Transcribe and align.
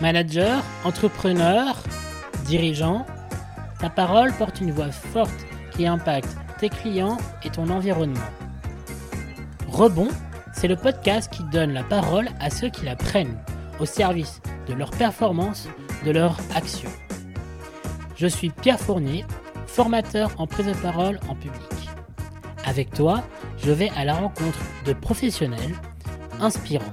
Manager, 0.00 0.62
entrepreneur, 0.84 1.76
dirigeant, 2.46 3.06
ta 3.80 3.88
parole 3.88 4.32
porte 4.32 4.60
une 4.60 4.72
voix 4.72 4.90
forte 4.90 5.46
qui 5.72 5.86
impacte 5.86 6.36
tes 6.58 6.68
clients 6.68 7.18
et 7.44 7.50
ton 7.50 7.70
environnement. 7.70 8.20
Rebond, 9.68 10.08
c'est 10.52 10.68
le 10.68 10.76
podcast 10.76 11.32
qui 11.32 11.44
donne 11.44 11.72
la 11.72 11.84
parole 11.84 12.28
à 12.40 12.50
ceux 12.50 12.68
qui 12.68 12.84
la 12.84 12.96
prennent, 12.96 13.38
au 13.80 13.86
service 13.86 14.40
de 14.68 14.74
leur 14.74 14.90
performance, 14.90 15.68
de 16.04 16.10
leur 16.10 16.38
action. 16.54 16.90
Je 18.16 18.26
suis 18.26 18.50
Pierre 18.50 18.80
Fournier, 18.80 19.24
formateur 19.66 20.30
en 20.38 20.46
prise 20.46 20.66
de 20.66 20.74
parole 20.74 21.18
en 21.28 21.34
public. 21.34 21.60
Avec 22.64 22.90
toi, 22.90 23.22
je 23.58 23.72
vais 23.72 23.90
à 23.96 24.04
la 24.04 24.14
rencontre 24.14 24.58
de 24.86 24.92
professionnels 24.92 25.74
inspirants, 26.40 26.84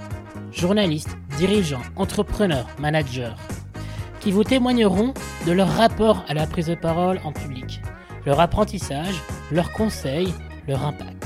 journalistes, 0.51 1.17
dirigeants, 1.41 1.81
entrepreneurs, 1.95 2.67
managers, 2.77 3.33
qui 4.19 4.31
vous 4.31 4.43
témoigneront 4.43 5.15
de 5.47 5.51
leur 5.51 5.69
rapport 5.69 6.23
à 6.27 6.35
la 6.35 6.45
prise 6.45 6.67
de 6.67 6.75
parole 6.75 7.19
en 7.23 7.33
public, 7.33 7.81
leur 8.27 8.39
apprentissage, 8.39 9.19
leurs 9.51 9.71
conseils, 9.71 10.31
leur 10.67 10.85
impact. 10.85 11.25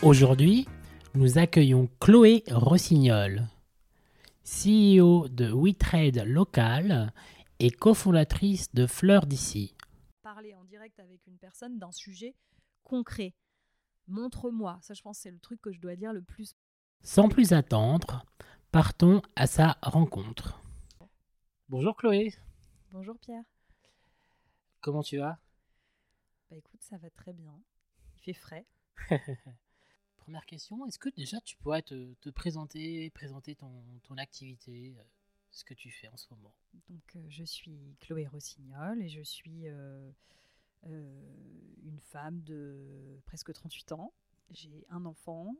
Aujourd'hui, 0.00 0.66
nous 1.14 1.36
accueillons 1.36 1.90
Chloé 2.00 2.42
Rossignol, 2.50 3.48
CEO 4.42 5.28
de 5.28 5.52
WeTrade 5.52 6.24
Local 6.24 7.12
et 7.58 7.70
cofondatrice 7.70 8.72
de 8.72 8.86
Fleurs 8.86 9.26
d'ici. 9.26 9.74
Parler 10.22 10.54
en 10.54 10.64
direct 10.64 10.98
avec 10.98 11.26
une 11.26 11.36
personne 11.36 11.78
d'un 11.78 11.92
sujet 11.92 12.34
concret. 12.84 13.34
Montre-moi. 14.08 14.78
Ça, 14.82 14.94
je 14.94 15.02
pense, 15.02 15.18
c'est 15.18 15.30
le 15.30 15.38
truc 15.38 15.60
que 15.60 15.72
je 15.72 15.80
dois 15.80 15.96
dire 15.96 16.12
le 16.12 16.22
plus. 16.22 16.54
Sans 17.02 17.28
plus 17.28 17.52
attendre, 17.52 18.24
partons 18.72 19.22
à 19.36 19.46
sa 19.46 19.78
rencontre. 19.82 20.60
Bonjour 21.68 21.96
Chloé, 21.96 22.32
Bonjour 22.92 23.18
Pierre. 23.18 23.42
comment 24.80 25.02
tu 25.02 25.18
vas? 25.18 25.38
Bah 26.48 26.56
écoute, 26.56 26.80
ça 26.82 26.96
va 26.98 27.10
très 27.10 27.32
bien. 27.32 27.58
Il 28.16 28.22
fait 28.22 28.32
frais. 28.34 28.66
Première 30.16 30.46
question, 30.46 30.86
est-ce 30.86 30.98
que 30.98 31.08
déjà 31.10 31.40
tu 31.40 31.56
pourrais 31.56 31.82
te, 31.82 32.14
te 32.14 32.30
présenter, 32.30 33.10
présenter 33.10 33.54
ton, 33.56 33.82
ton 34.04 34.16
activité, 34.16 34.94
euh, 34.98 35.02
ce 35.50 35.64
que 35.64 35.74
tu 35.74 35.90
fais 35.90 36.08
en 36.08 36.16
ce 36.16 36.26
moment? 36.30 36.52
Donc, 36.88 37.16
euh, 37.16 37.24
je 37.28 37.44
suis 37.44 37.96
Chloé 38.00 38.26
Rossignol 38.26 39.02
et 39.02 39.08
je 39.08 39.22
suis 39.22 39.68
euh, 39.68 40.10
une 40.86 42.00
femme 42.00 42.40
de 42.42 43.20
presque 43.26 43.52
38 43.52 43.92
ans. 43.92 44.12
J'ai 44.50 44.86
un 44.90 45.04
enfant 45.04 45.54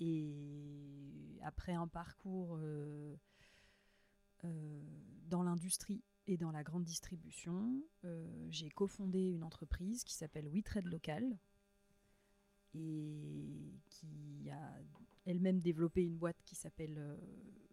et 0.00 1.38
après 1.42 1.72
un 1.72 1.88
parcours 1.88 2.56
euh, 2.60 3.16
euh, 4.44 4.82
dans 5.28 5.42
l'industrie 5.42 6.02
et 6.26 6.36
dans 6.36 6.50
la 6.50 6.62
grande 6.62 6.84
distribution, 6.84 7.82
euh, 8.04 8.48
j'ai 8.50 8.68
cofondé 8.68 9.30
une 9.30 9.44
entreprise 9.44 10.02
qui 10.04 10.14
s'appelle 10.14 10.48
WeTrade 10.48 10.86
Local 10.86 11.38
et 12.74 13.80
qui 13.88 14.50
a 14.50 14.72
elle-même 15.24 15.60
développé 15.60 16.02
une 16.02 16.16
boîte 16.16 16.40
qui 16.44 16.56
s'appelle 16.56 16.98
euh, 16.98 17.16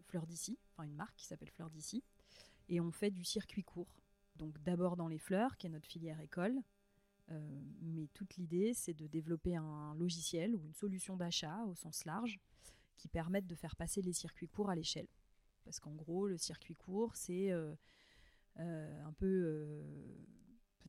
Fleur 0.04 0.28
d'ici, 0.28 0.60
enfin 0.72 0.84
une 0.84 0.96
marque 0.96 1.16
qui 1.16 1.26
s'appelle 1.26 1.50
Fleur 1.50 1.70
d'ici. 1.70 2.04
Et 2.70 2.80
on 2.80 2.92
fait 2.92 3.12
du 3.12 3.24
circuit 3.24 3.64
court. 3.64 4.03
Donc 4.36 4.62
d'abord 4.64 4.96
dans 4.96 5.08
les 5.08 5.20
fleurs, 5.20 5.58
qui 5.58 5.68
est 5.68 5.70
notre 5.70 5.88
filière 5.88 6.20
école. 6.20 6.62
Euh, 7.32 7.62
mais 7.82 8.08
toute 8.14 8.36
l'idée, 8.36 8.74
c'est 8.74 8.94
de 8.94 9.08
développer 9.08 9.56
un 9.56 9.96
logiciel 9.96 10.56
ou 10.56 10.64
une 10.66 10.74
solution 10.74 11.16
d'achat 11.16 11.64
au 11.66 11.76
sens 11.76 12.06
large 12.06 12.40
qui 12.98 13.08
permette 13.08 13.48
de 13.48 13.56
faire 13.56 13.76
passer 13.76 14.02
les 14.02 14.14
circuits 14.14 14.48
courts 14.48 14.70
à 14.70 14.76
l'échelle. 14.76 15.08
Parce 15.64 15.80
qu'en 15.80 15.94
gros, 15.94 16.28
le 16.28 16.38
circuit 16.38 16.76
court, 16.76 17.16
c'est 17.16 17.52
euh, 17.52 17.74
euh, 18.60 19.06
un 19.06 19.14
peu 19.14 19.82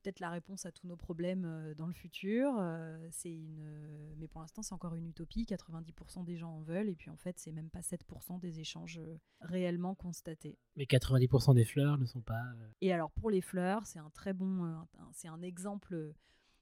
peut-être 0.05 0.19
la 0.19 0.29
réponse 0.29 0.67
à 0.67 0.71
tous 0.71 0.85
nos 0.85 0.95
problèmes 0.97 1.45
euh, 1.45 1.73
dans 1.73 1.87
le 1.87 1.93
futur. 1.93 2.53
Euh, 2.59 3.07
c'est 3.09 3.33
une, 3.33 3.59
euh, 3.59 4.13
mais 4.17 4.27
pour 4.27 4.41
l'instant, 4.41 4.61
c'est 4.61 4.73
encore 4.73 4.93
une 4.93 5.07
utopie. 5.07 5.45
90% 5.45 6.23
des 6.23 6.37
gens 6.37 6.51
en 6.51 6.61
veulent, 6.61 6.89
et 6.89 6.95
puis 6.95 7.09
en 7.09 7.17
fait, 7.17 7.39
c'est 7.39 7.51
même 7.51 7.71
pas 7.71 7.79
7% 7.81 8.39
des 8.39 8.59
échanges 8.59 9.01
réellement 9.41 9.95
constatés. 9.95 10.59
Mais 10.75 10.83
90% 10.85 11.55
des 11.55 11.65
fleurs 11.65 11.97
ne 11.97 12.05
sont 12.05 12.21
pas... 12.21 12.43
Et 12.81 12.93
alors 12.93 13.09
pour 13.11 13.31
les 13.31 13.41
fleurs, 13.41 13.87
c'est 13.87 13.97
un 13.99 14.11
très 14.11 14.33
bon, 14.33 14.85
c'est 15.11 15.27
un 15.27 15.41
exemple 15.41 16.13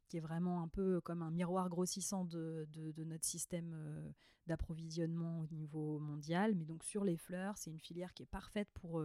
qui 0.07 0.17
est 0.17 0.21
vraiment 0.21 0.61
un 0.63 0.67
peu 0.69 1.01
comme 1.01 1.21
un 1.21 1.31
miroir 1.31 1.67
grossissant 1.69 2.23
de, 2.23 2.65
de- 2.71 2.91
de 2.91 3.03
notre 3.03 3.25
système 3.25 4.13
d'approvisionnement 4.47 5.41
au 5.41 5.47
niveau 5.47 5.99
mondial. 5.99 6.55
Mais 6.55 6.65
donc 6.65 6.83
sur 6.83 7.03
les 7.03 7.17
fleurs, 7.17 7.57
c'est 7.57 7.71
une 7.71 7.79
filière 7.79 8.13
qui 8.13 8.23
est 8.23 8.27
parfaite 8.27 8.69
pour 8.73 9.03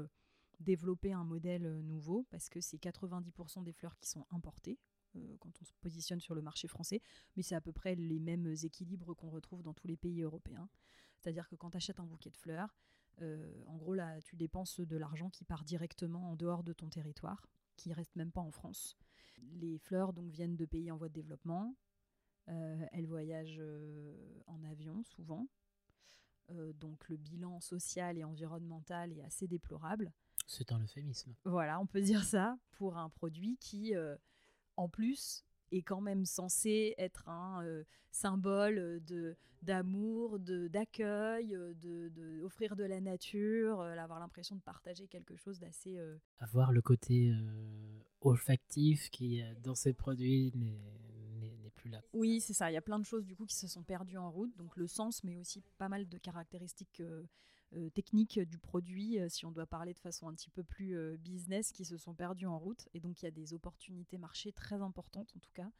développer 0.61 1.13
un 1.13 1.25
modèle 1.25 1.67
euh, 1.67 1.83
nouveau 1.83 2.27
parce 2.31 2.49
que 2.49 2.61
c'est 2.61 2.79
90% 2.79 3.63
des 3.63 3.73
fleurs 3.73 3.97
qui 3.97 4.09
sont 4.09 4.27
importées 4.31 4.79
euh, 5.17 5.37
quand 5.39 5.53
on 5.61 5.65
se 5.65 5.73
positionne 5.81 6.21
sur 6.21 6.35
le 6.35 6.43
marché 6.43 6.69
français, 6.69 7.01
mais 7.37 7.43
c'est 7.43 7.55
à 7.55 7.61
peu 7.61 7.73
près 7.73 7.95
les 7.95 8.19
mêmes 8.19 8.55
équilibres 8.63 9.15
qu'on 9.15 9.31
retrouve 9.31 9.63
dans 9.63 9.75
tous 9.75 9.87
les 9.87 9.97
pays 9.97 10.23
européens. 10.23 10.69
C'est-à-dire 11.19 11.49
que 11.49 11.57
quand 11.57 11.71
tu 11.71 11.77
achètes 11.77 12.01
un 12.01 12.07
bouquet 12.07 12.31
de 12.31 12.37
fleurs, 12.37 12.77
euh, 13.23 13.65
en 13.67 13.77
gros, 13.77 13.95
là, 13.95 14.21
tu 14.23 14.37
dépenses 14.37 14.81
de 14.81 14.97
l'argent 14.97 15.31
qui 15.31 15.45
part 15.45 15.65
directement 15.65 16.31
en 16.31 16.37
dehors 16.37 16.63
de 16.63 16.73
ton 16.73 16.89
territoire, 16.89 17.47
qui 17.77 17.93
reste 17.93 18.15
même 18.15 18.31
pas 18.31 18.41
en 18.41 18.53
France. 18.53 18.97
Les 19.55 19.79
fleurs 19.79 20.13
donc 20.13 20.31
viennent 20.31 20.57
de 20.57 20.67
pays 20.67 20.91
en 20.91 20.97
voie 20.97 21.09
de 21.09 21.15
développement. 21.15 21.75
Elles 22.47 23.07
voyagent 23.07 23.63
en 24.47 24.63
avion 24.65 25.05
souvent. 25.05 25.47
Donc 26.75 27.09
le 27.09 27.17
bilan 27.17 27.61
social 27.61 28.17
et 28.17 28.25
environnemental 28.25 29.13
est 29.13 29.23
assez 29.23 29.47
déplorable. 29.47 30.13
C'est 30.48 30.72
un 30.72 30.81
euphémisme. 30.81 31.34
Voilà, 31.44 31.78
on 31.78 31.86
peut 31.86 32.00
dire 32.00 32.25
ça 32.25 32.56
pour 32.72 32.97
un 32.97 33.10
produit 33.10 33.59
qui, 33.59 33.94
euh, 33.94 34.16
en 34.76 34.88
plus, 34.88 35.44
est 35.72 35.82
quand 35.82 36.00
même 36.00 36.25
censé 36.25 36.94
être 36.97 37.28
un 37.28 37.62
euh, 37.64 37.84
symbole 38.10 39.00
de 39.04 39.36
d'amour, 39.60 40.38
de 40.38 40.69
d'accueil, 40.69 41.48
de, 41.48 42.09
de 42.09 42.41
offrir 42.42 42.76
de 42.76 42.84
la 42.84 43.00
nature, 43.00 43.81
euh, 43.81 43.97
avoir 43.97 44.20
l'impression 44.20 44.54
de 44.54 44.60
partager 44.60 45.09
quelque 45.09 45.36
chose 45.36 45.59
d'assez 45.59 45.98
euh, 45.98 46.16
Avoir 46.38 46.72
le 46.72 46.80
côté 46.80 47.34
olfactif 48.20 49.10
qui, 49.10 49.42
dans 49.62 49.75
ces 49.75 49.92
produits, 49.92 50.53
n'est 50.54 51.70
plus 51.75 51.91
là. 51.91 52.00
Oui, 52.12 52.41
c'est 52.41 52.54
ça. 52.54 52.70
Il 52.70 52.75
y 52.75 52.78
a 52.78 52.82
plein 52.82 52.98
de 52.98 53.04
choses 53.04 53.26
du 53.26 53.36
coup 53.36 53.47
qui 53.47 53.56
se 53.56 53.66
sont 53.66 53.82
perdues 53.82 54.16
en 54.16 54.30
route. 54.30 54.56
Donc 54.56 54.76
le 54.76 54.86
sens, 54.86 55.22
mais 55.25 55.36
aussi 55.36 55.60
pas 55.76 55.88
mal 55.88 56.09
de 56.09 56.19
caractéristiques 56.19 57.03
euh, 57.75 57.91
techniques 57.91 58.41
du 58.41 58.59
produit, 58.59 59.19
euh, 59.19 59.29
si 59.29 59.45
on 59.45 59.51
doit 59.51 59.67
parler 59.67 59.93
de 59.93 59.99
façon 59.99 60.27
un 60.27 60.34
petit 60.34 60.49
peu 60.49 60.62
plus 60.62 60.97
euh, 60.97 61.19
business, 61.19 61.71
qui 61.71 61.84
se 61.84 61.99
sont 61.99 62.15
perdues 62.15 62.47
en 62.47 62.59
route. 62.59 62.89
Et 62.95 63.01
donc 63.01 63.21
il 63.21 63.27
y 63.27 63.29
a 63.29 63.31
des 63.31 63.53
opportunités 63.53 64.17
marché 64.17 64.53
très 64.53 64.81
importantes, 64.81 65.31
en 65.37 65.41
tout 65.41 65.53
cas, 65.53 65.71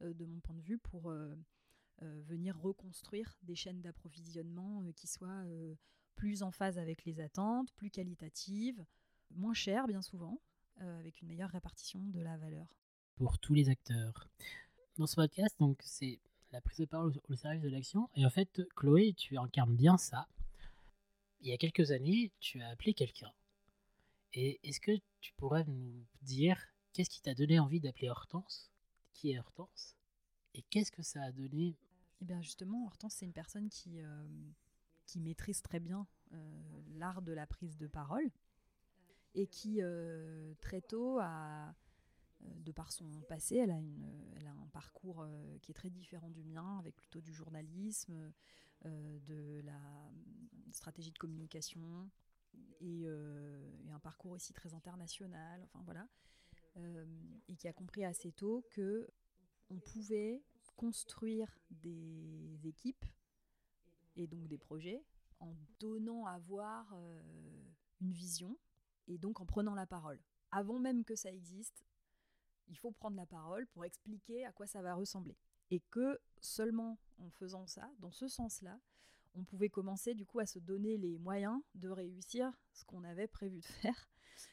de 0.00 0.24
mon 0.24 0.40
point 0.40 0.56
de 0.56 0.62
vue, 0.62 0.78
pour 0.78 1.12
venir 2.00 2.58
reconstruire 2.58 3.36
des 3.42 3.54
chaînes 3.54 3.82
d'approvisionnement 3.82 4.82
qui 4.96 5.06
soient 5.06 5.44
plus 6.14 6.42
en 6.42 6.50
phase 6.50 6.78
avec 6.78 7.04
les 7.04 7.20
attentes, 7.20 7.70
plus 7.74 7.90
qualitatives, 7.90 8.82
moins 9.30 9.52
chères 9.52 9.86
bien 9.86 10.00
souvent, 10.00 10.40
avec 10.78 11.20
une 11.20 11.28
meilleure 11.28 11.50
répartition 11.50 12.00
de 12.00 12.20
la 12.20 12.38
valeur. 12.38 12.66
Pour 13.16 13.38
tous 13.38 13.52
les 13.52 13.68
acteurs. 13.68 14.30
Dans 14.96 15.06
ce 15.06 15.16
podcast, 15.16 15.54
donc, 15.58 15.78
c'est 15.82 16.18
la 16.52 16.62
prise 16.62 16.78
de 16.78 16.86
parole 16.86 17.12
au 17.28 17.36
service 17.36 17.62
de 17.62 17.68
l'action. 17.68 18.08
Et 18.14 18.24
en 18.24 18.30
fait, 18.30 18.62
Chloé, 18.74 19.12
tu 19.12 19.36
incarnes 19.36 19.76
bien 19.76 19.98
ça. 19.98 20.26
Il 21.42 21.48
y 21.48 21.52
a 21.52 21.56
quelques 21.56 21.90
années, 21.90 22.32
tu 22.40 22.60
as 22.60 22.68
appelé 22.68 22.92
quelqu'un. 22.92 23.32
Et 24.34 24.60
est-ce 24.62 24.80
que 24.80 24.92
tu 25.20 25.32
pourrais 25.34 25.64
nous 25.64 26.04
dire 26.22 26.58
qu'est-ce 26.92 27.08
qui 27.08 27.22
t'a 27.22 27.34
donné 27.34 27.58
envie 27.58 27.80
d'appeler 27.80 28.10
Hortense? 28.10 28.70
Qui 29.14 29.32
est 29.32 29.38
Hortense? 29.38 29.96
Et 30.54 30.62
qu'est-ce 30.62 30.92
que 30.92 31.02
ça 31.02 31.22
a 31.22 31.32
donné? 31.32 31.76
Eh 32.20 32.24
bien 32.26 32.42
justement, 32.42 32.86
Hortense, 32.86 33.14
c'est 33.14 33.24
une 33.24 33.32
personne 33.32 33.70
qui, 33.70 34.00
euh, 34.00 34.28
qui 35.06 35.18
maîtrise 35.18 35.62
très 35.62 35.80
bien 35.80 36.06
euh, 36.32 36.82
l'art 36.96 37.22
de 37.22 37.32
la 37.32 37.46
prise 37.46 37.78
de 37.78 37.86
parole 37.86 38.30
et 39.34 39.46
qui 39.46 39.80
euh, 39.80 40.54
très 40.60 40.82
tôt 40.82 41.20
de 42.40 42.72
par 42.72 42.92
son 42.92 43.08
passé, 43.28 43.56
elle 43.56 43.70
a, 43.70 43.78
une, 43.78 44.34
elle 44.36 44.46
a 44.46 44.52
un 44.52 44.68
parcours 44.68 45.26
qui 45.62 45.70
est 45.70 45.74
très 45.74 45.90
différent 45.90 46.30
du 46.30 46.42
mien, 46.42 46.78
avec 46.78 46.96
plutôt 46.96 47.20
du 47.20 47.32
journalisme, 47.32 48.32
de 48.84 49.60
la 49.64 49.80
stratégie 50.72 51.12
de 51.12 51.18
communication 51.18 52.10
et, 52.80 53.02
euh, 53.06 53.70
et 53.84 53.90
un 53.90 54.00
parcours 54.00 54.32
aussi 54.32 54.52
très 54.52 54.74
international. 54.74 55.62
Enfin 55.64 55.82
voilà, 55.84 56.06
Euh, 56.76 57.04
et 57.48 57.56
qui 57.56 57.66
a 57.66 57.72
compris 57.72 58.04
assez 58.04 58.30
tôt 58.32 58.64
que 58.70 59.08
on 59.70 59.80
pouvait 59.80 60.40
construire 60.76 61.58
des 61.70 62.60
équipes 62.64 63.04
et 64.14 64.28
donc 64.28 64.46
des 64.46 64.58
projets 64.58 65.04
en 65.40 65.52
donnant 65.80 66.26
à 66.26 66.38
voir 66.38 66.92
euh, 66.94 67.20
une 68.00 68.12
vision 68.12 68.56
et 69.08 69.18
donc 69.18 69.40
en 69.40 69.46
prenant 69.46 69.74
la 69.74 69.86
parole. 69.86 70.20
Avant 70.52 70.78
même 70.78 71.04
que 71.04 71.16
ça 71.16 71.30
existe, 71.32 71.84
il 72.68 72.78
faut 72.78 72.92
prendre 72.92 73.16
la 73.16 73.26
parole 73.26 73.66
pour 73.66 73.84
expliquer 73.84 74.46
à 74.46 74.52
quoi 74.52 74.66
ça 74.66 74.80
va 74.80 74.94
ressembler. 74.94 75.36
Et 75.70 75.80
que 75.90 76.18
seulement 76.40 76.98
en 77.18 77.30
faisant 77.30 77.66
ça, 77.66 77.90
dans 77.98 78.10
ce 78.10 78.28
sens-là, 78.28 78.78
on 79.34 79.44
pouvait 79.44 79.68
commencer 79.68 80.14
du 80.14 80.26
coup 80.26 80.40
à 80.40 80.46
se 80.46 80.58
donner 80.58 80.96
les 80.96 81.18
moyens 81.18 81.60
de 81.74 81.88
réussir 81.88 82.50
ce 82.72 82.84
qu'on 82.84 83.04
avait 83.04 83.28
prévu 83.28 83.60
de 83.60 83.66
faire. 83.66 84.08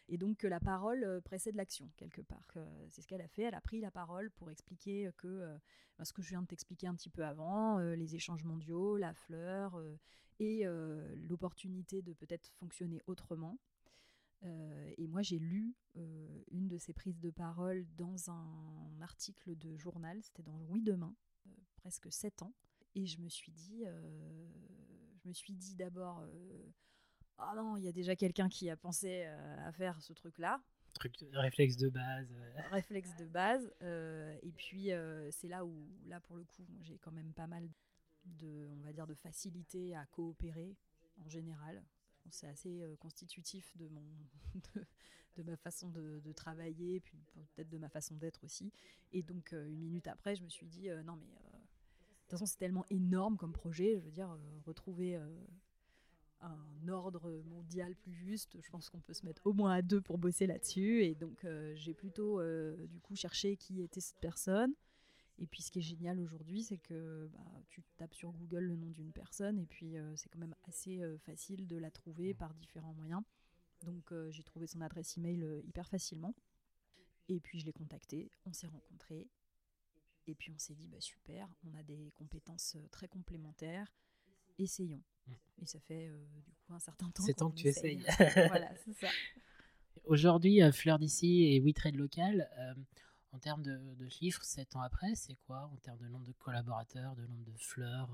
Et 0.10 0.18
donc 0.18 0.38
que 0.38 0.48
la 0.48 0.60
parole 0.60 1.04
euh, 1.04 1.22
précède 1.22 1.56
l'action 1.56 1.90
quelque 1.98 2.22
part. 2.22 2.44
C'est 2.90 3.02
ce 3.02 3.08
qu'elle 3.08 3.22
a 3.22 3.28
fait. 3.28 3.44
Elle 3.44 3.56
a 3.56 3.62
pris 3.62 3.80
la 3.80 3.92
parole 3.92 4.32
pour 4.32 4.50
expliquer 4.52 5.10
que 5.18 5.28
euh, 5.28 5.58
ben, 5.98 6.06
ce 6.06 6.14
que 6.14 6.22
je 6.22 6.30
viens 6.30 6.42
de 6.42 6.48
t'expliquer 6.48 6.88
un 6.88 6.96
petit 6.96 7.10
peu 7.10 7.26
avant, 7.26 7.80
euh, 7.80 7.96
les 7.96 8.16
échanges 8.16 8.44
mondiaux, 8.44 8.98
la 8.98 9.14
fleur 9.14 9.82
et 10.40 10.66
l'opportunité 11.28 12.04
de 12.04 12.14
peut-être 12.14 12.52
fonctionner 12.60 13.02
autrement. 13.08 13.58
Et 14.44 15.08
moi, 15.08 15.22
j'ai 15.22 15.40
lu 15.40 15.74
une 16.52 16.68
de 16.68 16.78
ces 16.78 16.94
prises 16.94 17.20
de 17.20 17.30
parole 17.30 17.86
dans 17.98 18.30
un 18.30 19.02
article 19.02 19.58
de 19.58 19.76
journal, 19.78 20.22
c'était 20.22 20.44
dans 20.44 20.60
Oui 20.70 20.82
Demain, 20.82 21.16
presque 21.78 22.12
sept 22.12 22.42
ans. 22.42 22.54
Et 22.98 23.06
je 23.06 23.20
me 23.20 23.30
suis 23.30 23.52
dit, 23.52 23.84
euh, 23.86 24.48
je 25.24 25.28
me 25.28 25.34
suis 25.34 25.54
dit 25.54 25.76
d'abord, 25.76 26.22
euh, 26.22 26.72
ah 27.38 27.54
non, 27.56 27.78
il 27.78 27.84
y 27.84 27.88
a 27.88 27.92
déjà 27.92 28.16
quelqu'un 28.16 28.50
qui 28.50 28.72
a 28.72 28.76
pensé 28.76 29.26
euh, 29.26 29.68
à 29.68 29.72
faire 29.72 30.02
ce 30.02 30.14
truc-là. 30.14 30.60
Truc, 30.94 31.14
réflexe 31.34 31.78
de 31.78 31.90
base. 31.90 32.34
Réflexe 32.72 33.16
de 33.18 33.26
base. 33.26 33.72
et 34.42 34.52
puis 34.54 34.90
c'est 35.30 35.48
là 35.48 35.64
où, 35.64 35.88
là 36.08 36.20
pour 36.22 36.38
le 36.38 36.44
coup, 36.44 36.66
j'ai 36.82 36.98
quand 36.98 37.12
même 37.12 37.34
pas 37.34 37.46
mal 37.46 37.70
de, 38.26 38.68
on 38.72 38.82
va 38.82 38.94
dire, 38.94 39.06
de 39.06 39.14
facilité 39.14 39.96
à 39.96 40.08
coopérer 40.08 40.76
en 41.24 41.30
général. 41.30 41.84
C'est 42.32 42.48
assez 42.48 42.84
constitutif 43.00 43.76
de 43.78 43.88
mon, 43.88 44.04
de, 45.36 45.44
ma 45.44 45.56
façon 45.56 45.90
de, 45.90 46.32
travailler, 46.34 47.00
puis 47.00 47.18
peut-être 47.56 47.70
de 47.70 47.78
ma 47.78 47.90
façon 47.90 48.16
d'être 48.16 48.44
aussi. 48.44 48.72
Et 49.12 49.24
donc 49.24 49.52
une 49.52 49.80
minute 49.80 50.08
après, 50.08 50.36
je 50.36 50.44
me 50.44 50.50
suis 50.50 50.68
dit, 50.68 50.90
non 51.06 51.16
mais 51.16 51.28
de 52.28 52.32
toute 52.32 52.40
façon, 52.40 52.46
c'est 52.46 52.58
tellement 52.58 52.84
énorme 52.90 53.38
comme 53.38 53.54
projet. 53.54 54.00
Je 54.00 54.04
veux 54.04 54.12
dire, 54.12 54.30
euh, 54.30 54.60
retrouver 54.66 55.16
euh, 55.16 55.26
un 56.42 56.90
ordre 56.90 57.42
mondial 57.46 57.96
plus 57.96 58.12
juste, 58.12 58.58
je 58.62 58.70
pense 58.70 58.90
qu'on 58.90 59.00
peut 59.00 59.14
se 59.14 59.26
mettre 59.26 59.48
au 59.48 59.54
moins 59.54 59.72
à 59.72 59.82
deux 59.82 60.02
pour 60.02 60.18
bosser 60.18 60.46
là-dessus. 60.46 61.06
Et 61.06 61.16
donc, 61.16 61.46
euh, 61.46 61.74
j'ai 61.78 61.94
plutôt, 61.94 62.42
du 62.88 63.00
coup, 63.00 63.16
cherché 63.16 63.56
qui 63.56 63.82
était 63.82 64.02
cette 64.02 64.20
personne. 64.20 64.74
Et 65.40 65.48
puis, 65.48 65.62
ce 65.62 65.72
qui 65.72 65.80
est 65.80 65.84
génial 65.84 66.20
aujourd'hui, 66.20 66.64
c'est 66.64 66.78
que 66.78 67.30
bah, 67.32 67.62
tu 67.70 67.84
tapes 67.98 68.16
sur 68.16 68.32
Google 68.32 68.64
le 68.66 68.76
nom 68.76 68.90
d'une 68.90 69.12
personne 69.12 69.60
et 69.60 69.66
puis 69.66 69.96
c'est 70.16 70.30
quand 70.30 70.40
même 70.40 70.56
assez 70.64 71.00
facile 71.20 71.68
de 71.68 71.78
la 71.78 71.92
trouver 71.92 72.34
par 72.34 72.54
différents 72.56 72.94
moyens. 72.94 73.22
Donc, 73.84 74.12
j'ai 74.32 74.44
trouvé 74.44 74.66
son 74.66 74.82
adresse 74.82 75.18
email 75.18 75.46
hyper 75.64 75.88
facilement. 75.88 76.34
Et 77.30 77.40
puis, 77.40 77.60
je 77.60 77.66
l'ai 77.66 77.74
contacté, 77.74 78.32
on 78.46 78.54
s'est 78.54 78.68
rencontrés. 78.68 79.28
Et 80.28 80.36
puis 80.36 80.52
on 80.54 80.58
s'est 80.58 80.76
dit, 80.76 80.88
bah, 80.88 81.00
super, 81.00 81.48
on 81.64 81.74
a 81.78 81.84
des 81.84 82.12
compétences 82.16 82.76
euh, 82.76 82.88
très 82.92 83.08
complémentaires, 83.08 83.94
essayons. 84.60 85.02
Mm. 85.26 85.32
Et 85.62 85.66
ça 85.66 85.80
fait 85.80 86.08
euh, 86.08 86.26
du 86.46 86.54
coup 86.56 86.74
un 86.74 86.80
certain 86.80 87.10
temps. 87.12 87.24
C'est 87.24 87.34
temps 87.34 87.50
que 87.50 87.56
tu 87.56 87.68
essayes. 87.68 88.04
voilà, 88.50 88.70
c'est 88.86 88.94
ça. 88.94 89.08
Aujourd'hui, 90.04 90.62
euh, 90.62 90.72
Fleur 90.72 91.00
d'ici 91.00 91.46
et 91.46 91.60
WeTrade 91.62 91.96
Local, 91.96 92.50
en 93.32 93.40
termes 93.40 93.64
de, 93.64 94.08
chiffres, 94.10 94.44
7 94.44 94.76
ans 94.76 94.82
après, 94.82 95.16
c'est 95.16 95.36
quoi 95.46 95.70
en 95.74 95.78
termes 95.78 96.00
de 96.00 96.08
nombre 96.08 96.26
de 96.26 96.34
collaborateurs, 96.34 97.16
de 97.16 97.26
nombre 97.28 97.46
de 97.46 97.58
fleurs 97.58 98.10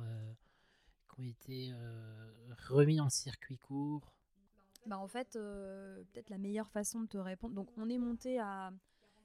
qui 1.13 1.19
ont 1.19 1.23
été 1.23 1.73
remis 2.69 2.99
en 2.99 3.09
circuit 3.09 3.57
court? 3.57 4.11
Bah 4.85 4.97
En 4.97 5.07
fait, 5.07 5.33
peut-être 5.33 6.29
la 6.29 6.37
meilleure 6.37 6.69
façon 6.69 7.01
de 7.01 7.07
te 7.07 7.17
répondre. 7.17 7.53
Donc, 7.53 7.69
on 7.77 7.89
est 7.89 7.97
monté 7.97 8.39
à 8.39 8.73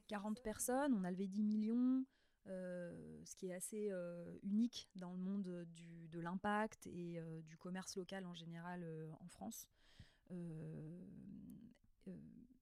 40 0.07 0.41
personnes, 0.41 0.93
on 0.93 1.03
a 1.03 1.11
levé 1.11 1.27
10 1.27 1.43
millions. 1.43 2.05
Euh, 2.47 3.21
ce 3.25 3.35
qui 3.35 3.47
est 3.47 3.53
assez 3.53 3.89
euh, 3.91 4.25
unique 4.43 4.89
dans 4.95 5.11
le 5.11 5.19
monde 5.19 5.67
de 6.11 6.19
l'impact 6.19 6.87
et 6.87 7.19
euh, 7.19 7.41
du 7.41 7.57
commerce 7.57 7.95
local 7.95 8.25
en 8.25 8.33
général 8.33 8.83
en 9.19 9.27
France. 9.27 9.67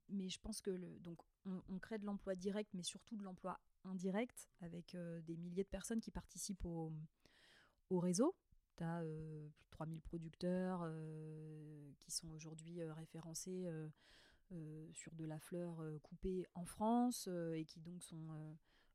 Mais 0.10 0.30
je 0.30 0.40
pense 0.40 0.62
que 0.62 0.72
donc 1.00 1.20
on, 1.46 1.80
crée 1.80 1.98
de 1.98 2.06
l'emploi 2.06 2.36
direct, 2.36 2.74
mais 2.74 2.84
surtout 2.84 3.16
de 3.16 3.24
l'emploi 3.24 3.60
indirect, 3.84 4.50
avec 4.62 4.98
des 5.26 5.38
milliers 5.38 5.64
de 5.64 5.70
personnes 5.70 6.02
qui 6.02 6.12
participent 6.12 6.66
au, 6.66 6.92
au 7.90 8.00
réseau. 8.00 8.36
Tu 8.78 8.84
as 8.84 9.00
plus 9.02 9.66
de 9.66 9.70
3000 9.72 10.02
producteurs 10.02 10.86
qui 12.00 12.12
sont 12.12 12.30
aujourd'hui 12.32 12.84
référencés 12.84 13.70
sur 14.94 15.14
de 15.16 15.26
la 15.26 15.40
fleur 15.40 15.82
coupée 16.04 16.46
en 16.54 16.66
France 16.66 17.30
et 17.56 17.64
qui 17.66 17.80
donc 17.80 18.04
sont 18.04 18.28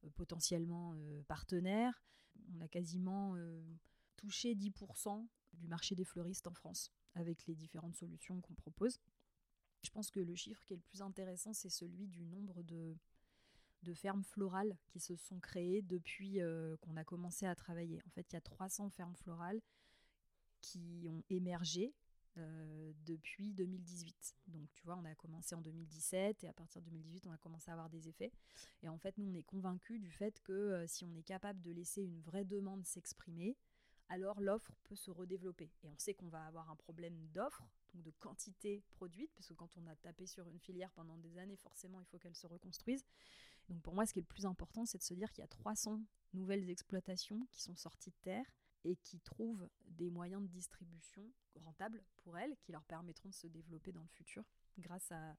euh, 0.05 0.11
potentiellement 0.11 0.95
euh, 0.95 1.23
partenaires. 1.29 2.03
On 2.55 2.61
a 2.61 2.69
quasiment 2.69 3.35
euh, 3.37 3.63
touché 4.17 4.55
10% 4.55 5.27
du 5.53 5.69
marché 5.69 5.95
des 5.95 6.05
fleuristes 6.05 6.47
en 6.47 6.55
France 6.55 6.91
avec 7.15 7.47
les 7.47 7.55
différentes 7.55 7.95
solutions 7.95 8.41
qu'on 8.41 8.55
propose. 8.55 8.99
Je 9.83 9.91
pense 9.91 10.11
que 10.11 10.21
le 10.21 10.35
chiffre 10.35 10.63
qui 10.65 10.75
est 10.75 10.77
le 10.77 10.83
plus 10.83 11.03
intéressant, 11.03 11.53
c'est 11.53 11.71
celui 11.71 12.07
du 12.07 12.25
nombre 12.25 12.63
de, 12.63 12.97
fermes 13.95 14.25
florales 14.25 14.77
qui 14.87 15.01
se 15.01 15.17
sont 15.17 15.41
créées 15.41 15.83
depuis 15.83 16.41
qu'on 16.81 16.97
a 16.97 17.05
commencé 17.05 17.47
à 17.47 17.55
travailler. 17.55 18.01
En 18.07 18.11
fait, 18.11 18.27
il 18.31 18.35
y 18.35 18.37
a 18.37 18.41
300 18.41 18.91
fermes 18.91 19.17
florales 19.17 19.61
qui 20.61 21.07
ont 21.09 21.23
émergé 21.29 21.93
euh, 22.39 22.93
depuis 23.05 23.53
2018. 23.53 24.37
Donc 24.47 24.73
tu 24.73 24.85
vois, 24.85 24.97
on 24.97 25.05
a 25.05 25.15
commencé 25.15 25.55
en 25.55 25.61
2017 25.61 26.45
et 26.45 26.49
à 26.49 26.53
partir 26.55 26.81
de 26.81 26.87
2018, 26.87 27.27
on 27.27 27.33
a 27.33 27.37
commencé 27.37 27.71
à 27.71 27.75
avoir 27.75 27.91
des 27.91 28.09
effets. 28.09 28.33
Et 28.83 28.89
en 28.89 28.97
fait, 28.97 29.19
nous, 29.19 29.31
on 29.31 29.35
est 29.35 29.43
convaincus 29.43 30.01
du 30.01 30.11
fait 30.11 30.41
que 30.41 30.53
euh, 30.53 30.87
si 30.87 31.05
on 31.05 31.15
est 31.15 31.23
capable 31.23 31.61
de 31.61 31.73
laisser 31.73 32.03
une 32.03 32.21
vraie 32.21 32.47
demande 32.47 32.87
s'exprimer, 32.87 33.55
alors 34.09 34.41
l'offre 34.41 34.73
peut 34.85 34.97
se 34.97 35.11
redévelopper. 35.11 35.71
Et 35.83 35.89
on 35.89 35.99
sait 35.99 36.15
qu'on 36.15 36.29
va 36.29 36.45
avoir 36.45 36.71
un 36.71 36.77
problème 36.77 37.29
d'offre, 37.29 37.65
donc 37.95 38.03
de 38.03 38.11
quantité 38.11 38.83
produite, 38.91 39.33
parce 39.35 39.49
que 39.49 39.55
quand 39.55 39.77
on 39.77 39.87
a 39.87 39.97
tapé 39.97 40.27
sur 40.27 40.49
une 40.49 40.59
filière 40.59 40.91
pendant 40.93 41.17
des 41.17 41.39
années, 41.39 41.57
forcément, 41.57 42.01
il 42.01 42.07
faut 42.07 42.19
qu'elle 42.19 42.37
se 42.37 42.47
reconstruise. 42.47 43.05
Donc 43.69 43.83
pour 43.83 43.95
moi, 43.95 44.07
ce 44.07 44.13
qui 44.13 44.19
est 44.19 44.23
le 44.23 44.27
plus 44.27 44.47
important, 44.47 44.85
c'est 44.85 44.99
de 44.99 45.03
se 45.03 45.15
dire 45.15 45.31
qu'il 45.33 45.43
y 45.43 45.45
a 45.45 45.49
300 45.49 46.01
nouvelles 46.35 46.69
exploitations 46.71 47.47
qui 47.51 47.63
sont 47.63 47.77
sorties 47.77 48.11
de 48.11 48.17
terre 48.23 48.47
et 48.85 48.97
qui 48.97 49.21
trouvent 49.21 49.69
des 49.87 50.11
moyens 50.11 50.43
de 50.43 50.49
distribution 50.49 51.31
rentables 51.55 52.03
pour 52.17 52.37
elles, 52.37 52.57
qui 52.59 52.73
leur 52.73 52.85
permettront 52.85 53.29
de 53.29 53.35
se 53.35 53.47
développer 53.47 53.93
dans 53.93 54.03
le 54.03 54.09
futur 54.09 54.45
grâce 54.79 55.13
à 55.13 55.37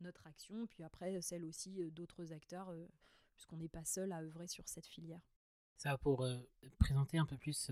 notre 0.00 0.26
action, 0.26 0.66
puis 0.66 0.84
après 0.84 1.20
celle 1.20 1.44
aussi 1.44 1.82
euh, 1.82 1.90
d'autres 1.90 2.32
acteurs, 2.32 2.70
euh, 2.70 2.86
puisqu'on 3.34 3.56
n'est 3.56 3.68
pas 3.68 3.84
seul 3.84 4.12
à 4.12 4.22
œuvrer 4.22 4.46
sur 4.46 4.68
cette 4.68 4.86
filière. 4.86 5.20
Ça, 5.78 5.96
pour 5.96 6.24
euh, 6.24 6.36
présenter 6.78 7.18
un 7.18 7.24
peu 7.24 7.36
plus 7.38 7.70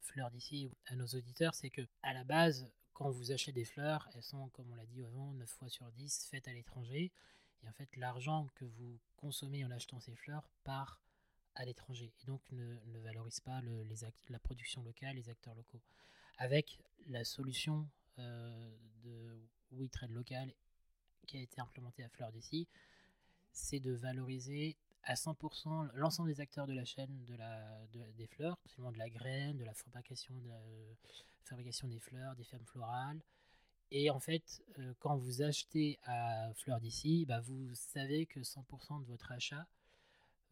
Fleurs 0.00 0.30
d'ici 0.30 0.70
à 0.86 0.96
nos 0.96 1.06
auditeurs, 1.08 1.54
c'est 1.54 1.68
que 1.68 1.86
à 2.02 2.14
la 2.14 2.24
base, 2.24 2.72
quand 2.94 3.10
vous 3.10 3.32
achetez 3.32 3.52
des 3.52 3.66
fleurs, 3.66 4.08
elles 4.14 4.22
sont, 4.22 4.48
comme 4.48 4.72
on 4.72 4.74
l'a 4.74 4.86
dit 4.86 5.04
avant, 5.04 5.34
9 5.34 5.46
fois 5.46 5.68
sur 5.68 5.92
10 5.92 6.26
faites 6.30 6.48
à 6.48 6.54
l'étranger. 6.54 7.12
Et 7.62 7.68
en 7.68 7.72
fait, 7.72 7.94
l'argent 7.96 8.48
que 8.54 8.64
vous 8.64 8.98
consommez 9.16 9.62
en 9.62 9.70
achetant 9.70 10.00
ces 10.00 10.16
fleurs 10.16 10.48
part 10.64 11.02
à 11.54 11.66
l'étranger 11.66 12.14
et 12.22 12.26
donc 12.26 12.40
ne, 12.50 12.98
valorise 13.00 13.40
pas 13.40 13.60
le, 13.60 13.82
les 13.82 13.96
la 14.30 14.38
production 14.38 14.82
locale, 14.82 15.16
les 15.16 15.28
acteurs 15.28 15.54
locaux. 15.54 15.82
Avec 16.38 16.80
la 17.08 17.24
solution 17.24 17.86
euh, 18.18 18.70
de 19.02 19.38
WeTrade 19.72 20.12
local 20.12 20.54
qui 21.26 21.36
a 21.36 21.42
été 21.42 21.60
implémentée 21.60 22.04
à 22.04 22.08
Fleur 22.08 22.32
d'ici, 22.32 22.66
c'est 23.52 23.80
de 23.80 23.92
valoriser 23.92 24.78
à 25.04 25.14
100% 25.14 25.90
l'ensemble 25.94 26.28
des 26.28 26.40
acteurs 26.40 26.66
de 26.66 26.72
la 26.72 26.84
chaîne 26.84 27.24
de 27.24 27.34
la, 27.34 27.86
des 28.16 28.26
fleurs, 28.26 28.58
seulement 28.66 28.92
de 28.92 28.98
la 28.98 29.08
graine, 29.08 29.56
de 29.56 29.64
la 29.64 29.74
fabrication, 29.74 30.34
des 31.88 32.00
fleurs, 32.00 32.34
des 32.36 32.44
fermes 32.44 32.66
florales. 32.66 33.20
Et 33.90 34.10
en 34.10 34.20
fait, 34.20 34.62
euh, 34.78 34.92
quand 34.98 35.16
vous 35.16 35.40
achetez 35.40 35.98
à 36.04 36.52
Fleur 36.54 36.78
d'ici, 36.78 37.24
bah 37.26 37.40
vous 37.40 37.74
savez 37.74 38.26
que 38.26 38.40
100% 38.40 39.00
de 39.00 39.06
votre 39.06 39.32
achat 39.32 39.66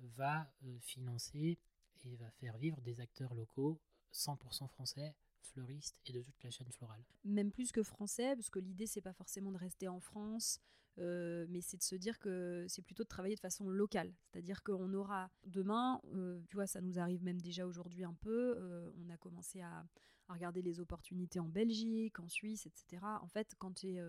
va 0.01 0.51
euh, 0.65 0.79
financer 0.81 1.59
et 2.05 2.17
va 2.17 2.31
faire 2.31 2.57
vivre 2.57 2.81
des 2.81 3.01
acteurs 3.01 3.35
locaux 3.35 3.79
100% 4.13 4.69
français, 4.69 5.15
fleuristes 5.43 5.97
et 6.07 6.13
de 6.13 6.23
toute 6.23 6.43
la 6.43 6.51
chaîne 6.51 6.71
florale. 6.73 7.05
Même 7.25 7.51
plus 7.51 7.73
que 7.73 7.83
français, 7.83 8.35
parce 8.35 8.51
que 8.51 8.59
l'idée 8.59 8.87
c'est 8.87 9.03
pas 9.03 9.13
forcément 9.13 9.53
de 9.53 9.59
rester 9.59 9.89
en 9.89 10.01
France, 10.01 10.61
euh, 10.99 11.47
mais 11.49 11.61
c'est 11.61 11.77
de 11.77 11.83
se 11.83 11.95
dire 11.95 12.19
que 12.19 12.65
c'est 12.69 12.83
plutôt 12.83 13.03
de 13.03 13.09
travailler 13.09 13.35
de 13.35 13.41
façon 13.41 13.69
locale. 13.69 14.13
C'est-à-dire 14.31 14.63
qu'on 14.63 14.93
aura 14.95 15.31
demain, 15.45 16.01
euh, 16.15 16.41
tu 16.49 16.57
vois, 16.57 16.67
ça 16.67 16.81
nous 16.81 16.99
arrive 16.99 17.23
même 17.23 17.41
déjà 17.41 17.67
aujourd'hui 17.67 18.05
un 18.05 18.15
peu, 18.15 18.59
on 18.99 19.11
a 19.11 19.17
commencé 19.17 19.61
à, 19.61 19.85
regarder 20.29 20.61
les 20.61 20.81
opportunités 20.81 21.39
en 21.39 21.49
Belgique, 21.49 22.19
en 22.19 22.29
Suisse, 22.29 22.67
etc. 22.67 23.01
En 23.23 23.29
fait, 23.29 23.55
quand 23.61 23.73
tu 23.73 23.95
es 23.95 24.03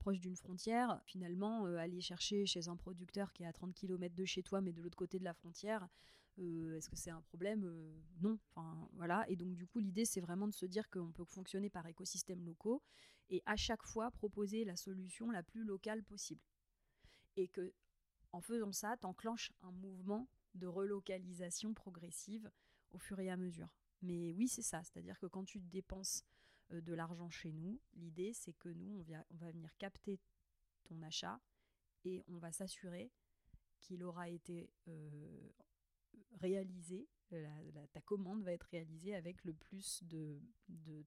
proche 0.00 0.18
d'une 0.18 0.34
frontière, 0.34 1.00
finalement, 1.04 1.66
euh, 1.66 1.76
aller 1.76 2.00
chercher 2.00 2.46
chez 2.46 2.66
un 2.68 2.76
producteur 2.76 3.32
qui 3.32 3.44
est 3.44 3.46
à 3.46 3.52
30 3.52 3.72
km 3.72 4.16
de 4.16 4.24
chez 4.24 4.42
toi, 4.42 4.60
mais 4.60 4.72
de 4.72 4.82
l'autre 4.82 4.96
côté 4.96 5.20
de 5.20 5.24
la 5.24 5.34
frontière, 5.34 5.86
euh, 6.40 6.76
est-ce 6.76 6.88
que 6.88 6.96
c'est 6.96 7.10
un 7.10 7.20
problème 7.20 7.64
euh, 7.64 7.92
Non. 8.20 8.38
Enfin, 8.48 8.88
voilà. 8.94 9.28
Et 9.28 9.36
donc, 9.36 9.54
du 9.54 9.66
coup, 9.66 9.78
l'idée, 9.78 10.06
c'est 10.06 10.20
vraiment 10.20 10.48
de 10.48 10.54
se 10.54 10.66
dire 10.66 10.90
qu'on 10.90 11.12
peut 11.12 11.24
fonctionner 11.24 11.70
par 11.70 11.86
écosystèmes 11.86 12.44
locaux 12.44 12.82
et 13.30 13.42
à 13.46 13.56
chaque 13.56 13.82
fois 13.84 14.10
proposer 14.10 14.64
la 14.64 14.76
solution 14.76 15.30
la 15.30 15.42
plus 15.42 15.64
locale 15.64 16.02
possible. 16.02 16.42
Et 17.36 17.48
que, 17.48 17.72
en 18.32 18.40
faisant 18.40 18.72
ça, 18.72 18.96
tu 18.96 19.06
enclenches 19.06 19.52
un 19.62 19.72
mouvement 19.72 20.28
de 20.54 20.66
relocalisation 20.66 21.72
progressive 21.74 22.50
au 22.90 22.98
fur 22.98 23.20
et 23.20 23.30
à 23.30 23.36
mesure. 23.36 23.72
Mais 24.02 24.32
oui, 24.32 24.48
c'est 24.48 24.62
ça. 24.62 24.82
C'est-à-dire 24.82 25.18
que 25.18 25.26
quand 25.26 25.44
tu 25.44 25.60
dépenses 25.60 26.24
euh, 26.72 26.80
de 26.80 26.92
l'argent 26.92 27.30
chez 27.30 27.52
nous, 27.52 27.80
l'idée, 27.94 28.32
c'est 28.32 28.52
que 28.54 28.68
nous, 28.68 29.04
on, 29.08 29.24
on 29.30 29.36
va 29.36 29.50
venir 29.52 29.76
capter 29.78 30.20
ton 30.84 31.00
achat 31.02 31.40
et 32.04 32.24
on 32.28 32.38
va 32.38 32.50
s'assurer 32.52 33.12
qu'il 33.80 34.02
aura 34.02 34.28
été 34.28 34.70
euh, 34.88 35.50
réalisé, 36.40 37.08
ta 37.92 38.00
commande 38.00 38.42
va 38.42 38.52
être 38.52 38.66
réalisée 38.70 39.14
avec 39.14 39.44
le 39.44 39.52
plus 39.52 40.02
de, 40.04 40.40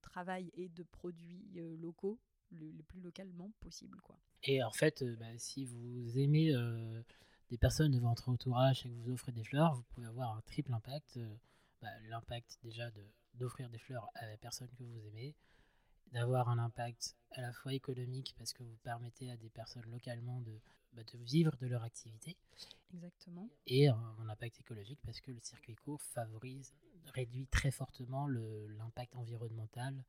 travail 0.02 0.52
et 0.54 0.70
de 0.70 0.84
produits 0.84 1.52
euh, 1.58 1.76
locaux 1.78 2.20
le, 2.52 2.72
plus 2.84 3.02
localement 3.02 3.52
possible. 3.60 4.00
Quoi. 4.02 4.18
Et 4.44 4.64
en 4.64 4.72
fait, 4.72 5.04
bah, 5.20 5.38
si 5.38 5.66
vous 5.66 6.18
aimez 6.18 6.54
des 7.50 7.58
personnes 7.58 7.92
de 7.92 8.00
votre 8.00 8.30
entourage 8.30 8.86
et 8.86 8.90
que 8.90 8.96
vous 8.96 9.12
offrez 9.12 9.32
des 9.32 9.44
fleurs, 9.44 9.74
vous 9.76 9.84
pouvez 9.94 10.08
avoir 10.08 10.38
un 10.38 10.42
triple 10.42 10.74
impact. 10.74 11.20
Bah, 11.82 11.90
l'impact 12.08 12.60
déjà 12.64 12.90
d'offrir 13.34 13.70
des 13.70 13.80
fleurs 13.80 14.10
à 14.16 14.26
la 14.28 14.38
personne 14.38 14.70
que 14.78 14.84
vous 14.84 15.06
aimez, 15.06 15.36
d'avoir 16.14 16.50
un 16.50 16.60
impact 16.60 17.16
à 17.32 17.42
la 17.42 17.52
fois 17.52 17.74
économique 17.74 18.36
parce 18.38 18.54
que 18.54 18.64
vous 18.64 18.78
permettez 18.84 19.32
à 19.32 19.38
des 19.38 19.50
personnes 19.50 19.86
localement 19.92 20.40
de, 20.42 20.60
bah, 20.94 21.02
de 21.04 21.18
vivre 21.18 21.56
de 21.58 21.68
leur 21.68 21.84
activité. 21.84 22.38
Exactement. 22.94 23.50
Et 23.66 23.88
un, 23.88 24.30
impact 24.30 24.60
écologique 24.60 25.00
parce 25.06 25.20
que 25.20 25.32
le 25.32 25.40
circuit 25.42 25.76
court 25.76 26.02
favorise, 26.02 26.74
réduit 27.14 27.48
très 27.48 27.72
fortement 27.72 28.28
l'impact 28.28 29.16
environnemental 29.16 30.06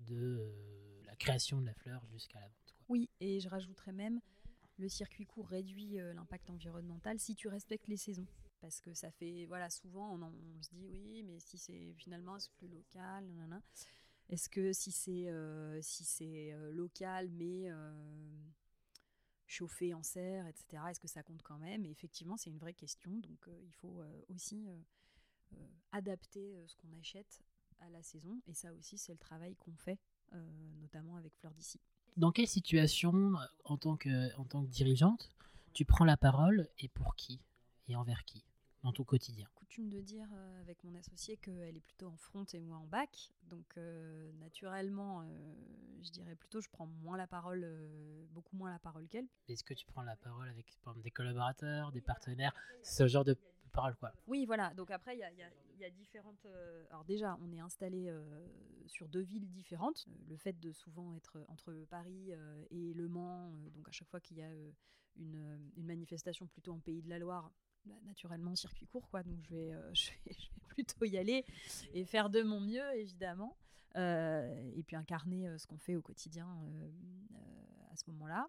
de 0.00 0.38
euh, 0.40 1.02
la 1.06 1.16
création 1.16 1.60
de 1.60 1.66
la 1.66 1.74
fleur 1.74 2.04
jusqu'à 2.06 2.40
la 2.40 2.46
vente. 2.46 2.74
Oui, 2.88 3.08
et 3.20 3.40
je 3.40 3.48
rajouterais 3.48 3.92
même, 3.92 4.20
le 4.76 4.88
circuit 4.88 5.24
court 5.24 5.48
réduit 5.48 5.98
euh, 6.00 6.12
l'impact 6.12 6.50
environnemental 6.50 7.18
si 7.18 7.34
tu 7.34 7.48
respectes 7.48 7.86
les 7.86 7.96
saisons 7.96 8.26
parce 8.60 8.80
que 8.80 8.94
ça 8.94 9.10
fait 9.10 9.44
voilà 9.46 9.68
souvent 9.68 10.18
on, 10.18 10.62
se 10.62 10.70
dit 10.70 10.86
oui 10.86 11.22
mais 11.22 11.38
si 11.38 11.58
c'est 11.58 11.92
finalement 11.98 12.38
c'est 12.38 12.50
plus 12.52 12.68
local 12.68 13.24
est-ce 14.28 14.48
que 14.48 14.72
si 14.72 14.90
c'est 14.90 15.28
euh, 15.28 15.80
si 15.82 16.04
c'est 16.04 16.52
euh, 16.52 16.72
local 16.72 17.30
mais 17.30 17.70
euh, 17.70 17.92
chauffé 19.46 19.92
en 19.94 20.02
serre 20.02 20.46
etc 20.46 20.82
est-ce 20.90 21.00
que 21.00 21.08
ça 21.08 21.22
compte 21.22 21.42
quand 21.42 21.58
même? 21.58 21.84
Et 21.84 21.90
effectivement 21.90 22.36
c'est 22.36 22.50
une 22.50 22.58
vraie 22.58 22.74
question. 22.74 23.10
Donc 23.18 23.48
il 23.62 23.72
faut 23.74 24.02
aussi 24.28 24.66
adapter 25.92 26.56
ce 26.66 26.74
qu'on 26.76 26.92
achète 26.98 27.40
à 27.80 27.88
la 27.90 28.02
saison. 28.02 28.40
Et 28.46 28.54
ça 28.54 28.72
aussi 28.72 28.98
c'est 28.98 29.12
le 29.12 29.18
travail 29.18 29.56
qu'on 29.56 29.76
fait 29.76 29.98
notamment 30.80 31.16
avec 31.16 31.34
Fleur 31.36 31.54
d'ici. 31.54 31.80
Dans 32.16 32.32
quelle 32.32 32.48
situation 32.48 33.34
en 33.64 33.76
tant 33.76 33.96
que 33.96 34.34
en 34.36 34.44
tant 34.44 34.64
que 34.64 34.70
dirigeante 34.70 35.30
tu 35.74 35.84
prends 35.84 36.04
la 36.04 36.16
parole 36.16 36.68
et 36.78 36.88
pour 36.88 37.14
qui? 37.16 37.40
Et 37.88 37.96
envers 37.96 38.24
qui? 38.24 38.44
Dans 38.84 38.92
ton 38.92 39.02
quotidien 39.02 39.48
Coutume 39.54 39.88
de 39.88 40.00
dire 40.00 40.28
euh, 40.34 40.60
avec 40.60 40.84
mon 40.84 40.94
associé 40.94 41.38
qu'elle 41.38 41.76
est 41.76 41.80
plutôt 41.80 42.06
en 42.06 42.16
front 42.16 42.44
et 42.52 42.60
moi 42.60 42.76
en 42.76 42.86
bac. 42.86 43.32
Donc 43.44 43.64
euh, 43.76 44.30
naturellement, 44.34 45.22
euh, 45.22 45.26
je 46.02 46.10
dirais 46.10 46.36
plutôt 46.36 46.60
je 46.60 46.68
prends 46.68 46.86
moins 46.86 47.16
la 47.16 47.26
parole, 47.26 47.66
beaucoup 48.30 48.56
moins 48.56 48.70
la 48.70 48.78
parole 48.78 49.08
qu'elle. 49.08 49.26
Est-ce 49.48 49.64
que 49.64 49.74
tu 49.74 49.86
prends 49.86 50.02
la 50.02 50.16
parole 50.16 50.48
avec 50.48 50.66
des 51.02 51.10
collaborateurs, 51.10 51.92
des 51.92 52.02
partenaires 52.02 52.54
Ce 52.82 53.08
genre 53.08 53.24
de 53.24 53.36
parole 53.72 53.96
quoi? 53.96 54.12
Oui, 54.26 54.44
voilà. 54.44 54.74
Donc 54.74 54.90
après, 54.90 55.16
il 55.16 55.18
y, 55.18 55.80
y 55.80 55.84
a, 55.84 55.90
différentes... 55.90 56.46
alors 56.90 57.04
déjà, 57.04 57.38
on 57.40 57.50
est 57.52 57.60
installé 57.60 58.14
sur 58.86 59.08
deux 59.08 59.22
villes 59.22 59.50
différentes. 59.50 60.06
Le 60.28 60.36
fait 60.36 60.60
de 60.60 60.72
souvent 60.72 61.14
être 61.14 61.38
entre 61.48 61.72
Paris 61.88 62.32
et 62.70 62.92
Le 62.92 63.08
Mans, 63.08 63.50
donc 63.74 63.88
à 63.88 63.92
chaque 63.92 64.08
fois 64.08 64.20
qu'il 64.20 64.36
y 64.36 64.42
a 64.42 64.50
une, 65.16 65.72
une 65.76 65.86
manifestation 65.86 66.46
plutôt 66.46 66.72
en 66.72 66.80
Pays 66.80 67.02
de 67.02 67.08
la 67.08 67.18
Loire, 67.18 67.50
bah, 67.84 67.94
naturellement 68.04 68.54
circuit 68.54 68.86
court, 68.86 69.08
quoi. 69.08 69.22
Donc 69.22 69.40
je 69.42 69.50
vais, 69.50 69.72
euh, 69.72 69.90
je, 69.94 70.10
vais, 70.26 70.36
plutôt 70.68 71.04
y 71.04 71.18
aller 71.18 71.44
et 71.92 72.04
faire 72.04 72.30
de 72.30 72.42
mon 72.42 72.60
mieux, 72.60 72.94
évidemment. 72.96 73.56
Euh, 73.96 74.72
et 74.74 74.82
puis 74.82 74.96
incarner 74.96 75.46
euh, 75.46 75.56
ce 75.56 75.68
qu'on 75.68 75.78
fait 75.78 75.94
au 75.94 76.02
quotidien 76.02 76.48
à 77.92 77.96
ce 77.96 78.10
moment-là. 78.10 78.48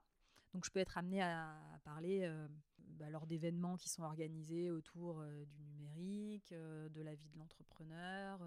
Donc 0.54 0.66
je 0.66 0.72
peux 0.72 0.80
être 0.80 0.98
amenée 0.98 1.22
à, 1.22 1.56
parler 1.84 2.28
bah, 2.98 3.10
lors 3.12 3.28
d'événements 3.28 3.78
qui 3.78 3.90
sont 3.90 4.02
organisés 4.02 4.72
autour 4.72 5.24
du 5.50 5.64
numérique, 5.66 6.52
de 6.52 7.02
la 7.02 7.14
vie 7.14 7.30
de 7.30 7.38
l'entrepreneur. 7.38 8.40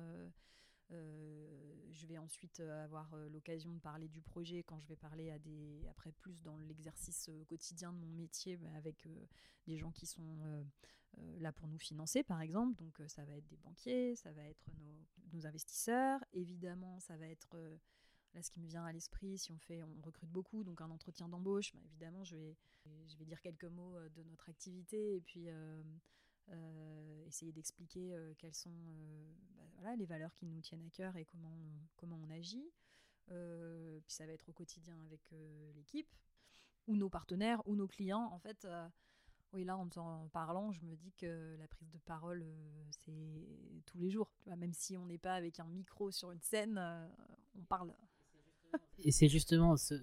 Je 0.90 2.06
vais 2.06 2.18
ensuite 2.18 2.60
avoir 2.60 3.14
l'occasion 3.30 3.72
de 3.72 3.80
parler 3.80 4.08
du 4.08 4.20
projet 4.20 4.62
quand 4.62 4.80
je 4.80 4.88
vais 4.88 4.96
parler 4.96 5.30
à 5.30 5.38
des 5.38 5.86
après 5.90 6.12
plus 6.12 6.40
dans 6.42 6.58
l'exercice 6.58 7.30
quotidien 7.46 7.92
de 7.92 7.98
mon 7.98 8.08
métier 8.08 8.56
bah, 8.56 8.68
avec 8.76 9.06
des 9.66 9.76
gens 9.76 9.92
qui 9.92 10.06
sont 10.06 10.38
euh, 11.16 11.38
là 11.40 11.52
pour 11.52 11.68
nous 11.68 11.78
financer, 11.78 12.22
par 12.22 12.40
exemple. 12.40 12.74
Donc, 12.76 13.00
euh, 13.00 13.08
ça 13.08 13.24
va 13.24 13.34
être 13.34 13.46
des 13.48 13.56
banquiers, 13.56 14.14
ça 14.16 14.32
va 14.32 14.42
être 14.44 14.70
nos, 15.32 15.46
investisseurs. 15.46 16.24
Évidemment, 16.32 16.98
ça 17.00 17.16
va 17.16 17.26
être 17.26 17.54
euh, 17.54 17.76
là 18.34 18.42
ce 18.42 18.50
qui 18.50 18.60
me 18.60 18.66
vient 18.66 18.84
à 18.84 18.92
l'esprit. 18.92 19.38
Si 19.38 19.52
on 19.52 19.58
fait, 19.58 19.82
on 19.82 20.00
recrute 20.02 20.30
beaucoup, 20.30 20.64
donc 20.64 20.80
un 20.80 20.90
entretien 20.90 21.28
d'embauche, 21.28 21.72
bah, 21.74 21.80
évidemment, 21.84 22.24
je 22.24 22.36
vais, 22.36 22.56
je 23.06 23.16
vais 23.16 23.24
dire 23.24 23.40
quelques 23.40 23.64
mots 23.64 23.96
de 24.16 24.22
notre 24.24 24.48
activité 24.48 25.16
et 25.16 25.20
puis 25.20 25.48
essayer 27.26 27.52
d'expliquer 27.52 28.16
quelles 28.38 28.54
sont 28.54 28.70
bah, 29.54 29.62
voilà, 29.74 29.96
les 29.96 30.06
valeurs 30.06 30.34
qui 30.34 30.46
nous 30.46 30.60
tiennent 30.60 30.82
à 30.82 30.90
cœur 30.90 31.16
et 31.16 31.24
comment 31.24 31.52
on, 31.52 31.86
comment 31.96 32.18
on 32.26 32.30
agit. 32.30 32.70
puis 33.26 34.12
ça 34.12 34.26
va 34.26 34.32
être 34.32 34.48
au 34.48 34.52
quotidien 34.52 34.98
avec 35.04 35.20
l'équipe 35.74 36.14
ou 36.86 36.96
nos 36.96 37.10
partenaires 37.10 37.60
ou 37.66 37.76
nos 37.76 37.86
clients. 37.86 38.30
En 38.32 38.38
fait, 38.38 38.66
oui, 39.52 39.64
là, 39.64 39.76
en 39.78 39.88
en 39.96 40.28
parlant, 40.28 40.72
je 40.72 40.80
me 40.82 40.94
dis 40.94 41.12
que 41.12 41.56
la 41.58 41.66
prise 41.68 41.90
de 41.90 41.98
parole, 41.98 42.42
euh, 42.42 42.84
c'est 42.90 43.82
tous 43.86 43.98
les 43.98 44.10
jours. 44.10 44.30
même 44.46 44.74
si 44.74 44.96
on 44.96 45.06
n'est 45.06 45.18
pas 45.18 45.34
avec 45.34 45.58
un 45.58 45.66
micro 45.68 46.10
sur 46.10 46.32
une 46.32 46.42
scène, 46.42 46.76
euh, 46.76 47.08
on 47.58 47.62
parle. 47.62 47.94
Et 48.98 49.10
c'est 49.10 49.28
justement 49.28 49.76
ce, 49.78 49.94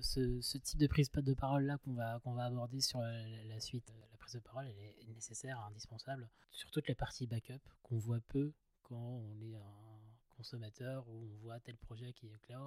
type 0.57 0.79
de 0.79 0.87
prise 0.87 1.11
de 1.11 1.33
parole-là 1.35 1.77
qu'on 1.77 1.93
va, 1.93 2.19
qu'on 2.23 2.33
va 2.33 2.45
aborder 2.45 2.81
sur 2.81 2.99
la, 2.99 3.59
suite. 3.59 3.93
La 4.25 4.27
prise 4.27 4.41
de 4.41 4.48
parole, 4.48 4.65
elle 4.65 5.08
est 5.08 5.13
nécessaire, 5.13 5.60
indispensable, 5.65 6.27
sur 6.50 6.72
toutes 6.72 6.88
les 6.88 6.96
parties 6.96 7.27
backup 7.27 7.62
qu'on 7.84 8.00
voit 8.00 8.22
peu 8.22 8.53
quand 8.82 8.96
on 8.96 9.39
est 9.39 9.55
un 9.55 10.00
consommateur 10.29 11.08
ou 11.08 11.29
on 11.32 11.38
voit 11.44 11.60
tel 11.60 11.77
projet 11.77 12.12
qui 12.12 12.25
est 12.25 12.39
clair. 12.39 12.60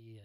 Et 0.00 0.20
euh, 0.20 0.24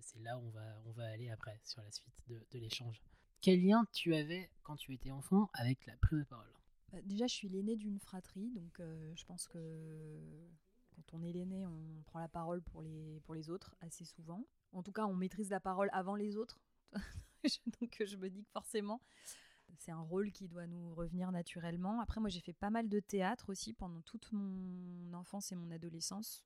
c'est 0.00 0.18
là 0.18 0.36
où 0.38 0.48
on 0.48 0.50
va, 0.50 0.82
on 0.86 0.90
va 0.90 1.04
aller 1.04 1.30
après, 1.30 1.60
sur 1.62 1.82
la 1.82 1.90
suite 1.92 2.20
de 2.26 2.58
l'échange. 2.58 3.00
Quel 3.40 3.62
lien 3.62 3.86
tu 3.92 4.12
avais 4.12 4.50
quand 4.64 4.74
tu 4.74 4.92
étais 4.92 5.12
enfant 5.12 5.48
avec 5.54 5.86
la 5.86 5.96
prise 5.98 6.18
de 6.18 6.24
parole? 6.24 6.52
Bah, 6.90 6.98
Déjà, 7.04 7.28
je 7.28 7.34
suis 7.34 7.48
l'aîné 7.48 7.76
d'une 7.76 8.00
fratrie, 8.00 8.50
donc 8.50 8.80
euh, 8.80 9.14
je 9.14 9.24
pense 9.24 9.46
que 9.46 10.20
quand 10.96 11.14
on 11.14 11.22
est 11.22 11.30
l'aîné, 11.32 11.64
on 11.64 12.02
prend 12.06 12.18
la 12.18 12.26
parole 12.26 12.60
pour 12.60 12.82
les, 12.82 13.20
pour 13.20 13.36
les 13.36 13.50
autres 13.50 13.76
assez 13.82 14.04
souvent. 14.04 14.44
En 14.72 14.82
tout 14.82 14.90
cas, 14.90 15.06
on 15.06 15.14
maîtrise 15.14 15.48
la 15.48 15.60
parole 15.60 15.90
avant 15.92 16.16
les 16.16 16.36
autres. 16.36 16.60
donc 17.80 18.02
je 18.04 18.16
me 18.16 18.28
dis 18.28 18.42
que 18.42 18.50
forcément, 18.50 19.00
c'est 19.78 19.92
un 19.92 20.00
rôle 20.00 20.32
qui 20.32 20.48
doit 20.48 20.66
nous 20.66 20.94
revenir 20.94 21.30
naturellement. 21.32 22.00
Après, 22.00 22.20
moi, 22.20 22.28
j'ai 22.30 22.40
fait 22.40 22.52
pas 22.52 22.70
mal 22.70 22.88
de 22.88 23.00
théâtre 23.00 23.50
aussi 23.50 23.72
pendant 23.72 24.00
toute 24.02 24.30
mon 24.32 25.12
enfance 25.14 25.52
et 25.52 25.56
mon 25.56 25.70
adolescence. 25.70 26.44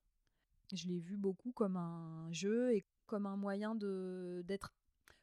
Je 0.73 0.88
l'ai 0.88 0.99
vu 0.99 1.16
beaucoup 1.16 1.52
comme 1.52 1.76
un 1.76 2.33
jeu 2.33 2.75
et 2.75 2.85
comme 3.07 3.26
un 3.26 3.37
moyen 3.37 3.75
de 3.75 4.43
d'être 4.47 4.73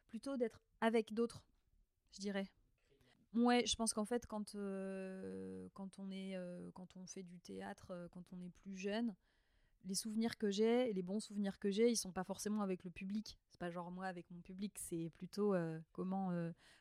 plutôt 0.08 0.36
d'être 0.36 0.60
avec 0.80 1.12
d'autres 1.12 1.42
je 2.12 2.20
dirais. 2.20 2.48
Ouais, 3.34 3.64
je 3.66 3.74
pense 3.76 3.94
qu'en 3.94 4.04
fait, 4.04 4.26
quand, 4.26 4.54
euh, 4.54 5.68
quand, 5.72 5.98
on 5.98 6.10
est, 6.10 6.36
euh, 6.36 6.70
quand 6.74 6.96
on 6.96 7.06
fait 7.06 7.22
du 7.22 7.40
théâtre, 7.40 7.90
euh, 7.90 8.08
quand 8.10 8.32
on 8.32 8.40
est 8.42 8.50
plus 8.50 8.76
jeune, 8.76 9.14
les 9.84 9.94
souvenirs 9.94 10.38
que 10.38 10.50
j'ai, 10.50 10.92
les 10.92 11.02
bons 11.02 11.20
souvenirs 11.20 11.58
que 11.58 11.70
j'ai, 11.70 11.90
ils 11.90 11.96
sont 11.96 12.12
pas 12.12 12.24
forcément 12.24 12.62
avec 12.62 12.84
le 12.84 12.90
public. 12.90 13.38
C'est 13.50 13.58
pas 13.60 13.70
genre 13.70 13.90
moi 13.90 14.06
avec 14.06 14.30
mon 14.30 14.40
public, 14.40 14.72
c'est 14.78 15.10
plutôt 15.16 15.54
comment, 15.92 16.32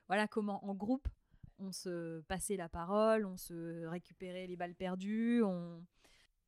voilà, 0.08 0.28
comment 0.28 0.64
en 0.66 0.74
groupe 0.74 1.08
on 1.62 1.72
se 1.72 2.22
passait 2.22 2.58
la 2.58 2.70
parole, 2.70 3.26
on 3.26 3.38
se 3.38 3.86
récupérait 3.86 4.48
les 4.48 4.56
balles 4.56 4.76
perdues, 4.76 5.44
on, 5.44 5.86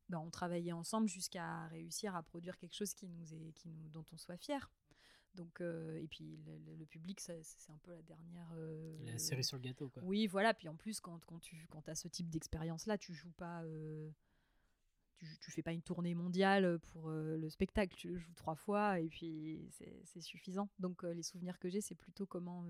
ben, 0.09 0.19
on 0.19 0.29
travaillait 0.29 0.71
ensemble 0.71 1.07
jusqu'à 1.07 1.67
réussir 1.67 2.15
à 2.15 2.23
produire 2.23 2.57
quelque 2.57 2.75
chose 2.75 2.93
qui 2.93 3.07
nous 3.07 3.33
est, 3.33 3.51
qui 3.53 3.69
nous, 3.69 3.89
dont 3.89 4.05
on 4.11 4.17
soit 4.17 4.37
fier. 4.37 4.71
Donc, 5.35 5.61
euh, 5.61 5.99
et 5.99 6.07
puis 6.07 6.39
le, 6.45 6.85
public, 6.85 7.19
c'est 7.19 7.41
un 7.69 7.77
peu 7.81 7.91
la 7.91 8.01
dernière. 8.03 8.51
Euh, 8.55 8.95
la 9.05 9.17
série 9.17 9.43
sur 9.43 9.57
le 9.57 9.63
gâteau, 9.63 9.89
quoi. 9.89 10.03
Oui, 10.03 10.27
voilà. 10.27 10.53
Puis 10.53 10.67
en 10.67 10.75
plus, 10.75 10.99
quand, 10.99 11.19
quand 11.25 11.39
tu 11.39 11.65
quand 11.71 11.89
as 11.89 11.95
ce 11.95 12.07
type 12.07 12.29
d'expérience-là, 12.29 12.97
tu 12.99 13.13
joues 13.13 13.31
pas. 13.31 13.63
Euh, 13.63 14.11
tu, 15.23 15.37
tu, 15.39 15.51
fais 15.51 15.61
pas 15.61 15.73
une 15.73 15.81
tournée 15.81 16.13
mondiale 16.13 16.79
pour 16.79 17.09
le 17.09 17.49
spectacle. 17.49 17.95
Tu 17.95 18.09
le 18.09 18.17
joues 18.17 18.33
trois 18.35 18.55
fois 18.55 18.99
et 18.99 19.07
puis 19.07 19.69
c'est 19.71 20.21
suffisant. 20.21 20.69
Donc, 20.79 21.03
les 21.03 21.23
souvenirs 21.23 21.59
que 21.59 21.69
j'ai, 21.69 21.81
c'est 21.81 21.95
plutôt 21.95 22.25
comment 22.25 22.65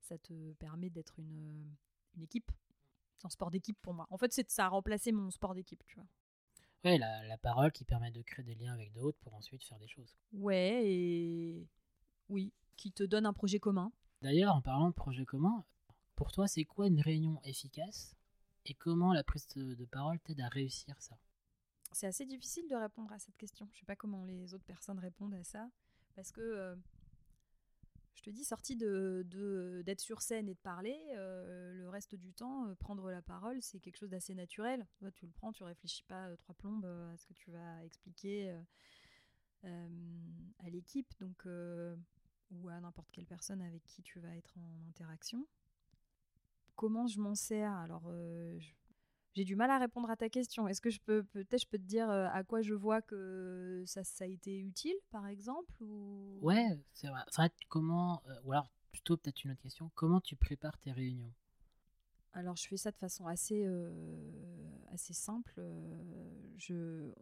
ça 0.00 0.18
te 0.18 0.52
permet 0.54 0.90
d'être 0.90 1.18
une, 1.18 1.74
une 2.16 2.22
équipe. 2.22 2.50
C'est 3.18 3.26
un 3.26 3.30
sport 3.30 3.50
d'équipe 3.50 3.78
pour 3.80 3.94
moi. 3.94 4.06
En 4.10 4.18
fait, 4.18 4.32
ça 4.48 4.66
a 4.66 4.68
remplacé 4.68 5.12
mon 5.12 5.30
sport 5.30 5.54
d'équipe, 5.54 5.82
tu 5.86 5.96
vois. 5.96 6.06
Ouais, 6.84 6.98
la, 6.98 7.26
la, 7.26 7.38
parole 7.38 7.72
qui 7.72 7.84
permet 7.84 8.10
de 8.10 8.20
créer 8.20 8.44
des 8.44 8.54
liens 8.54 8.74
avec 8.74 8.92
d'autres 8.92 9.18
pour 9.20 9.32
ensuite 9.34 9.64
faire 9.64 9.78
des 9.78 9.88
choses. 9.88 10.14
Ouais, 10.32 10.82
et 10.84 11.66
oui, 12.28 12.52
qui 12.76 12.92
te 12.92 13.02
donne 13.02 13.24
un 13.24 13.32
projet 13.32 13.58
commun. 13.58 13.90
D'ailleurs, 14.20 14.54
en 14.54 14.60
parlant 14.60 14.88
de 14.88 14.94
projet 14.94 15.24
commun, 15.24 15.64
pour 16.14 16.30
toi, 16.30 16.46
c'est 16.46 16.64
quoi 16.64 16.86
une 16.86 17.00
réunion 17.00 17.40
efficace 17.44 18.14
et 18.66 18.74
comment 18.74 19.14
la 19.14 19.24
prise 19.24 19.46
de 19.54 19.84
parole 19.86 20.20
t'aide 20.20 20.40
à 20.40 20.48
réussir 20.48 20.94
ça? 21.00 21.16
C'est 21.94 22.06
assez 22.06 22.26
difficile 22.26 22.68
de 22.68 22.74
répondre 22.74 23.12
à 23.12 23.18
cette 23.18 23.36
question. 23.36 23.68
Je 23.72 23.78
sais 23.78 23.86
pas 23.86 23.96
comment 23.96 24.24
les 24.24 24.52
autres 24.52 24.64
personnes 24.64 24.98
répondent 24.98 25.34
à 25.34 25.44
ça. 25.44 25.70
Parce 26.14 26.32
que, 26.32 26.40
euh, 26.40 26.76
je 28.14 28.22
te 28.22 28.30
dis, 28.30 28.44
sorti 28.44 28.76
d'être 28.76 29.28
de, 29.28 29.94
sur 29.98 30.20
scène 30.20 30.48
et 30.48 30.54
de 30.54 30.60
parler, 30.60 30.98
euh, 31.16 31.72
le 31.74 31.88
reste 31.88 32.14
du 32.14 32.32
temps, 32.32 32.66
euh, 32.66 32.74
prendre 32.74 33.10
la 33.10 33.22
parole, 33.22 33.62
c'est 33.62 33.80
quelque 33.80 33.96
chose 33.96 34.10
d'assez 34.10 34.34
naturel. 34.34 34.86
Toi, 34.98 35.10
tu 35.12 35.26
le 35.26 35.32
prends, 35.32 35.52
tu 35.52 35.62
réfléchis 35.64 36.02
pas 36.04 36.36
trois 36.36 36.54
plombes 36.54 36.84
à 36.84 37.16
ce 37.16 37.26
que 37.26 37.32
tu 37.32 37.50
vas 37.50 37.84
expliquer 37.84 38.60
à 39.62 40.70
l'équipe. 40.70 41.14
Donc 41.20 41.46
ou 42.50 42.68
à 42.68 42.78
n'importe 42.80 43.10
quelle 43.10 43.26
personne 43.26 43.62
avec 43.62 43.82
qui 43.84 44.02
tu 44.02 44.20
vas 44.20 44.36
être 44.36 44.56
en 44.58 44.88
interaction. 44.88 45.46
Comment 46.76 47.06
je 47.06 47.18
m'en 47.18 47.34
sers? 47.34 47.72
Alors, 47.72 48.12
j'ai 49.34 49.44
du 49.44 49.56
mal 49.56 49.70
à 49.70 49.78
répondre 49.78 50.10
à 50.10 50.16
ta 50.16 50.28
question. 50.28 50.68
Est-ce 50.68 50.80
que 50.80 50.90
je 50.90 51.00
peux 51.00 51.24
peut-être 51.24 51.62
je 51.62 51.66
peux 51.66 51.78
te 51.78 51.82
dire 51.82 52.08
euh, 52.08 52.28
à 52.32 52.44
quoi 52.44 52.62
je 52.62 52.74
vois 52.74 53.02
que 53.02 53.82
ça, 53.86 54.04
ça 54.04 54.24
a 54.24 54.28
été 54.28 54.58
utile, 54.60 54.94
par 55.10 55.26
exemple 55.26 55.72
ou... 55.82 56.38
Ouais, 56.40 56.78
c'est 56.92 57.08
vrai. 57.08 57.22
comment 57.68 58.22
euh, 58.28 58.34
ou 58.44 58.52
alors 58.52 58.70
plutôt 58.92 59.16
peut-être 59.16 59.44
une 59.44 59.50
autre 59.50 59.62
question. 59.62 59.90
Comment 59.94 60.20
tu 60.20 60.36
prépares 60.36 60.78
tes 60.78 60.92
réunions? 60.92 61.32
Alors 62.32 62.56
je 62.56 62.66
fais 62.66 62.76
ça 62.76 62.90
de 62.90 62.96
façon 62.96 63.26
assez 63.26 63.64
euh, 63.64 64.18
assez 64.92 65.12
simple. 65.12 65.60
je 66.58 67.12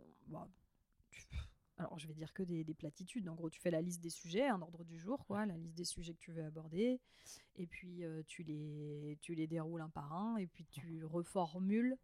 alors 1.83 1.99
je 1.99 2.07
vais 2.07 2.15
dire 2.15 2.33
que 2.33 2.43
des, 2.43 2.65
platitudes. 2.75 3.29
En 3.29 3.35
gros, 3.35 3.51
tu 3.51 3.61
fais 3.61 3.71
la 3.71 3.83
liste 3.83 4.01
des 4.01 4.11
sujets, 4.11 4.47
un 4.47 4.61
ordre 4.62 4.85
du 4.85 4.99
jour, 4.99 5.25
quoi, 5.27 5.47
la 5.47 5.57
liste 5.57 5.75
des 5.75 5.85
sujets 5.85 6.15
que 6.15 6.21
tu 6.21 6.33
veux 6.33 6.45
aborder, 6.45 7.01
et 7.57 7.67
puis 7.67 8.05
euh, 8.05 8.23
tu, 8.27 8.43
les, 8.45 9.19
tu 9.21 9.35
les 9.35 9.47
déroules 9.47 9.81
un 9.81 9.89
par 9.91 10.12
un, 10.12 10.37
et 10.37 10.47
puis 10.47 10.65
tu 10.67 11.05
reformules 11.05 11.97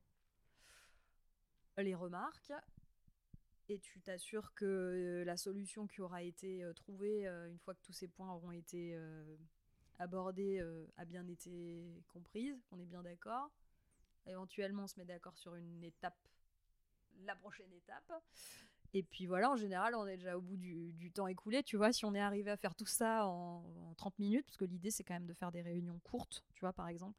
les 1.76 1.94
remarques, 1.94 2.52
et 3.68 3.78
tu 3.78 4.00
t'assures 4.00 4.52
que 4.54 4.64
euh, 4.64 5.24
la 5.24 5.36
solution 5.36 5.86
qui 5.86 6.00
aura 6.00 6.22
été 6.22 6.64
euh, 6.64 6.72
trouvée, 6.72 7.26
une 7.26 7.58
fois 7.58 7.74
que 7.74 7.82
tous 7.82 7.92
ces 7.92 8.08
points 8.08 8.32
auront 8.32 8.52
été 8.52 8.98
abordés, 9.98 10.60
a 10.96 11.04
bien 11.04 11.26
été 11.28 12.02
comprise, 12.08 12.60
qu'on 12.68 12.78
est 12.80 12.86
bien 12.86 13.02
d'accord. 13.02 13.50
Éventuellement, 14.26 14.84
on 14.84 14.86
se 14.88 14.98
met 14.98 15.06
d'accord 15.06 15.38
sur 15.38 15.54
une 15.54 15.82
étape, 15.84 16.18
la 17.24 17.34
prochaine 17.36 17.72
étape. 17.72 18.12
Et 18.94 19.02
puis 19.02 19.26
voilà, 19.26 19.50
en 19.50 19.56
général, 19.56 19.94
on 19.94 20.06
est 20.06 20.16
déjà 20.16 20.36
au 20.36 20.40
bout 20.40 20.56
du, 20.56 21.10
temps 21.12 21.26
écoulé. 21.26 21.62
Tu 21.62 21.76
vois, 21.76 21.92
si 21.92 22.04
on 22.04 22.14
est 22.14 22.20
arrivé 22.20 22.50
à 22.50 22.56
faire 22.56 22.74
tout 22.74 22.86
ça 22.86 23.26
en, 23.26 23.94
30 23.96 24.18
minutes, 24.18 24.46
parce 24.46 24.56
que 24.56 24.64
l'idée, 24.64 24.90
c'est 24.90 25.04
quand 25.04 25.14
même 25.14 25.26
de 25.26 25.34
faire 25.34 25.52
des 25.52 25.62
réunions 25.62 25.98
courtes, 26.04 26.44
tu 26.54 26.60
vois, 26.60 26.72
par 26.72 26.88
exemple. 26.88 27.18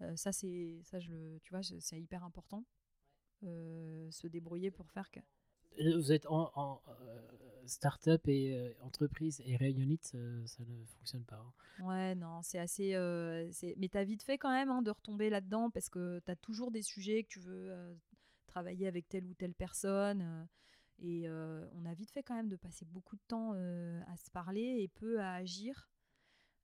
Euh, 0.00 0.16
ça, 0.16 0.32
c'est, 0.32 0.80
ça, 0.84 0.98
je 0.98 1.10
le, 1.10 1.38
tu 1.42 1.50
vois, 1.50 1.62
c'est 1.62 2.00
hyper 2.00 2.24
important. 2.24 2.64
Euh, 3.44 4.10
se 4.10 4.26
débrouiller 4.26 4.70
pour 4.70 4.90
faire 4.90 5.10
que. 5.10 5.20
Euh, 5.80 5.96
vous 5.96 6.12
êtes 6.12 6.26
en, 6.26 6.82
start-up 7.64 8.26
et 8.26 8.74
entreprise 8.80 9.40
et 9.46 9.56
réunionite, 9.56 10.16
ça 10.46 10.64
ne 10.64 10.84
fonctionne 10.98 11.24
pas. 11.24 11.36
Hein. 11.78 11.86
Ouais, 11.86 12.14
non, 12.16 12.42
c'est 12.42 12.58
assez. 12.58 12.94
Mais 13.76 13.88
tu 13.88 13.98
as 13.98 14.04
vite 14.04 14.24
fait 14.24 14.36
quand 14.36 14.50
même 14.50 14.70
hein, 14.70 14.82
de 14.82 14.90
retomber 14.90 15.30
là-dedans 15.30 15.70
parce 15.70 15.88
que 15.88 16.20
tu 16.24 16.30
as 16.30 16.36
toujours 16.36 16.72
des 16.72 16.82
sujets 16.82 17.22
que 17.22 17.28
tu 17.28 17.40
veux 17.40 17.96
travailler 18.46 18.88
avec 18.88 19.08
telle 19.08 19.26
ou 19.26 19.34
telle 19.34 19.54
personne. 19.54 20.48
Et 21.04 21.26
euh, 21.26 21.66
on 21.72 21.84
a 21.84 21.94
vite 21.94 22.12
fait 22.12 22.22
quand 22.22 22.36
même 22.36 22.48
de 22.48 22.56
passer 22.56 22.84
beaucoup 22.84 23.16
de 23.16 23.22
temps 23.26 23.52
euh, 23.54 24.00
à 24.06 24.16
se 24.16 24.30
parler 24.30 24.76
et 24.80 24.88
peu 24.88 25.20
à 25.20 25.34
agir. 25.34 25.90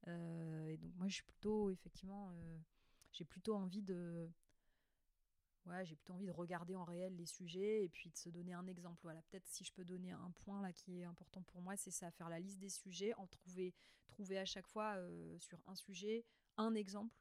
Euh, 0.07 0.69
et 0.69 0.77
donc 0.77 0.95
moi, 0.95 1.09
je 1.09 1.15
suis 1.15 1.25
plutôt, 1.25 1.71
effectivement, 1.71 2.33
j'ai 3.13 3.25
plutôt 3.25 3.57
envie 3.57 3.83
de... 3.83 4.31
Ouais, 5.67 5.85
j'ai 5.85 5.97
plutôt 5.97 6.15
envie 6.15 6.27
de 6.27 6.31
regarder 6.33 6.77
en 6.77 6.85
réel 6.85 7.17
les 7.17 7.27
sujets 7.27 7.85
et 7.85 7.89
puis 7.89 8.11
de 8.11 8.17
se 8.17 8.31
donner 8.31 8.55
un 8.55 8.67
exemple. 8.69 9.01
Voilà, 9.03 9.21
peut-être 9.23 9.47
si 9.49 9.65
je 9.65 9.73
peux 9.73 9.85
donner 9.85 10.13
un 10.13 10.31
point 10.31 10.63
là 10.63 10.73
qui 10.73 11.01
est 11.01 11.05
important 11.05 11.43
pour 11.43 11.61
moi, 11.61 11.77
c'est 11.77 11.91
ça, 11.91 12.11
faire 12.13 12.29
la 12.29 12.39
liste 12.39 12.59
des 12.59 12.71
sujets, 12.71 13.13
en 13.15 13.27
trouver, 13.27 13.75
trouver 14.07 14.39
à 14.39 14.47
chaque 14.47 14.69
fois 14.69 14.97
sur 15.41 15.61
un 15.67 15.75
sujet 15.75 16.25
un 16.57 16.75
exemple 16.75 17.15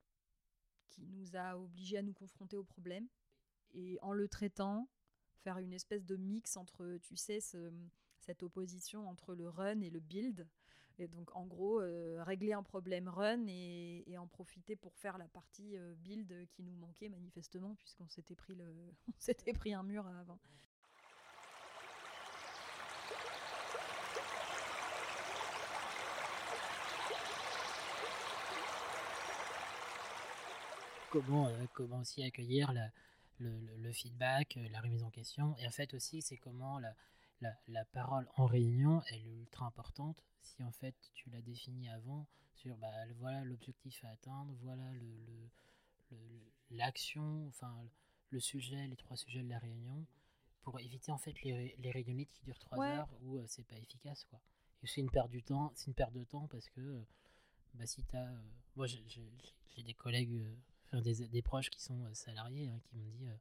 qui 0.88 1.08
nous 1.08 1.36
a 1.36 1.58
obligés 1.58 1.98
à 1.98 2.04
nous 2.04 2.14
confronter 2.14 2.56
au 2.56 2.64
problème 2.64 3.08
et 3.74 3.98
en 4.02 4.14
le 4.14 4.30
traitant, 4.30 4.88
faire 5.38 5.58
une 5.58 5.74
espèce 5.74 6.06
de 6.06 6.16
mix 6.16 6.58
entre, 6.58 6.98
tu 7.02 7.16
sais, 7.16 7.40
cette 8.20 8.44
opposition 8.44 9.08
entre 9.08 9.36
le 9.36 9.50
run 9.50 9.82
et 9.82 9.90
le 9.90 10.00
build. 10.00 10.48
Et 11.00 11.08
donc, 11.08 11.36
en 11.36 11.46
gros, 11.46 11.80
euh, 11.80 12.24
régler 12.24 12.54
un 12.54 12.64
problème 12.64 13.08
run 13.08 13.46
et, 13.48 14.18
en 14.18 14.26
profiter 14.26 14.76
pour 14.76 14.96
faire 14.96 15.18
la 15.20 15.28
partie 15.28 15.78
euh, 15.78 15.94
build 15.96 16.48
qui 16.50 16.64
nous 16.64 16.74
manquait 16.76 17.08
manifestement, 17.08 17.76
puisqu'on 17.76 18.10
s'était 18.10 18.36
pris, 18.36 18.56
le... 18.56 18.66
pris 19.54 19.74
un 19.74 19.84
mur 19.84 20.08
avant. 20.08 20.40
Comment, 31.12 31.48
euh, 31.48 31.66
comment 31.74 32.00
aussi 32.00 32.24
accueillir 32.24 32.74
la, 32.74 32.90
le, 33.40 33.92
feedback, 33.92 34.58
euh, 34.58 34.68
la 34.70 34.82
remise 34.82 35.04
en 35.04 35.10
question. 35.10 35.56
Et 35.58 35.68
en 35.68 35.72
fait 35.72 35.94
aussi, 35.94 36.22
c'est 36.22 36.38
comment 36.38 36.80
la, 36.80 36.94
la, 37.68 37.86
parole 37.86 38.28
en 38.36 38.46
réunion, 38.46 39.02
elle 39.10 39.26
est 39.28 39.36
ultra 39.36 39.66
importante. 39.66 40.24
Si 40.42 40.64
en 40.64 40.72
fait 40.72 40.96
tu 41.14 41.30
l'as 41.30 41.42
définie 41.42 41.90
avant, 41.90 42.28
sur 42.54 42.76
bah, 42.78 42.92
voilà 43.18 43.44
l'objectif 43.44 44.04
à 44.04 44.10
atteindre, 44.10 44.54
voilà 44.62 44.92
le, 44.94 46.18
l'action, 46.72 47.48
enfin 47.48 47.76
le 48.30 48.40
sujet, 48.40 48.88
les 48.88 48.96
trois 48.96 49.18
sujets 49.18 49.44
de 49.44 49.50
la 49.50 49.60
réunion, 49.60 50.06
pour 50.62 50.80
éviter 50.80 51.12
en 51.12 51.18
fait 51.18 51.42
les, 51.44 51.76
les 51.78 51.92
réunionites 51.92 52.32
qui 52.32 52.44
durent 52.44 52.60
trois 52.60 52.86
heures 52.86 53.10
où 53.22 53.38
euh, 53.38 53.46
c'est 53.48 53.66
pas 53.68 53.78
efficace 53.78 54.24
quoi. 54.26 54.40
Et 54.84 54.88
c'est 54.88 55.02
une 55.02 55.10
perte 55.10 55.30
du 55.30 55.44
temps, 55.44 55.72
c'est 55.76 55.88
une 55.88 55.94
perte 55.96 56.14
de 56.14 56.24
temps 56.24 56.48
parce 56.48 56.70
que 56.70 56.82
euh, 56.82 57.08
bah, 57.74 57.86
si 57.86 58.04
tu 58.04 58.16
as. 58.16 58.32
moi 58.76 58.88
j'ai 58.88 59.84
des 59.84 59.94
collègues 59.94 60.44
des, 60.94 61.42
proches 61.42 61.70
qui 61.70 61.82
sont 61.82 62.06
euh, 62.06 62.14
salariés 62.14 62.70
hein, 62.70 62.80
qui 62.84 62.96
m'ont 62.96 63.10
dit 63.10 63.28
euh, 63.28 63.36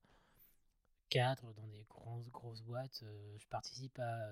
cadre 1.09 1.53
dans 1.55 1.67
des 1.69 1.85
grosses, 1.85 2.31
grosses 2.31 2.63
boîtes, 2.63 3.01
euh, 3.03 3.39
je 3.39 3.47
participe 3.47 3.99
à 3.99 4.31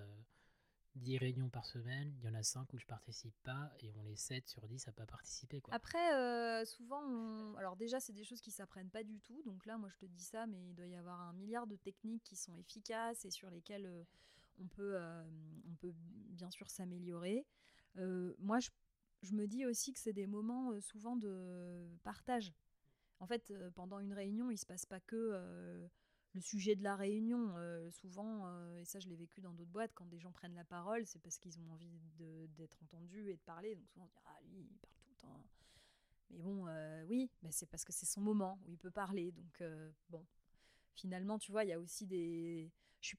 10 0.96 1.18
réunions 1.18 1.48
par 1.48 1.66
semaine, 1.66 2.14
il 2.18 2.24
y 2.24 2.28
en 2.28 2.34
a 2.34 2.42
5 2.42 2.72
où 2.72 2.78
je 2.78 2.86
participe 2.86 3.34
pas 3.42 3.72
et 3.80 3.92
on 3.96 4.02
les 4.02 4.16
7 4.16 4.46
sur 4.48 4.66
10 4.68 4.88
à 4.88 4.92
pas 4.92 5.06
participer. 5.06 5.60
Quoi. 5.60 5.74
Après, 5.74 6.64
souvent, 6.66 7.54
alors 7.56 7.74
déjà, 7.74 7.98
c'est 7.98 8.12
des 8.12 8.22
choses 8.22 8.40
qui 8.40 8.52
s'apprennent 8.52 8.90
pas 8.90 9.02
du 9.02 9.18
tout. 9.18 9.42
Donc 9.44 9.66
là, 9.66 9.76
moi, 9.76 9.88
je 9.88 9.96
te 9.96 10.06
dis 10.06 10.22
ça, 10.22 10.46
mais 10.46 10.68
il 10.68 10.74
doit 10.76 10.86
y 10.86 10.94
avoir 10.94 11.20
un 11.20 11.32
milliard 11.32 11.66
de 11.66 11.74
techniques 11.74 12.22
qui 12.22 12.36
sont 12.36 12.56
efficaces 12.56 13.24
et 13.24 13.32
sur 13.32 13.50
lesquelles 13.50 13.90
on, 14.60 14.68
peut, 14.68 14.96
on 15.68 15.74
peut 15.80 15.92
bien 15.96 16.50
sûr 16.52 16.70
s'améliorer. 16.70 17.44
moi, 18.38 18.60
je, 18.60 18.70
me 19.32 19.48
dis 19.48 19.66
aussi 19.66 19.92
que 19.92 19.98
c'est 19.98 20.12
des 20.12 20.28
moments 20.28 20.80
souvent 20.80 21.16
de 21.16 21.88
partage. 22.04 22.52
En 23.24 23.26
fait, 23.26 23.50
euh, 23.52 23.70
pendant 23.70 24.00
une 24.00 24.12
réunion, 24.12 24.50
il 24.50 24.54
ne 24.54 24.58
se 24.58 24.66
passe 24.66 24.84
pas 24.84 25.00
que 25.00 25.16
euh, 25.16 25.88
le 26.34 26.42
sujet 26.42 26.76
de 26.76 26.82
la 26.82 26.94
réunion. 26.94 27.54
Euh, 27.56 27.90
souvent, 27.90 28.46
et 28.76 28.84
ça 28.84 29.00
je 29.00 29.08
l'ai 29.08 29.16
vécu 29.16 29.40
dans 29.40 29.54
d'autres 29.54 29.70
boîtes, 29.70 29.92
quand 29.94 30.04
des 30.04 30.18
gens 30.18 30.30
prennent 30.30 30.54
la 30.54 30.64
parole, 30.64 31.06
c'est 31.06 31.20
parce 31.20 31.38
qu'ils 31.38 31.58
ont 31.58 31.70
envie 31.72 32.02
d'être 32.18 32.82
entendus 32.82 33.30
et 33.30 33.36
de 33.36 33.40
parler. 33.40 33.76
Donc 33.76 33.88
souvent 33.88 34.04
on 34.04 34.08
dit 34.08 34.20
ah 34.26 34.38
lui 34.42 34.68
il 34.70 34.76
parle 34.76 34.92
tout 35.00 35.08
le 35.08 35.16
temps. 35.16 35.42
Mais 36.28 36.42
bon, 36.42 36.66
oui, 37.08 37.30
mais 37.42 37.50
c'est 37.50 37.64
parce 37.64 37.82
que 37.82 37.92
c'est 37.92 38.04
son 38.04 38.20
moment 38.20 38.60
où 38.66 38.72
il 38.72 38.78
peut 38.78 38.90
parler. 38.90 39.32
Donc 39.32 39.62
bon, 40.10 40.26
finalement 40.94 41.38
tu 41.38 41.50
vois, 41.50 41.64
il 41.64 41.68
y 41.68 41.72
a 41.72 41.80
aussi 41.80 42.06
des. 42.06 42.70
Je 43.00 43.06
suis 43.06 43.16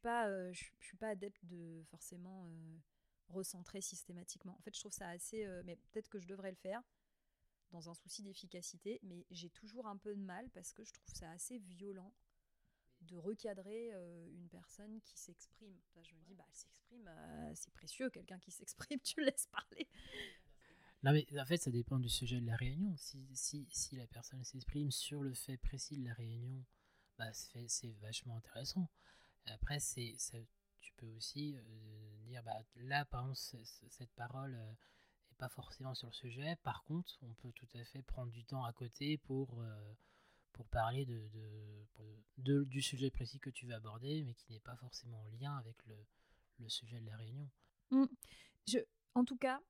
suis 0.82 0.98
pas 0.98 1.10
adepte 1.10 1.44
de 1.46 1.82
forcément 1.90 2.48
recentrer 3.30 3.82
systématiquement. 3.82 4.56
En 4.56 4.62
fait, 4.62 4.76
je 4.76 4.82
trouve 4.82 4.94
ça 4.94 5.10
assez. 5.10 5.48
mais 5.64 5.78
peut-être 5.92 6.10
que 6.10 6.20
je 6.20 6.28
devrais 6.28 6.52
le 6.52 6.58
faire 6.58 6.84
dans 7.76 7.90
un 7.90 7.94
souci 7.94 8.24
d'efficacité, 8.24 9.02
mais 9.04 9.26
j'ai 9.32 9.50
toujours 9.50 9.88
un 9.88 9.98
peu 9.98 10.16
de 10.16 10.22
mal 10.22 10.50
parce 10.52 10.72
que 10.72 10.84
je 10.86 10.94
trouve 10.94 11.14
ça 11.14 11.30
assez 11.32 11.58
violent 11.60 12.14
de 13.02 13.18
recadrer 13.18 13.94
euh, 13.94 14.28
une 14.32 14.48
personne 14.48 15.02
qui 15.02 15.18
s'exprime. 15.18 15.78
je 16.02 16.16
me 16.16 16.22
dis, 16.22 16.34
bah, 16.36 16.46
elle 16.48 16.56
s'exprime, 16.56 17.08
euh, 17.08 17.52
c'est 17.54 17.74
précieux, 17.74 18.10
quelqu'un 18.10 18.40
qui 18.40 18.52
s'exprime, 18.52 19.00
tu 19.04 19.20
le 19.20 19.26
laisses 19.26 19.48
parler. 19.48 19.90
Non, 21.04 21.12
mais 21.12 21.28
en 21.38 21.46
fait, 21.46 21.58
ça 21.58 21.70
dépend 21.70 22.00
du 22.00 22.08
sujet 22.08 22.40
de 22.40 22.48
la 22.48 22.56
réunion. 22.56 22.96
Si, 22.96 23.28
si, 23.36 23.68
si 23.70 23.98
la 23.98 24.08
personne 24.08 24.44
s'exprime 24.46 24.90
sur 24.90 25.22
le 25.22 25.34
fait 25.34 25.58
précis 25.58 25.98
de 25.98 26.06
la 26.06 26.14
réunion, 26.14 26.64
bah, 27.18 27.32
c'est 27.34 27.92
vachement 28.00 28.38
intéressant. 28.38 28.90
Après, 29.48 29.80
c'est 29.80 30.16
tu 30.80 30.94
peux 30.94 31.08
aussi 31.08 31.58
euh, 31.58 32.16
dire, 32.24 32.42
bah, 32.44 32.56
là, 32.78 33.04
par 33.06 33.30
exemple, 33.30 33.66
cette 33.90 34.14
parole 34.14 34.58
pas 35.38 35.50
forcément 35.50 35.94
sur 35.94 36.08
le 36.08 36.14
sujet. 36.14 36.56
Par 36.64 36.84
contre, 36.84 37.18
on 37.22 37.34
peut 37.34 37.52
tout 37.52 37.68
à 37.76 37.84
fait 37.84 38.02
prendre 38.02 38.32
du 38.32 38.46
temps 38.46 38.64
à 38.64 38.74
côté 38.74 39.18
pour, 39.18 39.60
euh, 39.62 39.94
pour 40.54 40.68
parler 40.68 41.06
de, 41.06 42.64
du 42.64 42.82
sujet 42.82 43.10
précis 43.10 43.40
que 43.40 43.50
tu 43.50 43.66
veux 43.66 43.74
aborder, 43.74 44.24
mais 44.24 44.34
qui 44.34 44.52
n'est 44.52 44.60
pas 44.60 44.76
forcément 44.78 45.22
en 45.22 45.28
lien 45.40 45.56
avec 45.58 45.76
le, 45.86 45.98
le 46.60 46.70
sujet 46.70 47.00
de 47.00 47.06
la 47.06 47.18
réunion. 47.18 47.50
Mmh. 47.92 48.06
En 49.14 49.24
tout 49.24 49.38
cas, 49.38 49.62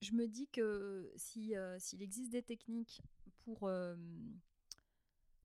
je 0.00 0.12
me 0.12 0.26
dis 0.26 0.48
que 0.48 1.12
si, 1.16 1.56
euh, 1.56 1.78
s'il 1.78 2.02
existe 2.02 2.30
des 2.30 2.42
techniques 2.42 3.02
pour, 3.44 3.70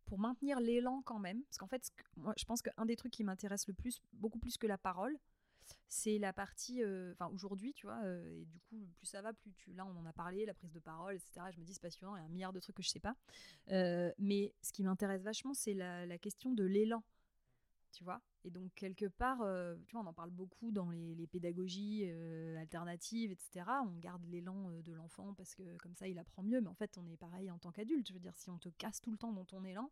pour 0.06 0.20
maintenir 0.20 0.60
l'élan 0.60 1.02
quand 1.02 1.20
même. 1.20 1.44
Parce 1.44 1.58
qu'en 1.58 1.68
fait, 1.68 1.92
moi, 2.18 2.34
je 2.38 2.46
pense 2.46 2.62
qu'un 2.62 2.86
des 2.86 2.96
trucs 2.96 3.14
qui 3.14 3.24
m'intéresse 3.24 3.68
le 3.68 3.74
plus, 3.74 4.02
beaucoup 4.14 4.40
plus 4.40 4.58
que 4.58 4.68
la 4.68 4.78
parole, 4.78 5.18
c'est 5.88 6.18
la 6.18 6.34
partie, 6.34 6.84
euh, 6.84 7.14
enfin 7.14 7.28
aujourd'hui, 7.34 7.74
tu 7.74 7.86
vois, 7.86 8.02
euh, 8.04 8.30
et 8.30 8.46
du 8.46 8.60
coup, 8.60 8.88
plus 8.98 9.06
ça 9.08 9.22
va, 9.22 9.34
plus 9.34 9.54
tu, 9.54 9.74
là, 9.74 9.86
on 9.86 9.98
en 9.98 10.06
a 10.06 10.14
parlé, 10.14 10.46
la 10.46 10.54
prise 10.54 10.72
de 10.72 10.80
parole, 10.80 11.16
etc. 11.16 11.48
Je 11.52 11.60
me 11.60 11.66
dis, 11.66 11.74
c'est 11.74 11.82
passionnant, 11.82 12.16
il 12.16 12.20
y 12.20 12.24
a 12.24 12.26
un 12.26 12.30
milliard 12.30 12.54
de 12.54 12.60
trucs 12.60 12.76
que 12.76 12.84
je 12.84 12.90
sais 12.90 13.00
pas. 13.00 13.16
Euh, 13.72 14.12
mais 14.18 14.54
ce 14.62 14.72
qui 14.72 14.84
m'intéresse 14.84 15.24
vachement, 15.24 15.54
c'est 15.54 15.74
la, 15.74 16.18
question 16.18 16.52
de 16.54 16.64
l'élan, 16.64 17.04
tu 17.92 18.04
vois. 18.04 18.22
Et 18.44 18.52
donc, 18.52 18.74
quelque 18.76 19.06
part, 19.06 19.40
tu 19.88 19.92
vois, 19.94 20.02
on 20.02 20.08
en 20.08 20.14
parle 20.14 20.32
beaucoup 20.32 20.72
dans 20.72 20.90
les, 20.90 21.28
pédagogies 21.28 22.10
alternatives, 22.58 23.32
etc. 23.32 23.66
On 23.86 23.98
garde 24.00 24.26
l'élan 24.26 24.70
de 24.82 24.94
l'enfant 24.94 25.34
parce 25.34 25.56
que 25.56 25.78
comme 25.78 25.96
ça, 25.96 26.08
il 26.08 26.20
apprend 26.20 26.44
mieux. 26.44 26.62
Mais 26.62 26.70
en 26.70 26.76
fait, 26.76 26.98
on 26.98 27.08
est 27.08 27.18
pareil 27.18 27.50
en 27.52 27.58
tant 27.58 27.72
qu'adulte. 27.72 28.08
Je 28.08 28.14
veux 28.14 28.20
dire, 28.20 28.36
si 28.36 28.50
on 28.50 28.58
te 28.58 28.70
casse 28.70 29.02
tout 29.02 29.12
le 29.12 29.18
temps 29.18 29.34
dans 29.34 29.46
ton 29.46 29.64
élan, 29.64 29.92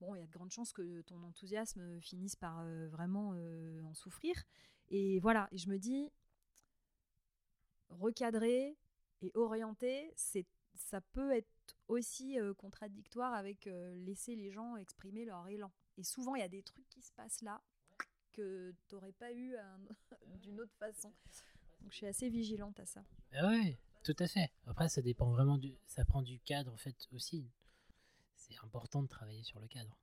bon, 0.00 0.14
il 0.14 0.20
y 0.20 0.22
a 0.22 0.26
de 0.26 0.32
grandes 0.32 0.50
chances 0.50 0.72
que 0.72 1.02
ton 1.02 1.22
enthousiasme 1.22 2.00
finisse 2.00 2.36
par 2.36 2.64
vraiment 2.88 3.34
en 3.84 3.94
souffrir. 3.94 4.34
Et 4.88 5.20
voilà, 5.20 5.48
et 5.52 5.58
je 5.58 5.68
me 5.68 5.78
dis, 5.78 6.10
recadrer 7.90 8.76
et 9.22 9.30
orienter, 9.34 10.12
c'est, 10.16 10.46
ça 10.74 11.00
peut 11.00 11.32
être 11.32 11.48
aussi 11.88 12.38
euh, 12.38 12.54
contradictoire 12.54 13.34
avec 13.34 13.66
euh, 13.66 13.94
laisser 13.96 14.34
les 14.34 14.50
gens 14.50 14.76
exprimer 14.76 15.24
leur 15.24 15.46
élan. 15.48 15.70
Et 15.98 16.04
souvent, 16.04 16.34
il 16.34 16.40
y 16.40 16.44
a 16.44 16.48
des 16.48 16.62
trucs 16.62 16.88
qui 16.88 17.02
se 17.02 17.12
passent 17.12 17.42
là 17.42 17.60
que 18.32 18.74
tu 18.88 18.94
n'aurais 18.94 19.12
pas 19.12 19.32
eu 19.32 19.54
d'une 20.42 20.60
autre 20.60 20.74
façon. 20.78 21.12
Donc 21.80 21.90
je 21.90 21.96
suis 21.96 22.06
assez 22.06 22.28
vigilante 22.28 22.78
à 22.78 22.86
ça. 22.86 23.04
Ah 23.32 23.48
oui, 23.48 23.76
tout 24.04 24.16
à 24.18 24.26
fait. 24.26 24.50
Après, 24.66 24.88
ça 24.88 25.02
dépend 25.02 25.30
vraiment 25.30 25.58
du, 25.58 25.74
ça 25.86 26.04
prend 26.04 26.22
du 26.22 26.38
cadre 26.40 26.72
en 26.72 26.76
fait 26.76 26.96
aussi. 27.12 27.50
C'est 28.50 28.64
important 28.64 29.02
de 29.02 29.08
travailler 29.08 29.42
sur 29.42 29.60
le 29.60 29.68
cadre 29.68 29.96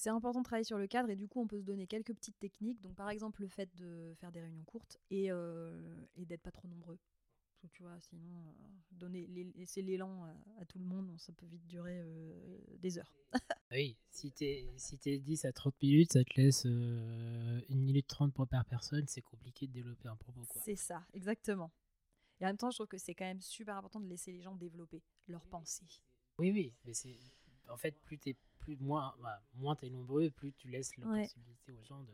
c'est 0.00 0.08
important 0.08 0.40
de 0.40 0.44
travailler 0.44 0.64
sur 0.64 0.78
le 0.78 0.86
cadre 0.86 1.10
et 1.10 1.16
du 1.16 1.28
coup 1.28 1.42
on 1.42 1.46
peut 1.46 1.58
se 1.58 1.64
donner 1.64 1.86
quelques 1.86 2.14
petites 2.14 2.38
techniques. 2.38 2.80
Donc 2.80 2.94
par 2.96 3.10
exemple 3.10 3.42
le 3.42 3.48
fait 3.48 3.68
de 3.76 4.14
faire 4.18 4.32
des 4.32 4.40
réunions 4.40 4.64
courtes 4.64 4.98
et, 5.10 5.30
euh, 5.30 5.94
et 6.16 6.24
d'être 6.24 6.40
pas 6.40 6.50
trop 6.50 6.68
nombreux. 6.68 6.98
tu 7.72 7.82
vois, 7.82 8.00
sinon 8.00 8.48
euh, 8.48 8.52
donner 8.92 9.26
laisser 9.26 9.82
l'élan 9.82 10.24
à, 10.58 10.64
tout 10.64 10.78
le 10.78 10.86
monde, 10.86 11.14
ça 11.18 11.34
peut 11.34 11.44
vite 11.44 11.66
durer 11.66 12.00
euh, 12.00 12.58
des 12.78 12.96
heures. 12.96 13.12
oui, 13.72 13.98
si 14.10 14.32
t'es 14.32 14.72
si 14.78 14.98
es 15.04 15.18
10 15.18 15.44
à 15.44 15.52
30 15.52 15.74
minutes, 15.82 16.12
ça 16.12 16.24
te 16.24 16.40
laisse 16.40 16.64
une 16.64 17.82
minute 17.82 18.06
30 18.06 18.32
pour 18.32 18.48
par 18.48 18.64
personne, 18.64 19.04
c'est 19.06 19.20
compliqué 19.20 19.66
de 19.66 19.72
développer 19.72 20.08
un 20.08 20.16
propos. 20.16 20.46
C'est 20.64 20.76
ça, 20.76 21.04
exactement. 21.12 21.70
Et 22.40 22.44
en 22.44 22.48
même 22.48 22.56
temps, 22.56 22.70
je 22.70 22.78
trouve 22.78 22.86
que 22.88 22.96
c'est 22.96 23.14
quand 23.14 23.26
même 23.26 23.42
super 23.42 23.76
important 23.76 24.00
de 24.00 24.08
laisser 24.08 24.32
les 24.32 24.40
gens 24.40 24.54
développer 24.54 25.02
leurs 25.26 25.44
pensées. 25.44 25.84
Oui, 26.38 26.50
oui, 26.52 26.74
mais 26.86 26.94
c'est 26.94 27.18
en 27.70 27.76
fait 27.76 27.92
plus 28.02 28.18
t'es 28.18 28.36
plus 28.58 28.76
moins, 28.76 29.14
bah, 29.22 29.42
moins 29.54 29.76
tu 29.76 29.86
es 29.86 29.90
nombreux, 29.90 30.30
plus 30.30 30.52
tu 30.52 30.68
laisses 30.68 30.96
la 30.98 31.06
possibilité 31.06 31.72
aux 31.72 31.82
gens 31.82 32.02
de 32.02 32.12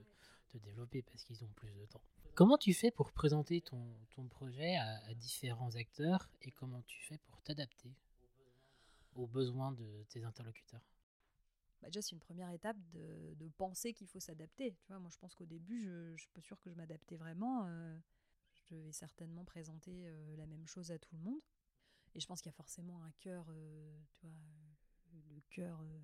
te 0.51 0.59
développer 0.59 1.03
parce 1.03 1.25
qu'ils 1.25 1.43
ont 1.45 1.53
plus 1.57 1.73
de 1.73 1.85
temps. 1.87 2.03
Comment 2.35 2.59
tu 2.59 2.73
fais 2.75 2.91
pour 2.91 3.13
présenter 3.13 3.61
ton, 3.63 3.83
ton 4.11 4.29
projet 4.29 4.77
à, 4.77 5.15
différents 5.15 5.75
acteurs 5.75 6.29
et 6.43 6.51
comment 6.51 6.83
tu 6.83 7.03
fais 7.03 7.19
pour 7.27 7.41
t'adapter 7.43 7.91
aux 9.15 9.27
besoins 9.27 9.73
de 9.73 10.05
tes 10.11 10.23
interlocuteurs? 10.25 10.83
Bah 11.81 11.89
déjà, 11.89 12.03
c'est 12.03 12.13
une 12.13 12.21
première 12.21 12.51
étape 12.51 12.77
de, 12.93 13.35
de 13.35 13.49
penser 13.49 13.93
qu'il 13.93 14.07
faut 14.07 14.21
s'adapter. 14.21 14.75
Tu 14.83 14.89
vois, 14.89 14.99
moi, 14.99 15.11
je 15.13 15.19
pense 15.19 15.35
qu'au 15.35 15.47
début, 15.47 15.83
je 15.83 16.13
ne 16.13 16.17
suis 16.17 16.31
pas 16.31 16.43
sûre 16.43 16.61
que 16.61 16.71
je 16.71 16.75
m'adaptais 16.75 17.17
vraiment. 17.17 17.67
Euh, 17.67 17.99
je 18.55 18.75
vais 18.75 18.93
certainement 18.93 19.45
présenter 19.45 20.07
euh, 20.07 20.37
la 20.37 20.47
même 20.47 20.67
chose 20.67 20.91
à 20.91 20.99
tout 20.99 21.15
le 21.15 21.23
monde. 21.23 21.41
Et 22.15 22.21
je 22.21 22.27
pense 22.27 22.41
qu'il 22.41 22.51
y 22.51 22.55
a 22.55 22.57
forcément 22.57 23.03
un 23.05 23.13
cœur, 23.21 23.47
euh, 23.51 23.99
tu 24.15 24.21
vois, 24.23 24.35
le 25.31 25.41
cœur 25.51 25.81
euh, 25.81 25.99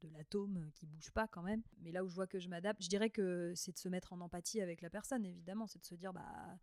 de 0.00 0.08
l'atome 0.08 0.70
qui 0.74 0.86
bouge 0.86 1.10
pas 1.10 1.28
quand 1.28 1.42
même. 1.42 1.62
Mais 1.78 1.92
là 1.92 2.04
où 2.04 2.08
je 2.08 2.14
vois 2.14 2.26
que 2.26 2.38
je 2.38 2.48
m'adapte, 2.48 2.82
je 2.82 2.88
dirais 2.88 3.10
que 3.10 3.52
c'est 3.54 3.72
de 3.72 3.78
se 3.78 3.88
mettre 3.88 4.12
en 4.12 4.20
empathie 4.20 4.60
avec 4.60 4.80
la 4.82 4.90
personne, 4.90 5.24
évidemment. 5.24 5.66
C'est 5.66 5.78
de 5.78 5.84
se 5.84 5.94
dire, 5.94 6.12
bah, 6.12 6.58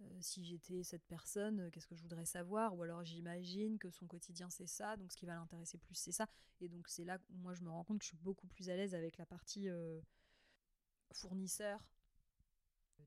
euh, 0.00 0.18
si 0.20 0.44
j'étais 0.44 0.82
cette 0.82 1.04
personne, 1.06 1.60
euh, 1.60 1.70
qu'est-ce 1.70 1.86
que 1.86 1.96
je 1.96 2.02
voudrais 2.02 2.26
savoir? 2.26 2.76
Ou 2.76 2.82
alors 2.82 3.04
j'imagine 3.04 3.78
que 3.78 3.90
son 3.90 4.06
quotidien 4.06 4.50
c'est 4.50 4.66
ça, 4.66 4.96
donc 4.96 5.12
ce 5.12 5.16
qui 5.16 5.26
va 5.26 5.34
l'intéresser 5.34 5.78
plus 5.78 5.94
c'est 5.94 6.12
ça. 6.12 6.26
Et 6.60 6.68
donc 6.68 6.88
c'est 6.88 7.04
là 7.04 7.18
où 7.30 7.36
moi 7.38 7.54
je 7.54 7.62
me 7.62 7.70
rends 7.70 7.84
compte 7.84 7.98
que 7.98 8.04
je 8.04 8.10
suis 8.10 8.18
beaucoup 8.18 8.46
plus 8.46 8.70
à 8.70 8.76
l'aise 8.76 8.94
avec 8.94 9.16
la 9.18 9.26
partie 9.26 9.68
fournisseur. 11.12 11.84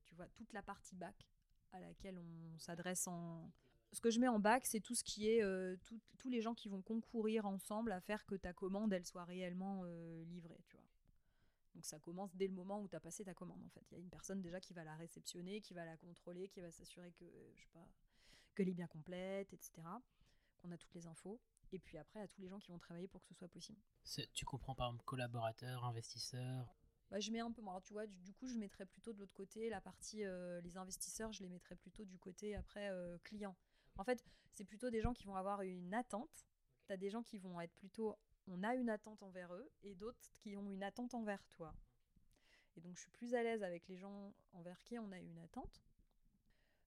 Tu 0.04 0.14
vois, 0.14 0.26
toute 0.28 0.52
la 0.52 0.62
partie 0.62 0.96
bac 0.96 1.28
à 1.72 1.80
laquelle 1.80 2.18
on 2.18 2.58
s'adresse 2.58 3.06
en, 3.08 3.50
ce 3.92 4.00
que 4.00 4.10
je 4.10 4.18
mets 4.18 4.28
en 4.28 4.38
bac, 4.38 4.64
c'est 4.66 4.80
tout 4.80 4.94
ce 4.94 5.04
qui 5.04 5.28
est 5.28 5.42
euh, 5.42 5.76
tous 6.18 6.28
les 6.30 6.40
gens 6.40 6.54
qui 6.54 6.68
vont 6.68 6.82
concourir 6.82 7.46
ensemble 7.46 7.92
à 7.92 8.00
faire 8.00 8.24
que 8.24 8.34
ta 8.34 8.52
commande 8.52 8.92
elle 8.92 9.04
soit 9.04 9.24
réellement 9.24 9.82
euh, 9.84 10.24
livrée, 10.24 10.60
tu 10.64 10.76
vois. 10.76 10.86
Donc 11.74 11.84
ça 11.84 11.98
commence 11.98 12.34
dès 12.36 12.46
le 12.46 12.54
moment 12.54 12.80
où 12.80 12.88
tu 12.88 12.96
as 12.96 13.00
passé 13.00 13.24
ta 13.24 13.34
commande 13.34 13.62
en 13.62 13.68
fait. 13.70 13.84
Il 13.90 13.94
y 13.94 13.96
a 13.96 14.00
une 14.00 14.10
personne 14.10 14.40
déjà 14.40 14.60
qui 14.60 14.72
va 14.72 14.84
la 14.84 14.94
réceptionner, 14.96 15.60
qui 15.60 15.74
va 15.74 15.84
la 15.84 15.96
contrôler, 15.96 16.48
qui 16.48 16.60
va 16.60 16.70
s'assurer 16.70 17.12
que 17.12 17.24
je 17.54 17.62
sais 17.62 17.70
pas 17.72 17.86
qu'elle 18.54 18.68
est 18.68 18.74
bien 18.74 18.86
complète, 18.86 19.52
etc. 19.52 19.72
Qu'on 20.58 20.70
a 20.70 20.76
toutes 20.76 20.94
les 20.94 21.06
infos. 21.06 21.40
Et 21.72 21.78
puis 21.78 21.96
après 21.96 22.20
à 22.20 22.28
tous 22.28 22.40
les 22.40 22.48
gens 22.48 22.58
qui 22.58 22.70
vont 22.70 22.78
travailler 22.78 23.08
pour 23.08 23.22
que 23.22 23.28
ce 23.28 23.34
soit 23.34 23.48
possible. 23.48 23.80
Tu 24.34 24.44
comprends 24.44 24.74
par 24.74 24.88
exemple 24.88 25.04
collaborateurs, 25.04 25.84
investisseurs? 25.84 26.76
Bah, 27.10 27.20
je 27.20 27.30
mets 27.30 27.40
un 27.40 27.50
peu 27.52 27.60
moins. 27.60 27.78
tu 27.82 27.92
vois, 27.92 28.06
du, 28.06 28.32
coup, 28.32 28.46
je 28.46 28.56
mettrais 28.56 28.86
plutôt 28.86 29.12
de 29.12 29.18
l'autre 29.18 29.34
côté 29.34 29.68
la 29.68 29.82
partie 29.82 30.24
euh, 30.24 30.62
les 30.62 30.78
investisseurs, 30.78 31.30
je 31.30 31.42
les 31.42 31.50
mettrais 31.50 31.76
plutôt 31.76 32.06
du 32.06 32.18
côté 32.18 32.54
après 32.54 32.90
client. 33.22 33.54
En 33.96 34.04
fait, 34.04 34.24
c'est 34.52 34.64
plutôt 34.64 34.90
des 34.90 35.00
gens 35.00 35.12
qui 35.12 35.24
vont 35.24 35.36
avoir 35.36 35.62
une 35.62 35.94
attente. 35.94 36.46
Tu 36.86 36.92
as 36.92 36.96
des 36.96 37.10
gens 37.10 37.22
qui 37.22 37.38
vont 37.38 37.60
être 37.60 37.74
plutôt 37.74 38.16
on 38.48 38.62
a 38.62 38.74
une 38.74 38.90
attente 38.90 39.22
envers 39.22 39.54
eux 39.54 39.70
et 39.82 39.94
d'autres 39.94 40.32
qui 40.34 40.56
ont 40.56 40.68
une 40.68 40.82
attente 40.82 41.14
envers 41.14 41.44
toi. 41.48 41.74
Et 42.76 42.80
donc 42.80 42.96
je 42.96 43.02
suis 43.02 43.10
plus 43.10 43.34
à 43.34 43.42
l'aise 43.42 43.62
avec 43.62 43.86
les 43.88 43.96
gens 43.96 44.34
envers 44.52 44.82
qui 44.82 44.98
on 44.98 45.12
a 45.12 45.20
une 45.20 45.38
attente 45.38 45.82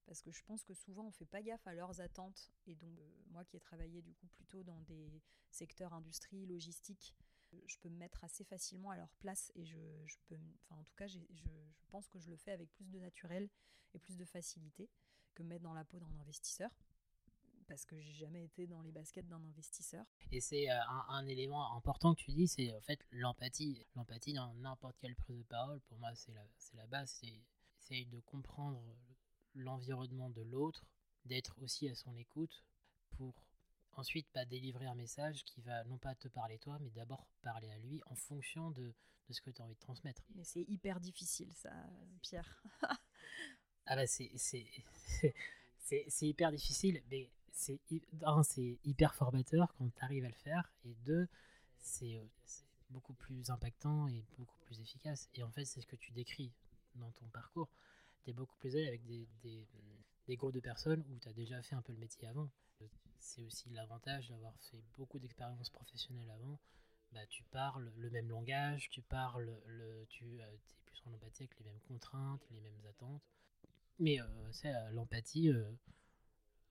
parce 0.05 0.21
que 0.21 0.31
je 0.31 0.43
pense 0.43 0.63
que 0.63 0.73
souvent 0.73 1.05
on 1.05 1.11
fait 1.11 1.25
pas 1.25 1.41
gaffe 1.41 1.65
à 1.67 1.73
leurs 1.73 2.01
attentes 2.01 2.51
et 2.67 2.75
donc 2.75 2.99
euh, 2.99 3.23
moi 3.27 3.43
qui 3.43 3.57
ai 3.57 3.59
travaillé 3.59 4.01
du 4.01 4.13
coup 4.13 4.27
plutôt 4.27 4.63
dans 4.63 4.79
des 4.81 5.21
secteurs 5.49 5.93
industrie, 5.93 6.45
logistique, 6.45 7.15
euh, 7.53 7.61
je 7.65 7.77
peux 7.79 7.89
me 7.89 7.97
mettre 7.97 8.23
assez 8.23 8.43
facilement 8.43 8.91
à 8.91 8.97
leur 8.97 9.13
place 9.15 9.51
et 9.55 9.65
je, 9.65 9.77
peux 10.27 10.37
enfin 10.63 10.79
en 10.79 10.83
tout 10.83 10.95
cas 10.95 11.07
je, 11.07 11.19
je, 11.31 11.49
pense 11.89 12.07
que 12.07 12.19
je 12.19 12.29
le 12.29 12.37
fais 12.37 12.51
avec 12.51 12.71
plus 12.73 12.89
de 12.89 12.99
naturel 12.99 13.49
et 13.93 13.99
plus 13.99 14.17
de 14.17 14.25
facilité 14.25 14.89
que 15.33 15.43
me 15.43 15.49
mettre 15.49 15.63
dans 15.63 15.73
la 15.73 15.85
peau 15.85 15.99
d'un 15.99 16.19
investisseur 16.19 16.71
parce 17.67 17.85
que 17.85 17.99
j'ai 17.99 18.13
jamais 18.13 18.43
été 18.43 18.67
dans 18.67 18.81
les 18.81 18.91
baskets 18.91 19.27
d'un 19.27 19.43
investisseur. 19.43 20.05
Et 20.31 20.41
c'est 20.41 20.69
euh, 20.69 20.79
un, 21.09 21.25
élément 21.27 21.75
important 21.75 22.13
que 22.13 22.21
tu 22.21 22.31
dis, 22.31 22.47
c'est 22.47 22.73
en 22.73 22.81
fait 22.81 22.99
l'empathie. 23.11 23.85
L'empathie 23.95 24.33
dans 24.33 24.53
n'importe 24.55 24.97
quelle 24.99 25.15
prise 25.15 25.37
de 25.37 25.43
parole, 25.43 25.81
pour 25.81 25.97
moi, 25.99 26.13
c'est 26.15 26.33
la, 26.33 26.45
la 26.73 26.87
base. 26.87 27.11
C'est 27.19 27.41
essayer 27.79 28.05
de 28.05 28.19
comprendre 28.21 28.81
l'environnement 29.53 30.29
de 30.29 30.41
l'autre, 30.41 30.85
d'être 31.25 31.57
aussi 31.61 31.87
à 31.89 31.95
son 31.95 32.15
écoute 32.15 32.63
pour 33.11 33.33
ensuite 33.93 34.27
pas 34.29 34.45
délivrer 34.45 34.85
un 34.85 34.95
message 34.95 35.43
qui 35.45 35.61
va 35.61 35.83
non 35.85 35.97
pas 35.97 36.15
te 36.15 36.27
parler 36.27 36.59
toi, 36.59 36.77
mais 36.81 36.89
d'abord 36.91 37.27
parler 37.41 37.69
à 37.69 37.77
lui 37.77 38.01
en 38.07 38.15
fonction 38.15 38.71
de, 38.71 38.93
de 39.27 39.33
ce 39.33 39.41
que 39.41 39.49
tu 39.49 39.61
as 39.61 39.65
envie 39.65 39.75
de 39.75 39.79
transmettre. 39.79 40.23
Mais 40.35 40.43
c'est 40.43 40.63
hyper 40.67 40.99
difficile 40.99 41.53
ça, 41.53 41.71
Pierre. 42.21 42.63
ah 43.85 43.95
bah 43.95 44.07
c'est 44.07 44.31
c'est 46.09 46.27
hyper 46.27 46.51
difficile, 46.51 47.01
mais 47.09 47.29
c'est 47.55 47.79
c'est 48.43 48.77
hyper 48.83 49.15
formateur 49.15 49.73
quand 49.77 49.89
tu 49.89 50.03
arrives 50.03 50.25
à 50.25 50.29
le 50.29 50.35
faire, 50.35 50.71
et 50.83 50.93
deux, 51.05 51.13
euh, 51.23 51.27
c'est 51.79 52.21
beaucoup 52.89 53.13
plus 53.13 53.49
impactant 53.49 54.07
et 54.07 54.23
beaucoup 54.37 54.57
plus 54.59 54.79
efficace. 54.81 55.29
Et 55.33 55.43
en 55.43 55.49
fait, 55.49 55.65
c'est 55.65 55.81
ce 55.81 55.87
que 55.87 55.95
tu 55.95 56.11
décris 56.11 56.51
dans 56.95 57.11
ton 57.11 57.27
parcours. 57.29 57.69
Tu 58.23 58.31
es 58.31 58.33
beaucoup 58.33 58.55
plus 58.57 58.75
à 58.75 58.87
avec 58.87 59.05
des, 59.05 59.27
des, 59.41 59.65
des, 60.27 60.35
groupes 60.35 60.53
de 60.53 60.59
personnes 60.59 61.03
où 61.09 61.17
tu 61.19 61.29
as 61.29 61.33
déjà 61.33 61.61
fait 61.61 61.75
un 61.75 61.81
peu 61.81 61.93
le 61.93 61.99
métier 61.99 62.27
avant. 62.27 62.49
C'est 63.19 63.41
aussi 63.41 63.69
l'avantage 63.69 64.29
d'avoir 64.29 64.53
fait 64.59 64.83
beaucoup 64.97 65.17
d'expériences 65.17 65.69
professionnelles 65.69 66.29
avant. 66.29 66.59
Bah, 67.13 67.25
tu 67.27 67.43
parles 67.45 67.91
le 67.95 68.09
même 68.09 68.27
langage, 68.27 68.89
tu 68.89 69.01
parles, 69.01 69.49
le, 69.67 70.05
tu 70.09 70.41
euh, 70.41 70.51
es 70.51 70.59
plus 70.85 71.01
en 71.05 71.13
empathie 71.13 71.43
avec 71.43 71.57
les 71.59 71.65
mêmes 71.65 71.79
contraintes, 71.87 72.45
les 72.51 72.59
mêmes 72.59 72.85
attentes. 72.89 73.23
Mais 73.99 74.19
euh, 74.19 74.51
c'est 74.51 74.73
l'empathie, 74.91 75.49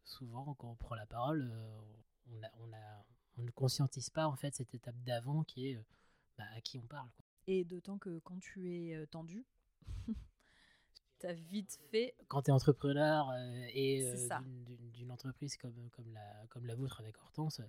souvent 0.04 0.54
quand 0.54 0.68
on 0.70 0.74
prend 0.74 0.94
la 0.94 1.06
parole, 1.06 1.50
euh, 1.52 1.80
on, 2.30 2.64
on, 2.64 2.72
a, 2.72 3.04
on 3.38 3.42
ne 3.42 3.50
conscientise 3.50 4.10
pas 4.10 4.26
en 4.26 4.36
fait 4.36 4.54
cette 4.54 4.74
étape 4.74 4.96
d'avant 5.04 5.44
qui 5.44 5.70
est 5.70 5.76
euh, 5.76 5.84
bah, 6.38 6.44
à 6.54 6.60
qui 6.60 6.78
on 6.78 6.86
parle. 6.86 7.08
Et 7.46 7.64
d'autant 7.64 7.98
que 7.98 8.18
quand 8.20 8.38
tu 8.40 8.72
es 8.72 8.94
euh, 8.94 9.06
tendu, 9.06 9.44
tu 11.20 11.26
as 11.26 11.32
vite 11.32 11.78
fait. 11.90 12.14
Quand 12.28 12.42
tu 12.42 12.50
es 12.50 12.52
entrepreneur 12.54 13.32
et 13.74 14.04
d'une 14.92 15.10
entreprise 15.10 15.56
comme, 15.56 15.90
comme, 15.90 16.12
la, 16.12 16.46
comme 16.48 16.66
la 16.66 16.74
vôtre 16.74 17.00
avec 17.00 17.18
Hortense, 17.18 17.60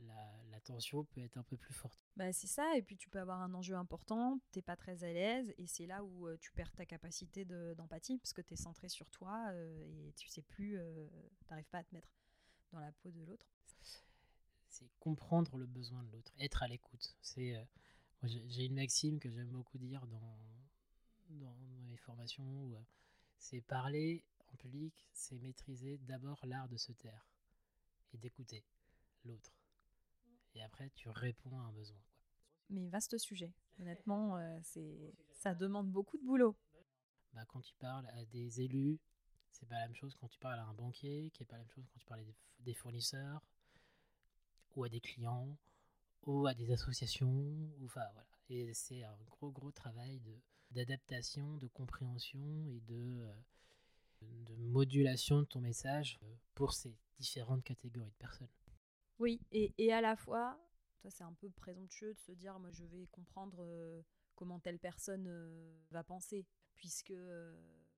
la, 0.00 0.44
la, 0.50 0.60
tension 0.60 1.04
peut 1.04 1.20
être 1.20 1.36
un 1.36 1.42
peu 1.42 1.56
plus 1.56 1.74
forte. 1.74 2.06
Bah, 2.16 2.32
c'est 2.32 2.46
ça, 2.46 2.76
et 2.76 2.82
puis 2.82 2.96
tu 2.96 3.08
peux 3.08 3.18
avoir 3.18 3.40
un 3.40 3.54
enjeu 3.54 3.74
important, 3.74 4.40
t'es 4.52 4.62
pas 4.62 4.76
très 4.76 5.04
à 5.04 5.12
l'aise, 5.12 5.52
et 5.58 5.66
c'est 5.66 5.86
là 5.86 6.04
où 6.04 6.28
euh, 6.28 6.36
tu 6.38 6.52
perds 6.52 6.72
ta 6.72 6.86
capacité 6.86 7.44
d'empathie, 7.44 8.18
parce 8.18 8.32
que 8.32 8.42
tu 8.42 8.54
es 8.54 8.56
centré 8.56 8.88
sur 8.88 9.10
toi, 9.10 9.48
euh, 9.50 10.08
et 10.08 10.12
tu 10.14 10.28
sais 10.28 10.42
plus, 10.42 10.78
euh, 10.78 11.08
t'arrives 11.46 11.68
pas 11.68 11.78
à 11.78 11.84
te 11.84 11.94
mettre 11.94 12.08
dans 12.72 12.80
la 12.80 12.92
peau 12.92 13.10
de 13.10 13.22
l'autre. 13.24 13.46
c'est 14.68 14.90
comprendre 15.00 15.56
le 15.56 15.66
besoin 15.66 16.02
de 16.04 16.10
l'autre, 16.10 16.32
être 16.38 16.62
à 16.62 16.68
l'écoute. 16.68 17.16
C'est, 17.20 17.56
euh, 17.56 17.64
j'ai 18.22 18.66
une 18.66 18.74
maxime 18.74 19.18
que 19.18 19.30
j'aime 19.30 19.50
beaucoup 19.50 19.78
dire 19.78 20.06
dans, 20.06 20.38
dans, 21.30 21.56
mes 21.86 21.96
formations, 21.96 22.44
où, 22.44 22.76
euh, 22.76 22.82
c'est 23.38 23.60
parler 23.62 24.22
en 24.52 24.56
public, 24.56 25.08
c'est 25.12 25.38
maîtriser 25.38 25.98
d'abord 25.98 26.44
l'art 26.44 26.68
de 26.68 26.76
se 26.76 26.92
taire 26.92 27.26
et 28.12 28.18
d'écouter 28.18 28.64
l'autre. 29.24 29.59
Et 30.54 30.62
après, 30.62 30.90
tu 30.94 31.08
réponds 31.08 31.58
à 31.58 31.62
un 31.62 31.72
besoin. 31.72 32.00
Mais 32.70 32.88
vaste 32.88 33.18
sujet. 33.18 33.52
Honnêtement, 33.80 34.36
euh, 34.36 34.58
c'est 34.62 35.14
ça 35.32 35.54
demande 35.54 35.90
beaucoup 35.90 36.18
de 36.18 36.24
boulot. 36.24 36.56
Bah, 37.32 37.44
quand 37.48 37.60
tu 37.60 37.74
parles 37.76 38.06
à 38.08 38.24
des 38.26 38.60
élus, 38.60 38.98
c'est 39.50 39.68
pas 39.68 39.76
la 39.76 39.86
même 39.86 39.94
chose 39.94 40.14
quand 40.20 40.28
tu 40.28 40.38
parles 40.38 40.58
à 40.58 40.64
un 40.64 40.74
banquier, 40.74 41.30
qui 41.30 41.42
est 41.42 41.46
pas 41.46 41.56
la 41.56 41.62
même 41.62 41.70
chose 41.70 41.86
quand 41.92 41.98
tu 41.98 42.06
parles 42.06 42.20
à 42.20 42.62
des 42.62 42.74
fournisseurs, 42.74 43.42
ou 44.76 44.84
à 44.84 44.88
des 44.88 45.00
clients, 45.00 45.56
ou 46.24 46.46
à 46.46 46.54
des 46.54 46.70
associations. 46.72 47.70
Enfin, 47.84 48.06
voilà. 48.12 48.28
Et 48.48 48.74
c'est 48.74 49.04
un 49.04 49.16
gros, 49.30 49.50
gros 49.50 49.70
travail 49.70 50.20
d'adaptation, 50.72 51.56
de, 51.56 51.68
compréhension 51.68 52.66
et 52.66 52.80
de, 52.80 53.20
euh, 53.20 53.32
de 54.22 54.56
modulation 54.56 55.40
de 55.40 55.44
ton 55.44 55.60
message 55.60 56.18
euh, 56.22 56.34
pour 56.54 56.72
ces 56.72 56.96
différentes 57.18 57.64
catégories 57.64 58.10
de 58.10 58.16
personnes. 58.16 58.48
Oui, 59.20 59.40
et, 59.52 59.72
et 59.78 59.92
à 59.92 60.00
la 60.00 60.16
fois, 60.16 60.58
ça 61.02 61.10
c'est 61.10 61.24
un 61.24 61.34
peu 61.34 61.48
présomptueux 61.50 62.14
de 62.14 62.18
se 62.18 62.32
dire, 62.32 62.58
moi 62.58 62.70
je 62.72 62.84
vais 62.84 63.06
comprendre 63.12 63.58
euh, 63.60 64.02
comment 64.34 64.58
telle 64.58 64.80
personne 64.80 65.30
va 65.90 66.02
penser, 66.02 66.44
puisque 66.74 67.14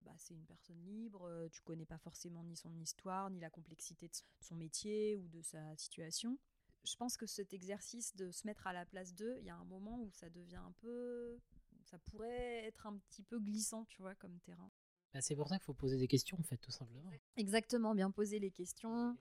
bah, 0.03 0.13
c'est 0.19 0.35
une 0.35 0.45
personne 0.45 0.83
libre, 0.85 1.49
tu 1.51 1.63
connais 1.63 1.87
pas 1.87 1.99
forcément 1.99 2.45
ni 2.45 2.57
son 2.57 2.77
histoire, 2.81 3.31
ni 3.31 3.41
la 3.41 3.49
complexité 3.49 4.09
de 4.09 4.15
son 4.41 4.57
métier 4.57 5.17
ou 5.17 5.29
de 5.29 5.41
sa 5.41 5.75
situation 5.77 6.39
je 6.85 6.97
pense 6.97 7.17
que 7.17 7.27
cet 7.27 7.53
exercice 7.53 8.17
de 8.17 8.31
se 8.31 8.47
mettre 8.47 8.67
à 8.67 8.73
la 8.73 8.85
place 8.85 9.15
d'eux, 9.15 9.37
il 9.39 9.45
y 9.45 9.51
a 9.51 9.57
un 9.57 9.65
moment 9.65 10.01
où 10.01 10.11
ça 10.13 10.29
devient 10.31 10.57
un 10.57 10.73
peu. 10.81 11.39
Ça 11.85 11.99
pourrait 11.99 12.65
être 12.65 12.87
un 12.87 12.99
petit 12.99 13.23
peu 13.23 13.39
glissant, 13.39 13.85
tu 13.87 14.01
vois, 14.03 14.15
comme 14.15 14.39
terrain. 14.41 14.71
Bah, 15.13 15.21
c'est 15.21 15.37
pour 15.37 15.49
ça 15.49 15.57
qu'il 15.57 15.65
faut 15.65 15.75
poser 15.75 15.97
des 15.97 16.09
questions, 16.09 16.39
en 16.41 16.43
fait, 16.43 16.57
tout 16.57 16.71
simplement. 16.71 17.11
Exactement, 17.37 17.95
bien 17.95 18.11
poser 18.11 18.39
les 18.39 18.51
questions. 18.51 19.17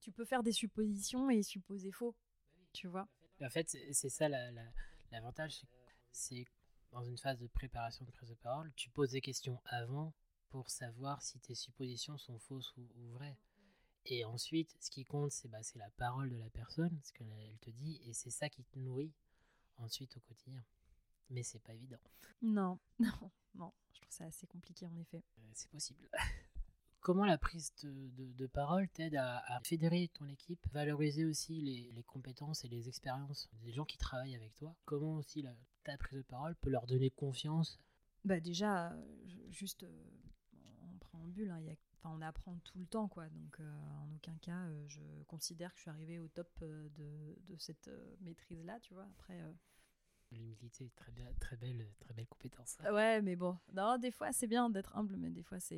Tu 0.00 0.12
peux 0.12 0.24
faire 0.24 0.42
des 0.42 0.52
suppositions 0.52 1.30
et 1.30 1.42
supposer 1.42 1.92
faux, 1.92 2.14
tu 2.72 2.88
vois. 2.88 3.08
En 3.40 3.50
fait, 3.50 3.68
c'est 3.92 4.08
ça 4.08 4.28
l'avantage, 5.10 5.62
c'est 6.12 6.44
dans 6.92 7.04
une 7.04 7.18
phase 7.18 7.38
de 7.38 7.46
préparation 7.46 8.04
de 8.04 8.10
prise 8.10 8.30
de 8.30 8.34
parole, 8.34 8.72
tu 8.74 8.90
poses 8.90 9.10
des 9.10 9.20
questions 9.20 9.60
avant 9.66 10.14
pour 10.48 10.70
savoir 10.70 11.22
si 11.22 11.38
tes 11.40 11.54
suppositions 11.54 12.16
sont 12.18 12.38
fausses 12.38 12.74
ou 12.76 13.12
vraies. 13.12 13.38
Et 14.06 14.24
ensuite, 14.24 14.74
ce 14.80 14.90
qui 14.90 15.04
compte, 15.04 15.32
c'est 15.32 15.48
bah, 15.48 15.58
la 15.74 15.90
parole 15.90 16.30
de 16.30 16.36
la 16.36 16.48
personne, 16.50 16.98
ce 17.04 17.12
qu'elle 17.12 17.58
te 17.60 17.70
dit, 17.70 18.00
et 18.06 18.14
c'est 18.14 18.30
ça 18.30 18.48
qui 18.48 18.64
te 18.64 18.78
nourrit 18.78 19.12
ensuite 19.76 20.16
au 20.16 20.20
quotidien. 20.20 20.64
Mais 21.30 21.42
c'est 21.42 21.58
pas 21.62 21.74
évident. 21.74 21.98
Non, 22.40 22.78
non, 22.98 23.30
non. 23.54 23.72
Je 23.92 24.00
trouve 24.00 24.12
ça 24.12 24.24
assez 24.24 24.46
compliqué 24.46 24.86
en 24.86 24.96
effet. 24.96 25.22
Euh, 25.38 25.50
c'est 25.52 25.70
possible. 25.70 26.08
Comment 27.00 27.24
la 27.24 27.38
prise 27.38 27.72
de, 27.82 28.46
parole 28.46 28.88
t'aide 28.88 29.16
à, 29.16 29.60
fédérer 29.64 30.10
ton 30.14 30.26
équipe, 30.28 30.66
valoriser 30.72 31.24
aussi 31.24 31.60
les, 31.60 32.02
compétences 32.02 32.64
et 32.64 32.68
les 32.68 32.88
expériences 32.88 33.48
des 33.62 33.72
gens 33.72 33.84
qui 33.84 33.98
travaillent 33.98 34.36
avec 34.36 34.54
toi? 34.54 34.74
Comment 34.84 35.14
aussi 35.14 35.42
la, 35.42 35.52
ta 35.84 35.96
prise 35.96 36.18
de 36.18 36.24
parole 36.24 36.54
peut 36.56 36.70
leur 36.70 36.86
donner 36.86 37.10
confiance? 37.10 37.78
Bah 38.24 38.40
Déjà, 38.40 38.94
juste 39.50 39.84
euh, 39.84 40.04
en 40.82 40.98
préambule, 40.98 41.50
hein, 41.50 41.60
on 42.04 42.22
apprend 42.22 42.56
tout 42.64 42.78
le 42.78 42.86
temps, 42.86 43.08
quoi. 43.08 43.28
Donc, 43.28 43.60
euh, 43.60 43.72
en 44.02 44.14
aucun 44.14 44.36
cas, 44.38 44.66
euh, 44.66 44.84
je 44.88 45.00
considère 45.26 45.72
que 45.72 45.78
je 45.78 45.82
suis 45.82 45.90
arrivée 45.90 46.18
au 46.18 46.28
top 46.28 46.50
euh, 46.62 46.88
de, 46.96 47.56
cette 47.58 47.90
maîtrise-là, 48.20 48.78
tu 48.80 48.94
vois. 48.94 49.08
L'humilité, 50.30 50.90
très 50.96 51.10
bien, 51.12 51.32
très 51.40 51.56
belle, 51.56 51.86
très 52.00 52.12
belle 52.12 52.26
compétence. 52.26 52.76
Hein. 52.80 52.92
Ouais, 52.92 53.22
mais 53.22 53.36
bon, 53.36 53.58
non, 53.72 53.96
des 53.98 54.10
fois 54.10 54.32
c'est 54.32 54.46
bien 54.46 54.68
d'être 54.68 54.96
humble, 54.96 55.16
mais 55.16 55.30
des 55.30 55.42
fois 55.42 55.58
ça, 55.60 55.74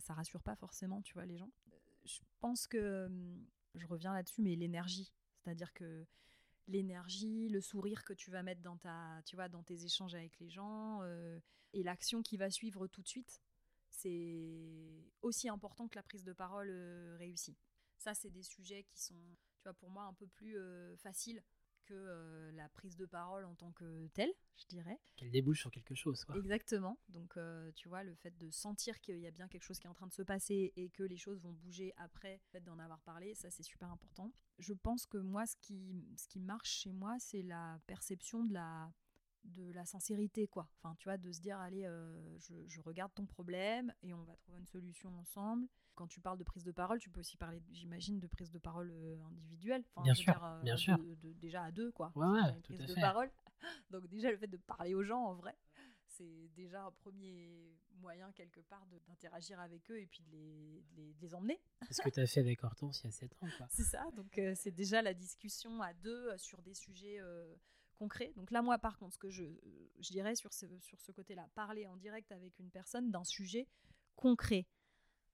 ça 0.00 0.14
rassure 0.14 0.42
pas 0.42 0.56
forcément, 0.56 1.00
tu 1.02 1.14
vois, 1.14 1.24
les 1.24 1.38
gens. 1.38 1.50
Je 2.04 2.20
pense 2.40 2.66
que 2.66 3.08
je 3.74 3.86
reviens 3.86 4.12
là-dessus, 4.12 4.42
mais 4.42 4.56
l'énergie, 4.56 5.12
c'est-à-dire 5.38 5.72
que 5.72 6.06
l'énergie, 6.66 7.48
le 7.48 7.60
sourire 7.60 8.04
que 8.04 8.12
tu 8.12 8.30
vas 8.30 8.42
mettre 8.42 8.60
dans 8.60 8.76
ta, 8.76 9.22
tu 9.24 9.36
vois, 9.36 9.48
dans 9.48 9.62
tes 9.62 9.84
échanges 9.84 10.14
avec 10.14 10.38
les 10.38 10.50
gens 10.50 11.00
et 11.72 11.82
l'action 11.82 12.22
qui 12.22 12.36
va 12.36 12.50
suivre 12.50 12.86
tout 12.88 13.02
de 13.02 13.08
suite 13.08 13.40
c'est 13.98 15.04
aussi 15.22 15.48
important 15.48 15.88
que 15.88 15.96
la 15.96 16.02
prise 16.02 16.24
de 16.24 16.32
parole 16.32 16.68
euh, 16.70 17.16
réussie. 17.18 17.56
Ça, 17.96 18.14
c'est 18.14 18.30
des 18.30 18.42
sujets 18.42 18.84
qui 18.84 19.00
sont, 19.00 19.36
tu 19.56 19.64
vois, 19.64 19.74
pour 19.74 19.90
moi, 19.90 20.04
un 20.04 20.14
peu 20.14 20.26
plus 20.26 20.56
euh, 20.56 20.96
faciles 20.98 21.42
que 21.88 21.94
euh, 21.94 22.52
la 22.52 22.68
prise 22.68 22.96
de 22.96 23.06
parole 23.06 23.44
en 23.44 23.54
tant 23.54 23.72
que 23.72 24.08
telle, 24.08 24.32
je 24.56 24.66
dirais. 24.66 24.98
Qu'elle 25.16 25.30
débouche 25.30 25.60
sur 25.60 25.70
quelque 25.70 25.94
chose. 25.94 26.24
Quoi. 26.24 26.36
Exactement. 26.36 26.98
Donc, 27.08 27.38
tu 27.74 27.88
vois, 27.88 28.02
le 28.02 28.14
fait 28.14 28.36
de 28.36 28.50
sentir 28.50 29.00
qu'il 29.00 29.18
y 29.18 29.26
a 29.26 29.30
bien 29.30 29.48
quelque 29.48 29.62
chose 29.64 29.78
qui 29.78 29.86
est 29.86 29.90
en 29.90 29.94
train 29.94 30.06
de 30.06 30.12
se 30.12 30.22
passer 30.22 30.72
et 30.76 30.90
que 30.90 31.02
les 31.02 31.16
choses 31.16 31.40
vont 31.40 31.52
bouger 31.52 31.92
après 31.96 32.34
le 32.34 32.50
fait 32.50 32.60
d'en 32.60 32.78
avoir 32.78 33.00
parlé, 33.00 33.34
ça, 33.34 33.50
c'est 33.50 33.62
super 33.62 33.90
important. 33.90 34.32
Je 34.58 34.74
pense 34.74 35.06
que 35.06 35.18
moi, 35.18 35.46
ce 35.46 35.56
qui, 35.56 36.04
ce 36.16 36.28
qui 36.28 36.40
marche 36.40 36.70
chez 36.70 36.92
moi, 36.92 37.16
c'est 37.18 37.42
la 37.42 37.78
perception 37.86 38.44
de 38.44 38.54
la 38.54 38.92
de 39.44 39.72
la 39.72 39.84
sincérité, 39.84 40.46
quoi. 40.46 40.68
Enfin, 40.78 40.94
tu 40.98 41.08
vois, 41.08 41.16
de 41.16 41.30
se 41.32 41.40
dire, 41.40 41.58
allez, 41.58 41.84
euh, 41.84 42.38
je, 42.38 42.80
regarde 42.80 43.12
ton 43.14 43.26
problème 43.26 43.92
et 44.02 44.14
on 44.14 44.22
va 44.22 44.36
trouver 44.36 44.58
une 44.58 44.66
solution 44.66 45.14
ensemble. 45.18 45.66
Quand 45.94 46.06
tu 46.06 46.20
parles 46.20 46.38
de 46.38 46.44
prise 46.44 46.64
de 46.64 46.72
parole, 46.72 47.00
tu 47.00 47.10
peux 47.10 47.20
aussi 47.20 47.36
parler, 47.36 47.60
j'imagine, 47.70 48.20
de 48.20 48.26
prise 48.26 48.50
de 48.50 48.58
parole 48.58 48.90
euh, 48.92 49.20
individuelle. 49.24 49.84
bien 50.04 50.14
sûr, 50.14 50.44
euh, 50.44 50.62
bien 50.62 50.76
sûr. 50.76 50.96
déjà 51.40 51.64
à 51.64 51.72
deux, 51.72 51.90
quoi. 51.92 52.12
Ouais, 52.14 52.26
ouais, 52.26 52.60
prise 52.62 52.78
de 52.78 52.94
parole. 52.94 53.30
Donc 53.90 54.06
déjà, 54.06 54.30
le 54.30 54.36
fait 54.36 54.46
de 54.46 54.56
parler 54.56 54.94
aux 54.94 55.02
gens, 55.02 55.24
en 55.24 55.34
vrai, 55.34 55.56
c'est 56.06 56.48
déjà 56.54 56.84
un 56.84 56.92
premier 56.92 57.76
moyen, 57.94 58.30
quelque 58.32 58.60
part, 58.60 58.86
d'interagir 58.86 59.58
avec 59.58 59.90
eux 59.90 60.00
et 60.00 60.06
puis 60.06 60.22
de 60.22 60.30
les, 60.30 60.84
de 60.96 61.14
les, 61.20 61.34
emmener. 61.34 61.60
C'est 61.82 61.94
ce 61.94 62.02
que 62.02 62.10
tu 62.10 62.20
as 62.20 62.26
fait 62.26 62.40
avec 62.40 62.62
Hortense 62.62 63.00
il 63.02 63.06
y 63.06 63.08
a 63.08 63.12
7 63.12 63.32
ans, 63.40 63.48
quoi. 63.56 63.66
C'est 63.70 63.82
ça, 63.82 64.08
donc 64.14 64.40
c'est 64.54 64.70
déjà 64.70 65.02
la 65.02 65.14
discussion 65.14 65.82
à 65.82 65.92
deux 65.94 66.36
sur 66.38 66.62
des 66.62 66.74
sujets 66.74 67.18
concret. 67.98 68.32
Donc 68.36 68.50
là, 68.50 68.62
moi, 68.62 68.78
par 68.78 68.96
contre, 68.98 69.14
ce 69.14 69.18
que 69.18 69.30
je, 69.30 69.44
je 70.00 70.10
dirais 70.10 70.34
sur 70.34 70.52
ce, 70.52 71.12
côté-là, 71.12 71.48
parler 71.54 71.86
en 71.86 71.96
direct 71.96 72.32
avec 72.32 72.58
une 72.58 72.70
personne 72.70 73.10
d'un 73.10 73.24
sujet 73.24 73.66
concret. 74.16 74.66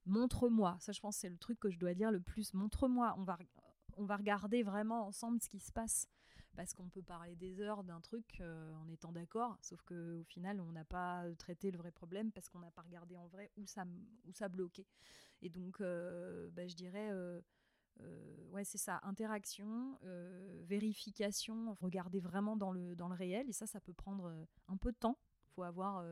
Montre-moi. 0.07 0.77
Ça, 0.81 0.93
je 0.93 1.01
pense, 1.01 1.17
c'est 1.17 1.29
le 1.29 1.39
truc 1.39 1.59
que 1.61 1.71
je 1.71 1.79
dois 1.79 1.95
dire 1.95 2.11
le 2.11 2.21
plus. 2.21 2.55
Montre-moi. 2.55 3.15
On 3.17 4.05
va, 4.05 4.17
regarder 4.17 4.63
vraiment 4.63 5.07
ensemble 5.07 5.41
ce 5.41 5.49
qui 5.49 5.61
se 5.61 5.73
passe. 5.73 6.09
Parce 6.57 6.73
qu'on 6.73 6.89
peut 6.89 7.03
parler 7.03 7.35
des 7.35 7.61
heures 7.61 7.83
d'un 7.83 8.01
truc 8.01 8.39
euh, 8.41 8.73
en 8.75 8.89
étant 8.89 9.11
d'accord, 9.11 9.59
sauf 9.61 9.83
qu'au 9.83 10.23
final, 10.23 10.61
on 10.61 10.71
n'a 10.71 10.85
pas 10.85 11.25
traité 11.37 11.73
le 11.73 11.79
vrai 11.79 11.91
problème 11.91 12.31
parce 12.31 12.49
qu'on 12.49 12.61
n'a 12.61 12.71
pas 12.71 12.83
regardé 12.83 13.17
en 13.17 13.27
vrai 13.27 13.51
où 13.57 13.67
ça, 13.67 13.85
où 14.25 14.33
ça 14.33 14.49
bloquait. 14.49 14.87
Et 15.43 15.49
donc, 15.49 15.81
euh, 15.81 16.49
bah, 16.53 16.69
je 16.69 16.77
dirais, 16.77 17.09
euh, 17.11 17.41
euh, 18.01 18.49
ouais, 18.51 18.65
c'est 18.65 18.79
ça, 18.79 19.01
interaction, 19.03 19.99
euh, 20.05 20.63
vérification, 20.65 21.75
regarder 21.81 22.21
vraiment 22.21 22.57
dans 22.57 22.71
le, 22.71 22.95
dans 22.97 23.09
le 23.09 23.15
réel. 23.15 23.49
Et 23.49 23.53
ça, 23.53 23.67
ça 23.67 23.81
peut 23.81 23.93
prendre 23.93 24.27
euh, 24.27 24.45
un 24.69 24.77
peu 24.77 24.93
de 24.93 24.97
temps. 24.97 25.19
Il 25.47 25.55
faut 25.55 25.63
avoir 25.63 26.05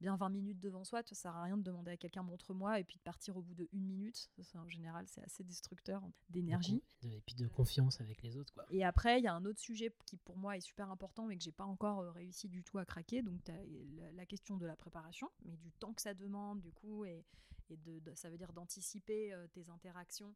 bien 0.00 0.16
20 0.16 0.30
minutes 0.30 0.58
devant 0.58 0.84
soi. 0.84 1.02
Ça 1.02 1.14
sert 1.14 1.36
à 1.36 1.42
rien 1.42 1.58
de 1.58 1.62
demander 1.62 1.90
à 1.90 1.98
quelqu'un 1.98 2.22
montre-moi 2.22 2.80
et 2.80 2.84
puis 2.84 2.96
de 2.96 3.02
partir 3.02 3.36
au 3.36 3.42
bout 3.42 3.54
de 3.54 3.68
une 3.74 3.84
minute. 3.84 4.30
Ça, 4.42 4.58
en 4.58 4.68
général, 4.68 5.06
c'est 5.06 5.22
assez 5.22 5.44
destructeur 5.44 6.02
d'énergie. 6.30 6.82
Et 7.02 7.20
puis 7.26 7.34
de 7.34 7.46
confiance 7.46 8.00
avec 8.00 8.22
les 8.22 8.38
autres. 8.38 8.54
Quoi. 8.54 8.64
Et 8.70 8.84
après, 8.84 9.20
il 9.20 9.24
y 9.24 9.26
a 9.26 9.34
un 9.34 9.44
autre 9.44 9.58
sujet 9.58 9.94
qui 10.06 10.16
pour 10.16 10.38
moi 10.38 10.56
est 10.56 10.62
super 10.62 10.90
important 10.90 11.26
mais 11.26 11.36
que 11.36 11.42
j'ai 11.42 11.52
pas 11.52 11.66
encore 11.66 12.10
réussi 12.14 12.48
du 12.48 12.62
tout 12.64 12.78
à 12.78 12.86
craquer. 12.86 13.20
Donc, 13.20 13.46
la, 13.46 14.12
la, 14.12 14.24
question 14.24 14.56
de 14.56 14.64
la 14.64 14.76
préparation, 14.76 15.28
mais 15.44 15.58
du 15.58 15.72
temps 15.72 15.92
que 15.92 16.00
ça 16.00 16.14
demande, 16.14 16.62
du 16.62 16.72
coup, 16.72 17.04
et, 17.04 17.26
et 17.68 17.76
de, 17.76 18.00
ça 18.14 18.30
veut 18.30 18.38
dire 18.38 18.54
d'anticiper 18.54 19.34
tes 19.52 19.68
interactions 19.68 20.34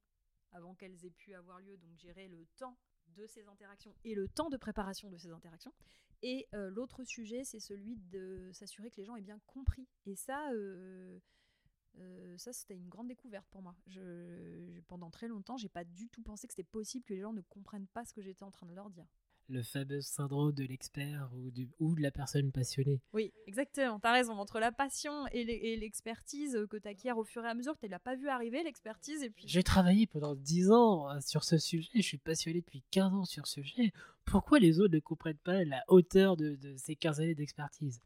avant 0.55 0.75
qu'elles 0.75 1.05
aient 1.05 1.11
pu 1.11 1.35
avoir 1.35 1.61
lieu, 1.61 1.77
donc 1.77 1.97
gérer 1.99 2.29
le 2.29 2.47
temps 2.57 2.79
de 3.09 3.27
ces 3.27 3.47
interactions 3.49 3.95
et 4.05 4.15
le 4.15 4.29
temps 4.29 4.49
de 4.49 4.57
préparation 4.57 5.11
de 5.11 5.19
ces 5.19 5.31
interactions. 5.31 5.75
Et 6.23 6.49
euh, 6.55 6.71
l'autre 6.71 7.05
sujet, 7.05 7.45
c'est 7.45 7.61
celui 7.61 7.97
de 7.97 8.51
s'assurer 8.53 8.91
que 8.91 8.97
les 8.97 9.05
gens 9.05 9.17
aient 9.17 9.23
bien 9.23 9.41
compris. 9.47 9.87
Et 10.07 10.17
ça, 10.17 10.51
euh, 10.53 11.19
euh, 11.99 12.35
c'était 12.39 12.77
une 12.77 12.89
grande 12.89 13.09
découverte 13.09 13.47
pour 13.51 13.63
moi. 13.63 13.77
Pendant 14.89 15.11
très 15.11 15.29
longtemps, 15.29 15.57
j'ai 15.57 15.69
pas 15.69 15.85
du 15.85 16.09
tout 16.09 16.23
pensé 16.23 16.47
que 16.47 16.55
c'était 16.55 16.65
possible 16.65 17.05
que 17.05 17.13
les 17.13 17.21
gens 17.21 17.33
ne 17.33 17.43
comprennent 17.43 17.89
pas 17.89 18.05
ce 18.05 18.15
que 18.15 18.23
j'étais 18.23 18.43
en 18.43 18.51
train 18.51 18.67
de 18.67 18.75
leur 18.75 18.91
dire 18.91 19.07
le 19.49 19.63
fameux 19.63 20.01
syndrome 20.01 20.53
de 20.53 20.65
l'expert 20.65 21.31
ou, 21.35 21.51
ou 21.79 21.95
de 21.95 22.03
la 22.03 22.11
personne 22.11 22.51
passionnée. 22.53 23.01
Oui, 23.13 23.33
exactement. 23.47 24.01
Tu 24.01 24.07
as 24.07 24.13
raison. 24.13 24.35
Entre 24.35 24.59
la 24.59 24.73
passion 24.73 25.27
et 25.33 25.77
l'expertise 25.77 26.59
que 26.71 26.77
tu 26.77 26.89
acquiers 26.89 27.13
au 27.13 27.25
fur 27.25 27.45
et 27.45 27.49
à 27.49 27.55
mesure, 27.55 27.77
tu 27.79 27.87
ne 27.87 27.91
l'as 27.91 27.99
pas 27.99 28.17
vu 28.17 28.29
arriver, 28.29 28.63
l'expertise. 28.63 29.23
et 29.23 29.31
puis. 29.31 29.45
J'ai 29.47 29.63
travaillé 29.63 30.07
pendant 30.07 30.35
10 30.35 30.71
ans 30.71 31.11
euh, 31.11 31.21
sur 31.21 31.45
ce 31.45 31.59
sujet. 31.59 31.91
Je 31.95 32.03
suis 32.03 32.19
passionné 32.19 32.61
depuis 32.61 32.83
15 32.91 33.15
ans 33.15 33.25
sur 33.25 33.47
ce 33.47 33.63
sujet. 33.63 33.93
Pourquoi 34.25 34.59
les 34.59 34.81
autres 34.81 34.95
ne 34.95 35.01
comprennent 35.01 35.37
pas 35.37 35.65
la 35.65 35.85
hauteur 35.89 36.37
de, 36.37 36.59
ces 36.77 36.97
15 36.97 37.21
années 37.21 37.35
d'expertise? 37.35 38.01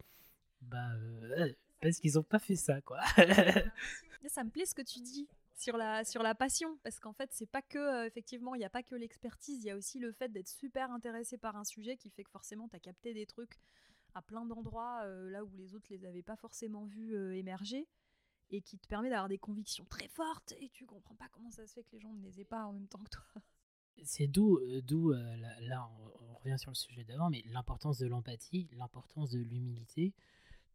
Bah, 0.63 0.91
euh, 1.39 1.53
parce 1.81 1.99
qu'ils 1.99 2.15
n'ont 2.15 2.25
pas 2.25 2.41
fait 2.41 2.57
ça, 2.57 2.81
quoi. 2.81 3.01
ça 4.27 4.45
me 4.45 4.51
plaît 4.51 4.67
ce 4.67 4.75
que 4.75 4.83
tu 4.83 5.01
dis 5.01 5.29
sur 5.59 5.77
la, 5.77 6.05
sur 6.05 6.23
la 6.23 6.37
passion, 6.37 6.79
parce 6.85 7.01
qu'en 7.01 7.13
fait, 7.13 7.31
c'est 7.33 7.51
pas 7.51 7.63
que, 7.63 7.79
euh, 7.79 8.07
effectivement, 8.07 8.55
il 8.55 8.59
n'y 8.59 8.65
a 8.65 8.71
pas 8.71 8.85
que 8.85 8.95
l'expertise, 8.95 9.65
il 9.65 9.67
y 9.67 9.71
a 9.71 9.77
aussi 9.77 9.99
le 9.99 10.13
fait 10.13 10.29
d'être 10.29 10.49
super 10.49 10.93
intéressé 10.93 11.37
par 11.37 11.57
un 11.57 11.65
sujet 11.65 11.97
qui 11.97 12.11
fait 12.11 12.23
que 12.23 12.31
forcément, 12.31 12.69
tu 12.69 12.77
as 12.77 12.81
capté 12.81 13.13
des 13.13 13.27
trucs 13.27 13.59
à 14.15 14.23
plein 14.23 14.47
d'endroits 14.47 15.01
euh, 15.03 15.29
là 15.31 15.45
où 15.45 15.51
les 15.57 15.75
autres 15.75 15.87
les 15.91 16.07
avaient 16.07 16.23
pas 16.23 16.37
forcément 16.37 16.85
vus 16.85 17.17
euh, 17.17 17.37
émerger 17.37 17.89
et 18.51 18.63
qui 18.63 18.79
te 18.79 18.87
permet 18.87 19.11
d'avoir 19.11 19.29
des 19.29 19.39
convictions 19.39 19.85
très 19.87 20.09
fortes 20.09 20.55
et 20.61 20.71
tu 20.71 20.87
comprends 20.87 21.17
pas 21.17 21.29
comment 21.33 21.51
ça 21.51 21.67
se 21.67 21.75
fait 21.75 21.83
que 21.83 21.91
les 21.93 22.01
gens 22.01 22.13
ne 22.13 22.23
les 22.23 22.41
aient 22.41 22.47
pas 22.47 22.65
en 22.65 22.73
même 22.73 22.87
temps 22.87 23.03
que 23.03 23.11
toi. 23.11 23.43
C'est 24.05 24.29
d'où, 24.29 24.61
d'où 24.83 25.11
là, 25.11 25.91
on, 26.21 26.35
revient 26.35 26.57
sur 26.57 26.71
le 26.71 26.77
sujet 26.77 27.03
d'avant, 27.03 27.31
mais 27.31 27.43
l'importance 27.47 27.99
de 27.99 28.07
l'empathie, 28.07 28.69
l'importance 28.75 29.31
de 29.31 29.41
l'humilité, 29.41 30.15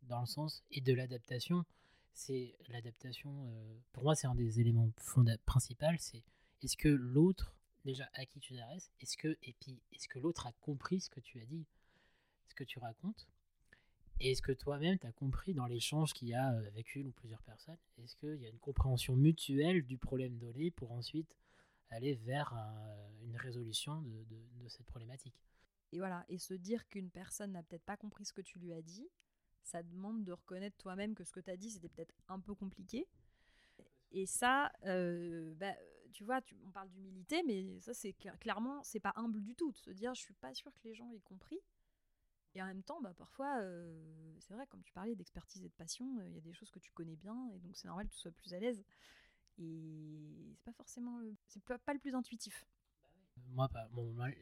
dans 0.04 0.20
le 0.20 0.26
sens 0.26 0.62
et 0.72 0.82
de 0.82 0.94
l'adaptation 0.94 1.64
c'est 2.14 2.56
l'adaptation. 2.70 3.46
Euh, 3.48 3.80
pour 3.92 4.04
moi, 4.04 4.16
c'est 4.16 4.28
un 4.28 4.36
des 4.36 4.60
éléments 4.60 4.90
principaux. 5.46 5.86
C'est 6.00 6.24
est-ce 6.62 6.78
que 6.78 6.90
l'autre, 6.90 7.56
déjà 7.86 8.10
à 8.14 8.26
qui 8.26 8.40
tu 8.40 8.56
t'adresses, 8.56 8.92
est-ce 9.02 9.18
que 9.18 9.38
et 9.44 9.54
puis 9.60 9.82
est-ce 9.92 10.08
que 10.08 10.20
l'autre 10.20 10.48
a 10.48 10.54
compris 10.62 11.02
ce 11.02 11.10
que 11.10 11.20
tu 11.20 11.40
as 11.42 11.46
dit, 11.46 11.66
ce 12.48 12.56
que 12.56 12.64
tu 12.64 12.80
racontes, 12.80 13.28
et 14.20 14.32
est-ce 14.32 14.42
que 14.42 14.52
toi-même 14.52 14.98
tu 15.00 15.08
as 15.08 15.12
compris 15.12 15.54
dans 15.54 15.66
l'échange 15.66 16.14
qu'il 16.14 16.30
y 16.30 16.34
a 16.34 16.54
euh, 16.54 16.68
avec 16.68 16.96
une 16.96 17.08
ou 17.08 17.12
plusieurs 17.12 17.42
personnes, 17.42 17.78
est-ce 17.98 18.16
qu'il 18.16 18.42
y 18.42 18.46
a 18.46 18.50
une 18.50 18.60
compréhension 18.60 19.16
mutuelle 19.16 19.86
du 19.86 19.98
problème 19.98 20.38
donné 20.38 20.72
pour 20.72 20.92
ensuite 20.92 21.38
aller 21.90 22.16
vers 22.16 22.54
une 23.22 23.36
résolution 23.38 24.02
de, 24.02 24.26
de 24.64 24.68
cette 24.68 24.86
problématique? 24.86 25.36
Et 25.92 26.00
voilà, 26.00 26.26
et 26.28 26.40
se 26.40 26.56
dire 26.56 26.88
qu'une 26.88 27.12
personne 27.12 27.52
n'a 27.52 27.62
peut-être 27.62 27.84
pas 27.84 27.98
compris 27.98 28.26
ce 28.26 28.34
que 28.34 28.42
tu 28.42 28.58
lui 28.58 28.74
as 28.74 28.82
dit, 28.82 29.08
ça 29.64 29.84
demande 29.84 30.24
de 30.24 30.32
reconnaître 30.32 30.78
toi-même 30.78 31.16
que 31.16 31.24
ce 31.24 31.32
que 31.32 31.40
tu 31.40 31.50
as 31.50 31.58
dit, 31.58 31.72
c'était 31.72 31.90
peut-être 31.90 32.16
un 32.28 32.40
peu 32.40 32.54
compliqué. 32.54 33.08
Et 34.12 34.26
ça, 34.26 34.72
euh, 34.86 35.54
bah, 35.56 35.74
tu 36.14 36.24
vois, 36.24 36.40
on 36.66 36.72
parle 36.72 36.90
d'humilité, 36.90 37.42
mais 37.44 37.80
ça, 37.82 37.94
c'est 37.94 38.14
clairement, 38.14 38.84
c'est 38.84 39.00
pas 39.00 39.14
humble 39.16 39.42
du 39.42 39.56
tout 39.56 39.72
de 39.72 39.78
se 39.78 39.90
dire, 39.92 40.14
je 40.14 40.22
suis 40.22 40.36
pas 40.36 40.54
sûr 40.54 40.72
que 40.74 40.88
les 40.88 40.94
gens 40.94 41.12
aient 41.12 41.22
compris. 41.22 41.60
Et 42.56 42.62
en 42.62 42.68
même 42.68 42.84
temps, 42.84 43.02
bah, 43.02 43.14
parfois, 43.16 43.60
euh, 43.62 44.36
c'est 44.40 44.54
vrai, 44.54 44.68
comme 44.68 44.84
tu 44.84 44.94
parlais 44.94 45.16
d'expertise 45.16 45.64
et 45.64 45.70
de 45.70 45.74
passion, 45.74 46.20
euh, 46.20 46.28
il 46.28 46.36
y 46.36 46.38
a 46.38 46.42
des 46.42 46.54
choses 46.54 46.70
que 46.70 46.80
tu 46.80 46.92
connais 46.92 47.16
bien, 47.16 47.50
et 47.56 47.60
donc 47.60 47.76
c'est 47.76 47.88
normal 47.88 48.08
que 48.08 48.14
tu 48.14 48.20
sois 48.20 48.32
plus 48.32 48.54
à 48.54 48.60
l'aise. 48.60 48.84
Et 49.58 50.54
c'est 50.56 50.64
pas 50.64 50.74
forcément, 50.74 51.20
c'est 51.48 51.64
pas, 51.64 51.94
le 51.94 52.00
plus 52.00 52.14
intuitif. 52.14 52.66
Moi, 53.48 53.68
bah, 53.70 53.90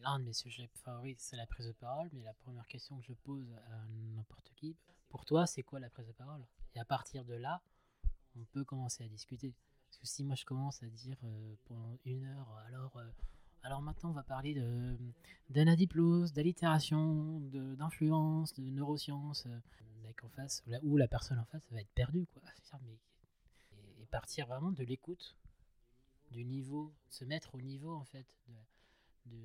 l'un 0.01 0.19
de 0.19 0.25
mes 0.25 0.33
sujets 0.33 0.69
favoris, 0.73 1.17
c'est 1.19 1.37
la 1.37 1.47
prise 1.47 1.67
de 1.67 1.71
parole, 1.71 2.09
mais 2.11 2.23
la 2.23 2.33
première 2.33 2.67
question 2.67 2.99
que 2.99 3.05
je 3.05 3.13
pose 3.13 3.49
à 3.67 3.85
n'importe 3.87 4.51
qui, 4.55 4.75
pour 5.11 5.25
toi, 5.25 5.45
c'est 5.45 5.61
quoi 5.61 5.79
la 5.79 5.89
prise 5.89 6.07
de 6.07 6.13
parole? 6.13 6.43
Et 6.73 6.79
à 6.79 6.85
partir 6.85 7.25
de 7.25 7.33
là, 7.33 7.61
on 8.35 8.45
peut 8.45 8.63
commencer 8.63 9.03
à 9.03 9.07
discuter. 9.07 9.53
Parce 9.89 9.97
que 9.97 10.07
si 10.07 10.23
moi 10.23 10.35
je 10.35 10.45
commence 10.45 10.81
à 10.81 10.87
dire 10.87 11.17
euh, 11.25 11.55
pendant 11.65 11.97
une 12.05 12.23
heure, 12.23 12.49
alors, 12.65 12.95
euh, 12.97 13.09
alors 13.61 13.81
maintenant 13.81 14.11
on 14.11 14.13
va 14.13 14.23
parler 14.23 14.55
d'anadiplose, 15.49 16.31
d'allitération, 16.31 17.41
d'influence, 17.41 18.53
de, 18.53 18.69
neurosciences, 18.69 19.45
euh, 19.47 19.59
en 20.23 20.29
face, 20.29 20.63
ou 20.83 20.97
la 20.97 21.07
personne 21.07 21.39
en 21.39 21.45
face 21.45 21.67
va 21.71 21.81
être 21.81 21.91
perdue. 21.93 22.27
Et, 23.99 24.05
partir 24.05 24.45
vraiment 24.45 24.71
de 24.71 24.83
l'écoute, 24.83 25.37
du 26.31 26.43
niveau, 26.43 26.93
se 27.09 27.23
mettre 27.23 27.55
au 27.55 27.61
niveau 27.61 27.93
en 27.95 28.03
fait, 28.03 28.27
de, 29.25 29.37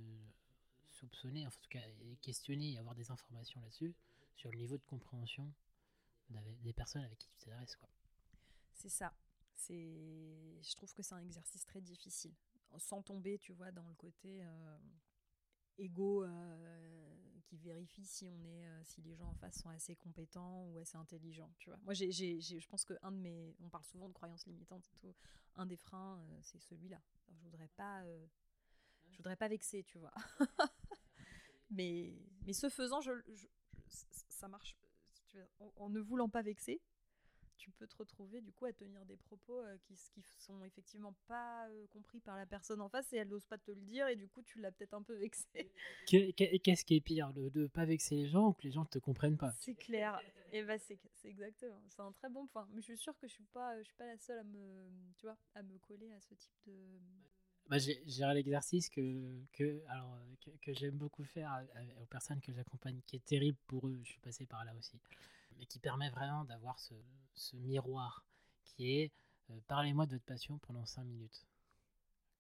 soupçonner, 0.91 1.47
en 1.47 1.51
tout 1.51 1.69
cas 1.71 1.81
questionner 2.21 2.77
avoir 2.79 2.95
des 2.95 3.11
informations 3.11 3.61
là-dessus 3.61 3.95
sur 4.37 4.51
le 4.51 4.59
niveau 4.59 4.77
de 4.77 4.85
compréhension 4.85 5.53
des 6.63 6.73
personnes 6.73 7.03
avec 7.03 7.19
qui 7.19 7.29
tu 7.29 7.45
t'adresses. 7.45 7.79
C'est 8.75 8.89
ça. 8.89 9.13
Je 9.69 10.75
trouve 10.75 10.93
que 10.93 11.03
c'est 11.03 11.15
un 11.15 11.23
exercice 11.23 11.65
très 11.65 11.81
difficile, 11.81 12.35
sans 12.79 13.03
tomber, 13.03 13.39
tu 13.39 13.53
vois, 13.53 13.73
dans 13.73 13.87
le 13.89 13.95
côté 13.95 14.45
euh, 14.45 14.79
égo 15.79 16.25
euh, 16.25 17.41
qui 17.45 17.57
vérifie 17.57 18.05
si 18.05 18.29
on 18.29 18.45
est, 18.45 18.67
euh, 18.67 18.85
si 18.85 19.01
les 19.03 19.15
gens 19.15 19.29
en 19.29 19.35
face 19.35 19.61
sont 19.61 19.71
assez 19.71 19.97
compétents 19.97 20.67
ou 20.67 20.79
assez 20.79 20.97
intelligents, 20.97 21.53
tu 21.59 21.71
vois. 21.71 21.79
Moi, 21.85 21.95
j'ai, 21.95 22.13
je 22.13 22.69
pense 22.69 22.85
que 22.85 22.95
un 23.03 23.13
de 23.13 23.19
mes, 23.19 23.57
on 23.61 23.69
parle 23.71 23.85
souvent 23.85 24.09
de 24.09 24.15
croyances 24.15 24.47
limitantes 24.47 24.87
et 24.87 24.97
tout, 24.97 25.15
un 25.55 25.67
des 25.67 25.77
freins, 25.77 26.21
c'est 26.43 26.61
celui-là. 26.61 27.01
je 27.33 27.43
voudrais 27.43 27.69
pas, 27.77 28.05
je 29.11 29.17
voudrais 29.17 29.37
pas 29.37 29.49
vexer, 29.49 29.85
tu 29.85 29.99
vois. 29.99 30.13
mais, 31.71 32.15
mais 32.45 32.53
ce 32.53 32.69
faisant, 32.69 33.01
je, 33.01 33.13
ça 34.37 34.49
marche. 34.49 34.77
en, 35.77 35.89
ne 35.91 36.01
voulant 36.01 36.29
pas 36.29 36.43
vexer, 36.43 36.81
tu 37.57 37.71
peux 37.71 37.87
te 37.87 37.97
retrouver 37.97 38.41
du 38.41 38.53
coup 38.53 38.67
à 38.67 38.73
tenir 38.73 39.05
des 39.07 39.17
propos 39.17 39.61
euh, 39.61 39.77
qui, 39.85 39.95
qui 39.95 40.23
sont 40.39 40.63
effectivement 40.63 41.15
pas 41.27 41.67
euh, 41.69 41.87
compris 41.89 42.21
par 42.21 42.37
la 42.37 42.47
personne 42.47 42.81
en 42.81 42.89
face 42.89 43.13
et 43.13 43.17
elle 43.17 43.29
n'ose 43.29 43.45
pas 43.47 43.59
te 43.59 43.71
le 43.71 43.81
dire 43.81 44.07
et 44.09 44.17
du 44.17 44.29
coup 44.29 44.43
tu 44.43 44.61
l'as 44.61 44.71
peut-être 44.71 44.95
un 44.95 45.03
peu 45.03 45.15
vexé. 45.15 45.47
Qu'est-ce 46.07 46.85
qui 46.85 46.97
est 46.97 47.01
pire, 47.01 47.33
de 47.33 47.51
ne 47.55 47.67
pas 47.67 47.85
vexer 47.85 48.15
les 48.15 48.29
gens 48.29 48.49
ou 48.49 48.53
que 48.53 48.63
les 48.63 48.71
gens 48.71 48.83
ne 48.83 48.89
te 48.89 48.99
comprennent 48.99 49.39
pas? 49.39 49.53
C'est 49.61 49.75
clair. 49.75 50.21
Et 50.53 50.63
bah 50.63 50.79
c'est 50.79 50.99
exactement. 51.25 51.83
C'est 51.89 52.01
un 52.01 52.13
très 52.13 52.29
bon 52.29 52.47
point. 52.47 52.69
Mais 52.73 52.81
je 52.81 52.87
suis 52.87 52.99
sûre 52.99 53.17
que 53.19 53.27
je 53.27 53.33
suis 53.33 53.47
pas, 53.53 53.77
je 53.79 53.85
suis 53.85 53.97
pas 53.97 54.07
la 54.07 54.19
seule 54.19 54.39
à 54.39 54.45
me, 54.45 54.89
tu 55.17 55.27
vois, 55.27 55.37
à 55.55 55.63
me 55.63 55.77
coller 55.79 56.13
à 56.13 56.21
ce 56.21 56.35
type 56.35 56.55
de 56.67 57.01
bah, 57.69 57.79
j'ai 57.79 58.01
l'exercice 58.35 58.89
que, 58.89 59.41
que, 59.53 59.83
alors, 59.89 60.19
que, 60.41 60.51
que 60.63 60.73
j'aime 60.73 60.97
beaucoup 60.97 61.25
faire 61.25 61.65
aux 62.01 62.07
personnes 62.07 62.41
que 62.41 62.53
j'accompagne, 62.53 63.01
qui 63.07 63.17
est 63.17 63.25
terrible 63.25 63.59
pour 63.67 63.89
eux, 63.89 63.99
je 64.05 64.11
suis 64.11 64.21
passé 64.21 64.47
par 64.47 64.65
là 64.65 64.75
aussi, 64.77 64.99
mais 65.59 65.67
qui 65.67 65.79
permet 65.79 66.11
vraiment 66.11 66.45
d'avoir 66.45 66.79
ce, 66.79 66.95
ce, 67.35 67.57
miroir 67.57 68.25
qui 68.65 68.93
est 68.93 69.13
euh, 69.51 69.61
parlez-moi 69.69 70.07
de 70.07 70.13
votre 70.13 70.25
passion 70.25 70.59
pendant 70.59 70.85
5 70.87 71.05
minutes, 71.05 71.47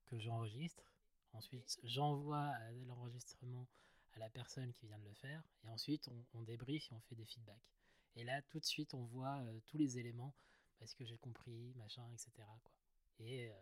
que 0.07 0.19
j'enregistre. 0.19 0.93
Ensuite, 1.33 1.79
j'envoie 1.83 2.53
l'enregistrement 2.87 3.67
à 4.15 4.19
la 4.19 4.31
personne 4.31 4.73
qui 4.73 4.87
vient 4.87 4.99
de 4.99 5.05
le 5.05 5.15
faire, 5.15 5.43
et 5.65 5.69
ensuite 5.69 6.09
on, 6.09 6.25
on 6.39 6.43
débrief 6.43 6.91
et 6.91 6.95
on 6.95 7.01
fait 7.01 7.17
des 7.17 7.27
feedbacks. 7.27 7.73
Et 8.15 8.25
là, 8.25 8.41
tout 8.43 8.61
de 8.61 8.65
suite, 8.65 8.95
on 8.95 9.05
voit 9.05 9.39
euh, 9.41 9.61
tous 9.67 9.77
les 9.77 9.99
éléments, 9.99 10.33
parce 10.79 10.95
que 10.95 11.05
j'ai 11.05 11.19
compris, 11.19 11.75
machin, 11.77 12.07
etc. 12.12 12.31
Quoi. 12.37 12.73
Et. 13.21 13.51
Euh, 13.51 13.55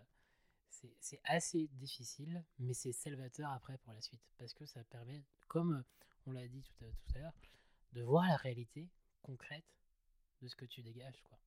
c'est 0.71 1.21
assez 1.25 1.69
difficile, 1.69 2.45
mais 2.59 2.75
c'est 2.75 2.93
salvateur 2.93 3.51
après 3.51 3.79
pour 3.79 3.93
la 3.93 4.01
suite. 4.01 4.23
Parce 4.39 4.53
que 4.53 4.67
ça 4.67 4.83
permet, 4.85 5.25
comme 5.49 5.85
on 6.27 6.33
l'a 6.33 6.47
dit 6.49 6.63
tout 6.63 6.85
à, 6.85 6.89
tout 6.89 7.17
à 7.17 7.19
l'heure, 7.19 7.41
de 7.93 8.03
voir 8.03 8.27
la 8.27 8.37
réalité 8.37 8.89
concrète 9.23 9.65
de 10.43 10.49
ce 10.49 10.57
que 10.57 10.65
tu 10.65 10.83
dégages. 10.83 11.23
Quoi. 11.23 11.39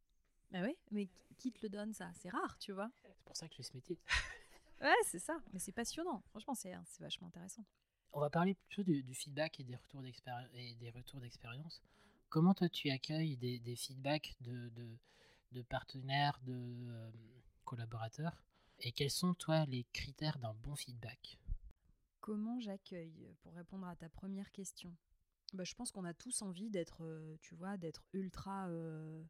Bah 0.52 0.60
oui, 0.64 0.76
mais 0.92 1.10
qui 1.38 1.52
te 1.52 1.60
le 1.62 1.70
donne 1.70 1.94
ça? 1.94 2.12
C'est 2.16 2.30
rare, 2.30 2.58
tu 2.58 2.72
vois. 2.72 2.90
C'est 3.04 3.26
pour 3.26 3.36
ça 3.36 3.48
que 3.48 3.54
je 3.54 3.58
fais 3.58 3.64
ce 3.64 3.74
métier. 3.74 4.00
ouais, 4.82 4.96
c'est 5.06 5.20
ça. 5.20 5.38
Mais 5.54 5.60
c'est 5.60 5.72
passionnant. 5.72 6.24
Franchement, 6.30 6.56
c'est 6.56 6.74
vachement 7.00 7.28
intéressant. 7.28 7.66
On 8.14 8.20
va 8.20 8.30
parler 8.30 8.56
plutôt 8.56 8.84
du, 8.84 9.04
du 9.04 9.14
feedback 9.14 9.60
et 9.60 9.64
des 9.64 9.76
retours 10.90 11.20
d'expérience. 11.20 11.82
Comment 12.30 12.54
toi 12.54 12.70
tu 12.70 12.90
accueilles 12.90 13.38
des, 13.38 13.60
des 13.60 13.76
feedbacks 13.76 14.36
de, 14.42 14.70
de, 14.70 14.98
de, 15.52 15.62
partenaires, 15.62 16.40
de 16.44 16.54
euh, 16.54 17.12
collaborateurs? 17.66 18.44
Et 18.80 18.92
quels 18.92 19.12
sont, 19.12 19.34
toi, 19.34 19.66
les 19.66 19.86
critères 19.94 20.40
d'un 20.40 20.54
bon 20.54 20.76
feedback? 20.76 21.38
Comment 22.20 22.60
j'accueille 22.60 23.34
Pour 23.42 23.54
répondre 23.54 23.88
à 23.88 23.96
ta 23.96 24.10
première 24.10 24.52
question, 24.52 24.94
bah, 25.54 25.64
je 25.64 25.74
pense 25.76 25.92
qu'on 25.92 26.06
a 26.06 26.14
tous 26.14 26.42
envie 26.42 26.70
d'être, 26.70 27.04
euh, 27.04 27.38
tu 27.42 27.56
vois, 27.56 27.78
d'être 27.78 28.04
ultra 28.14 28.68
euh, 28.68 29.24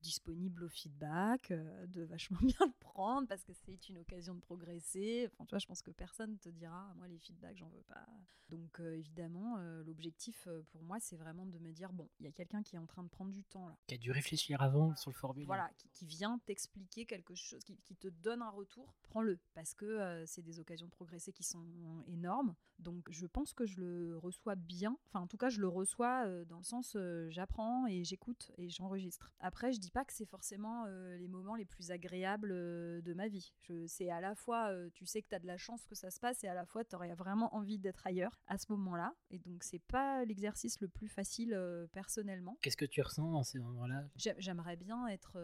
disponible 0.00 0.64
au 0.64 0.68
feedback, 0.68 1.50
euh, 1.50 1.86
de 1.86 2.02
vachement 2.02 2.38
bien 2.42 2.66
le 2.66 2.72
prendre 2.80 3.28
parce 3.28 3.44
que 3.44 3.52
c'est 3.52 3.88
une 3.88 3.98
occasion 3.98 4.34
de 4.34 4.40
progresser. 4.40 5.28
Enfin, 5.32 5.44
tu 5.44 5.50
vois, 5.50 5.58
je 5.58 5.66
pense 5.66 5.82
que 5.82 5.90
personne 5.90 6.38
te 6.38 6.48
dira, 6.48 6.92
moi 6.96 7.08
les 7.08 7.18
feedbacks, 7.18 7.56
j'en 7.56 7.68
veux 7.68 7.82
pas. 7.82 8.06
Donc 8.48 8.80
euh, 8.80 8.96
évidemment, 8.96 9.56
euh, 9.58 9.82
l'objectif 9.84 10.48
pour 10.70 10.82
moi, 10.82 10.98
c'est 11.00 11.16
vraiment 11.16 11.46
de 11.46 11.58
me 11.58 11.72
dire, 11.72 11.92
bon, 11.92 12.08
il 12.18 12.26
y 12.26 12.28
a 12.28 12.32
quelqu'un 12.32 12.62
qui 12.62 12.76
est 12.76 12.78
en 12.78 12.86
train 12.86 13.02
de 13.02 13.08
prendre 13.08 13.32
du 13.32 13.44
temps 13.44 13.68
là. 13.68 13.76
Qui 13.86 13.94
a 13.94 13.98
dû 13.98 14.10
réfléchir 14.10 14.62
avant 14.62 14.94
sur 14.96 15.10
le 15.10 15.16
formulaire. 15.16 15.46
Voilà, 15.46 15.70
qui, 15.94 16.06
vient 16.06 16.38
t'expliquer 16.46 17.06
quelque 17.06 17.34
chose, 17.34 17.62
qui, 17.64 17.76
qui, 17.84 17.96
te 17.96 18.08
donne 18.08 18.42
un 18.42 18.50
retour, 18.50 18.94
prends-le 19.02 19.38
parce 19.54 19.74
que 19.74 20.24
c'est 20.26 20.42
des 20.42 20.58
occasions 20.58 20.86
de 20.86 20.92
progresser 20.92 21.32
qui 21.32 21.44
sont 21.44 21.64
énormes. 22.06 22.54
Donc 22.80 23.10
je 23.10 23.26
pense 23.26 23.52
que 23.52 23.66
je 23.66 23.80
le 23.80 24.18
reçois 24.18 24.54
bien. 24.54 24.96
Enfin, 25.08 25.20
en 25.20 25.26
tout 25.26 25.36
cas, 25.36 25.48
je 25.48 25.60
le 25.60 25.68
reçois 25.68 26.26
dans 26.44 26.58
le 26.58 26.64
sens, 26.64 26.96
j'apprends 27.28 27.86
et 27.86 28.04
j'écoute 28.04 28.50
et 28.58 28.68
j'enregistre. 28.68 29.32
Après, 29.40 29.72
je 29.72 29.78
dis 29.78 29.90
pas 29.90 30.04
que 30.04 30.12
c'est 30.12 30.26
forcément 30.26 30.84
euh, 30.86 31.16
les 31.16 31.28
moments 31.28 31.54
les 31.54 31.64
plus 31.64 31.90
agréables 31.90 32.52
euh, 32.52 33.00
de 33.02 33.14
ma 33.14 33.28
vie. 33.28 33.52
C'est 33.86 34.10
à 34.10 34.20
la 34.20 34.34
fois, 34.34 34.70
euh, 34.70 34.88
tu 34.92 35.06
sais 35.06 35.22
que 35.22 35.28
tu 35.28 35.34
as 35.34 35.38
de 35.38 35.46
la 35.46 35.56
chance 35.56 35.86
que 35.86 35.94
ça 35.94 36.10
se 36.10 36.20
passe, 36.20 36.44
et 36.44 36.48
à 36.48 36.54
la 36.54 36.64
fois, 36.64 36.84
tu 36.84 36.94
aurais 36.94 37.14
vraiment 37.14 37.54
envie 37.54 37.78
d'être 37.78 38.06
ailleurs 38.06 38.38
à 38.46 38.58
ce 38.58 38.66
moment-là. 38.72 39.14
Et 39.30 39.38
donc, 39.38 39.62
c'est 39.62 39.82
pas 39.82 40.24
l'exercice 40.24 40.80
le 40.80 40.88
plus 40.88 41.08
facile 41.08 41.58
personnellement. 41.92 42.56
Qu'est-ce 42.62 42.76
que 42.76 42.84
tu 42.84 43.02
ressens 43.02 43.30
dans 43.30 43.42
ces 43.42 43.58
moments-là? 43.58 44.04
J'aimerais 44.16 44.76
bien 44.76 45.06
être. 45.08 45.38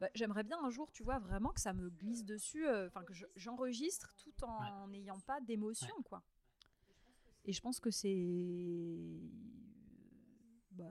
Bah, 0.00 0.08
j'aimerais 0.14 0.44
bien 0.44 0.58
un 0.62 0.70
jour, 0.70 0.90
tu 0.92 1.02
vois, 1.02 1.18
vraiment 1.18 1.50
que 1.50 1.60
ça 1.60 1.72
me 1.72 1.90
glisse 1.90 2.24
dessus, 2.24 2.68
enfin 2.86 3.02
que 3.02 3.12
j'enregistre 3.36 4.14
tout 4.16 4.44
en 4.44 4.86
n'ayant 4.88 5.20
pas 5.20 5.40
d'émotion, 5.40 5.94
quoi. 6.04 6.22
Et 7.44 7.52
je 7.52 7.60
pense 7.60 7.80
que 7.80 7.90
c'est. 7.90 9.20
Bah, 10.72 10.84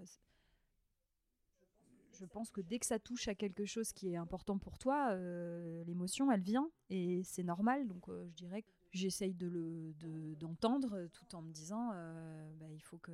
je 2.18 2.26
pense 2.26 2.50
que 2.50 2.62
dès 2.62 2.80
que 2.80 2.86
ça 2.86 3.00
touche 3.00 3.28
à 3.28 3.36
quelque 3.36 3.66
chose 3.66 3.94
qui 3.94 4.12
est 4.12 4.16
important 4.16 4.58
pour 4.58 4.80
toi, 4.80 5.12
euh, 5.12 5.84
l'émotion, 5.84 6.32
elle 6.32 6.42
vient 6.42 6.70
et 6.90 7.22
c'est 7.24 7.44
normal. 7.44 7.88
Donc, 7.88 8.10
euh, 8.10 8.26
je 8.28 8.34
dirais 8.34 8.64
que 8.64 8.72
j'essaye 8.92 9.36
de 9.36 9.48
le 9.48 10.36
d'entendre 10.36 11.08
tout 11.14 11.36
en 11.36 11.42
me 11.42 11.52
disant, 11.52 11.92
euh, 11.94 12.52
bah, 12.56 12.66
il 12.72 12.82
faut 12.82 12.98
que 12.98 13.12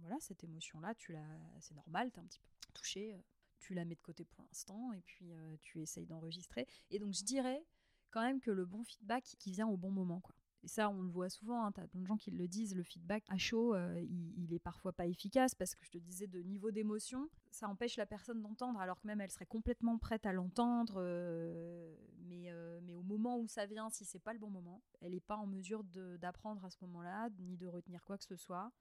voilà 0.00 0.16
cette 0.20 0.44
émotion-là, 0.44 0.94
tu 0.94 1.12
la, 1.12 1.24
c'est 1.60 1.74
normal, 1.74 2.10
tu 2.12 2.18
es 2.18 2.22
un 2.22 2.26
petit 2.26 2.40
peu 2.40 2.50
touché, 2.74 3.16
tu 3.58 3.74
la 3.74 3.84
mets 3.84 3.94
de 3.94 4.00
côté 4.00 4.24
pour 4.24 4.42
l'instant 4.44 4.92
et 4.92 5.00
puis 5.02 5.32
tu 5.62 5.80
essayes 5.80 6.06
d'enregistrer. 6.06 6.66
Et 6.90 6.98
donc, 6.98 7.14
je 7.14 7.24
dirais 7.24 7.64
quand 8.10 8.22
même 8.22 8.40
que 8.40 8.50
le 8.50 8.64
bon 8.64 8.84
feedback 8.84 9.24
qui 9.38 9.50
vient 9.50 9.66
au 9.66 9.76
bon 9.76 9.90
moment, 9.90 10.20
quoi. 10.20 10.34
Et 10.64 10.68
ça, 10.68 10.88
on 10.88 11.02
le 11.02 11.10
voit 11.10 11.28
souvent, 11.28 11.62
hein, 11.66 11.72
tu 11.72 11.80
as 11.82 11.86
plein 11.86 12.00
de 12.00 12.06
gens 12.06 12.16
qui 12.16 12.30
le 12.30 12.48
disent, 12.48 12.74
le 12.74 12.82
feedback 12.82 13.22
à 13.28 13.36
chaud, 13.36 13.74
euh, 13.74 14.00
il, 14.00 14.54
est 14.54 14.58
parfois 14.58 14.94
pas 14.94 15.06
efficace 15.06 15.54
parce 15.54 15.74
que 15.74 15.84
je 15.84 15.90
te 15.90 15.98
disais 15.98 16.26
de 16.26 16.40
niveau 16.40 16.70
d'émotion, 16.70 17.28
ça 17.50 17.68
empêche 17.68 17.98
la 17.98 18.06
personne 18.06 18.40
d'entendre 18.40 18.80
alors 18.80 18.98
que 18.98 19.06
même 19.06 19.20
elle 19.20 19.30
serait 19.30 19.44
complètement 19.44 19.98
prête 19.98 20.24
à 20.24 20.32
l'entendre, 20.32 20.94
euh, 20.96 21.94
mais, 22.20 22.50
euh, 22.50 22.80
mais 22.82 22.94
au 22.94 23.02
moment 23.02 23.38
où 23.38 23.46
ça 23.46 23.66
vient, 23.66 23.90
si 23.90 24.06
c'est 24.06 24.18
pas 24.18 24.32
le 24.32 24.38
bon 24.38 24.48
moment, 24.48 24.82
elle 25.02 25.12
n'est 25.12 25.20
pas 25.20 25.36
en 25.36 25.46
mesure 25.46 25.84
d'apprendre 25.84 26.64
à 26.64 26.70
ce 26.70 26.78
moment-là, 26.82 27.28
ni 27.40 27.58
de 27.58 27.66
retenir 27.66 28.02
quoi 28.02 28.16
que 28.16 28.24
ce 28.24 28.36
soit. 28.36 28.72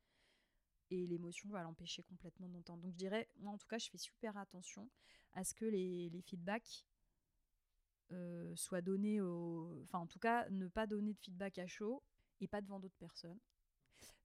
Et 0.94 1.08
l'émotion 1.08 1.50
va 1.50 1.64
l'empêcher 1.64 2.04
complètement 2.04 2.48
d'entendre. 2.48 2.84
Donc 2.84 2.92
je 2.92 2.98
dirais, 2.98 3.28
moi 3.40 3.52
en 3.52 3.58
tout 3.58 3.66
cas, 3.68 3.80
je 3.80 3.90
fais 3.90 3.98
super 3.98 4.38
attention 4.38 4.92
à 5.34 5.44
ce 5.44 5.56
que 5.56 5.66
les, 5.66 6.12
les 6.12 6.22
feedbacks 6.22 6.86
euh, 8.12 8.56
soit 8.56 8.82
donné 8.82 9.20
au... 9.20 9.82
Enfin, 9.86 9.98
en 9.98 10.06
tout 10.06 10.20
cas, 10.20 10.48
ne 10.52 10.68
pas 10.68 10.86
donner 10.86 11.14
de 11.14 11.20
feedback 11.20 11.58
à 11.58 11.66
chaud 11.66 12.04
et 12.42 12.48
pas 12.48 12.62
devant 12.62 12.80
d'autres 12.80 12.98
personnes. 13.00 13.40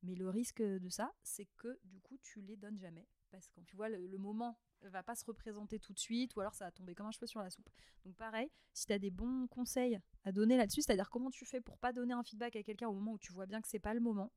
Mais 0.02 0.14
le 0.14 0.28
risque 0.28 0.60
de 0.60 0.88
ça, 0.90 1.10
c'est 1.22 1.48
que 1.56 1.78
du 1.84 2.00
coup, 2.00 2.18
tu 2.22 2.42
les 2.42 2.58
donnes 2.58 2.78
jamais. 2.78 3.08
Parce 3.30 3.48
que 3.48 3.62
tu 3.62 3.76
vois, 3.76 3.88
le, 3.88 4.06
le, 4.06 4.18
moment 4.18 4.58
va 4.82 5.02
pas 5.02 5.14
se 5.14 5.24
représenter 5.24 5.78
tout 5.78 5.94
de 5.94 5.98
suite, 5.98 6.36
ou 6.36 6.40
alors 6.40 6.54
ça 6.54 6.66
va 6.66 6.70
tomber 6.70 6.94
comme 6.94 7.06
un 7.06 7.12
cheveu 7.12 7.26
sur 7.26 7.40
la 7.40 7.48
soupe. 7.48 7.68
Donc 8.04 8.14
pareil, 8.16 8.50
si 8.74 8.84
tu 8.84 8.92
as 8.92 8.98
des 8.98 9.10
bons 9.10 9.46
conseils 9.48 9.98
à 10.24 10.32
donner 10.32 10.58
là-dessus, 10.58 10.82
c'est-à-dire 10.82 11.08
comment 11.08 11.30
tu 11.30 11.46
fais 11.46 11.62
pour 11.62 11.78
pas 11.78 11.94
donner 11.94 12.12
un 12.12 12.22
feedback 12.22 12.56
à 12.56 12.62
quelqu'un 12.62 12.88
au 12.88 12.94
moment 12.94 13.12
où 13.12 13.18
tu 13.18 13.32
vois 13.32 13.46
bien 13.46 13.62
que 13.62 13.68
c'est 13.68 13.78
pas 13.78 13.94
le 13.94 14.00
moment, 14.00 14.32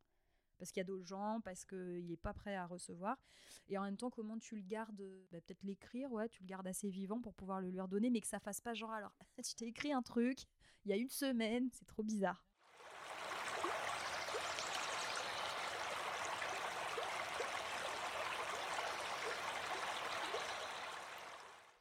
parce 0.61 0.71
qu'il 0.71 0.79
y 0.79 0.85
a 0.85 0.85
d'autres 0.85 1.07
gens, 1.07 1.41
parce 1.43 1.65
qu'il 1.65 2.05
n'est 2.05 2.17
pas 2.17 2.33
prêt 2.33 2.55
à 2.55 2.67
recevoir. 2.67 3.17
Et 3.67 3.79
en 3.79 3.81
même 3.81 3.97
temps, 3.97 4.11
comment 4.11 4.37
tu 4.37 4.55
le 4.55 4.61
gardes 4.61 5.01
bah, 5.31 5.41
Peut-être 5.41 5.63
l'écrire, 5.63 6.11
ouais, 6.11 6.29
tu 6.29 6.43
le 6.43 6.47
gardes 6.47 6.67
assez 6.67 6.87
vivant 6.87 7.19
pour 7.19 7.33
pouvoir 7.33 7.61
le 7.61 7.71
lui 7.71 7.81
redonner, 7.81 8.11
mais 8.11 8.21
que 8.21 8.27
ça 8.27 8.39
fasse 8.39 8.61
pas 8.61 8.75
genre, 8.75 8.91
alors, 8.91 9.11
tu 9.43 9.55
t'ai 9.55 9.65
écrit 9.65 9.91
un 9.91 10.03
truc 10.03 10.45
il 10.85 10.91
y 10.91 10.93
a 10.93 10.97
une 10.97 11.09
semaine, 11.09 11.69
c'est 11.73 11.87
trop 11.87 12.03
bizarre. 12.03 12.45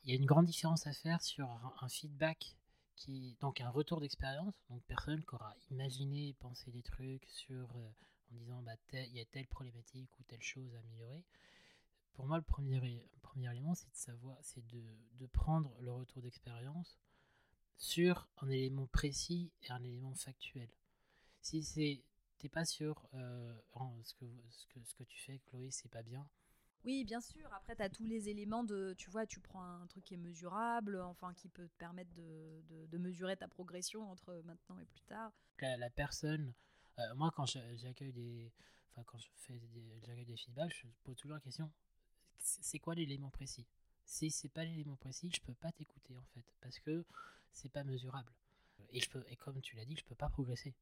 Il 0.05 0.11
y 0.11 0.12
a 0.12 0.16
une 0.16 0.24
grande 0.24 0.47
différence 0.47 0.87
à 0.87 0.95
faire 0.95 1.20
sur 1.20 1.47
un 1.83 1.89
feedback 1.91 2.57
qui 2.97 3.37
donc 3.41 3.61
un 3.61 3.68
retour 3.68 4.01
d'expérience, 4.01 4.55
donc 4.70 4.83
personne 4.85 5.22
qui 5.22 5.35
aura 5.35 5.55
imaginé, 5.70 6.35
pensé 6.41 6.70
des 6.70 6.83
trucs 6.83 7.26
sur 7.26 7.76
euh, 7.76 7.91
en 8.31 8.37
disant 8.37 8.62
bah, 8.62 8.76
il 8.93 9.16
y 9.16 9.20
a 9.20 9.24
telle 9.24 9.47
problématique 9.47 10.11
ou 10.18 10.22
telle 10.24 10.43
chose 10.43 10.74
à 10.74 10.78
améliorer. 10.81 11.24
Pour 12.14 12.26
moi, 12.26 12.37
le 12.37 12.43
premier, 12.43 13.09
premier 13.22 13.51
élément, 13.51 13.74
c'est 13.74 13.91
de 13.91 13.97
savoir, 13.97 14.37
c'est 14.43 14.66
de, 14.66 14.83
de, 15.14 15.26
prendre 15.26 15.74
le 15.81 15.93
retour 15.93 16.20
d'expérience 16.22 16.99
sur 17.76 18.28
un 18.39 18.51
élément 18.51 18.87
précis 18.89 19.53
et 19.62 19.70
un 19.70 19.83
élément 19.83 20.14
factuel. 20.14 20.68
Si 21.41 21.62
c'est 21.62 22.03
t'es 22.39 22.49
pas 22.49 22.64
sûr 22.64 23.07
euh, 23.14 23.55
ce, 24.03 24.14
que, 24.14 24.24
ce, 24.51 24.66
que, 24.66 24.81
ce 24.85 24.95
que 24.95 25.05
tu 25.05 25.18
fais, 25.20 25.39
Chloé, 25.47 25.70
c'est 25.70 25.91
pas 25.91 26.03
bien. 26.03 26.26
Oui, 26.85 27.05
bien 27.05 27.20
sûr. 27.20 27.53
Après, 27.53 27.76
tu 27.76 27.83
as 27.83 27.91
tous 27.91 28.07
les 28.07 28.31
éléments 28.31 28.64
de. 28.64 28.95
Tu 28.97 29.11
vois, 29.11 29.26
tu 29.26 29.39
prends 29.41 29.62
un 29.62 29.87
truc 29.87 30.05
qui 30.05 30.14
est 30.14 30.18
mesurable, 30.18 31.01
enfin, 31.03 31.35
qui 31.35 31.49
peut 31.49 31.68
te 31.68 31.76
permettre 31.76 32.12
de, 32.14 32.62
de, 32.70 32.87
de 32.87 32.99
mesurer 32.99 33.37
ta 33.37 33.49
progression 33.49 34.11
entre 34.11 34.41
maintenant 34.45 34.78
et 34.78 34.87
plus 34.87 35.03
tard. 35.03 35.31
La, 35.61 35.76
la 35.76 35.91
personne 35.91 36.55
euh, 37.01 37.14
moi, 37.14 37.30
quand 37.34 37.46
j'accueille 37.46 38.12
des, 38.12 38.53
enfin, 38.90 39.03
quand 39.05 39.18
je 39.18 39.28
fais 39.36 39.59
des, 39.59 40.24
des 40.24 40.36
feedbacks, 40.36 40.74
je 40.74 40.86
pose 41.05 41.16
toujours 41.16 41.34
la 41.36 41.40
question 41.40 41.70
c'est 42.40 42.78
quoi 42.78 42.94
l'élément 42.94 43.30
précis? 43.30 43.66
Si 44.05 44.30
c'est 44.30 44.48
pas 44.48 44.64
l'élément 44.64 44.96
précis, 44.96 45.30
je 45.34 45.40
peux 45.40 45.55
pas 45.55 45.72
t'écouter 45.72 46.16
en 46.16 46.24
fait, 46.34 46.44
parce 46.61 46.78
que 46.80 47.05
c'est 47.53 47.68
pas 47.68 47.84
mesurable. 47.84 48.32
Et 48.92 49.01
je 49.01 49.09
peux, 49.09 49.24
et 49.28 49.36
comme 49.36 49.61
tu 49.61 49.76
l'as 49.76 49.84
dit, 49.84 49.96
je 49.96 50.05
peux 50.05 50.14
pas 50.14 50.28
progresser. 50.28 50.74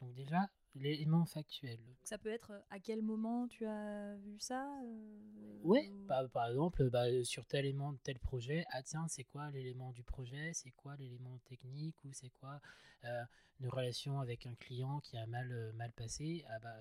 Donc 0.00 0.14
déjà, 0.14 0.48
l'élément 0.74 1.24
factuel. 1.24 1.78
Ça 2.04 2.18
peut 2.18 2.30
être 2.30 2.52
à 2.70 2.80
quel 2.80 3.02
moment 3.02 3.46
tu 3.48 3.66
as 3.66 4.16
vu 4.16 4.38
ça 4.38 4.66
euh, 4.82 5.58
Ouais, 5.62 5.90
bah, 6.06 6.26
par 6.28 6.48
exemple, 6.48 6.88
bah, 6.90 7.06
sur 7.24 7.44
tel 7.46 7.66
élément 7.66 7.92
de 7.92 7.98
tel 7.98 8.18
projet, 8.18 8.64
ah 8.70 8.82
tiens, 8.82 9.06
c'est 9.08 9.24
quoi 9.24 9.50
l'élément 9.50 9.92
du 9.92 10.02
projet? 10.02 10.52
C'est 10.54 10.72
quoi 10.72 10.96
l'élément 10.96 11.38
technique? 11.44 12.02
Ou 12.04 12.12
c'est 12.12 12.30
quoi 12.30 12.60
une 13.60 13.68
relation 13.68 14.20
avec 14.20 14.46
un 14.46 14.54
client 14.54 15.00
qui 15.00 15.16
a 15.16 15.26
mal, 15.26 15.72
mal 15.74 15.92
passé 15.92 16.44
ah, 16.48 16.58
bah, 16.60 16.74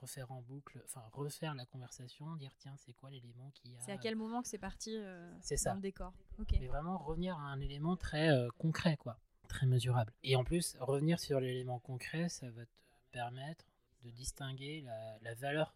Refaire 0.00 0.30
en 0.30 0.42
boucle, 0.42 0.82
enfin 0.84 1.02
refaire 1.12 1.54
la 1.54 1.66
conversation, 1.66 2.36
dire 2.36 2.52
tiens, 2.58 2.74
c'est 2.76 2.92
quoi 2.92 3.10
l'élément 3.10 3.50
qui 3.54 3.74
a. 3.74 3.80
C'est 3.80 3.92
à 3.92 3.98
quel 3.98 4.16
moment 4.16 4.42
que 4.42 4.48
c'est 4.48 4.58
parti 4.58 4.96
ça. 5.40 5.70
dans 5.70 5.76
le 5.76 5.82
décor? 5.82 6.12
Mais 6.52 6.66
vraiment 6.66 6.98
revenir 6.98 7.36
à 7.36 7.42
un 7.42 7.60
élément 7.60 7.96
très 7.96 8.30
concret, 8.58 8.96
quoi 8.96 9.18
très 9.50 9.66
mesurable. 9.66 10.14
Et 10.22 10.36
en 10.36 10.44
plus, 10.44 10.76
revenir 10.80 11.20
sur 11.20 11.40
l'élément 11.40 11.80
concret, 11.80 12.28
ça 12.30 12.48
va 12.50 12.64
te 12.64 12.70
permettre 13.10 13.66
de 14.04 14.10
distinguer 14.10 14.82
la, 15.22 15.34
valeur 15.34 15.74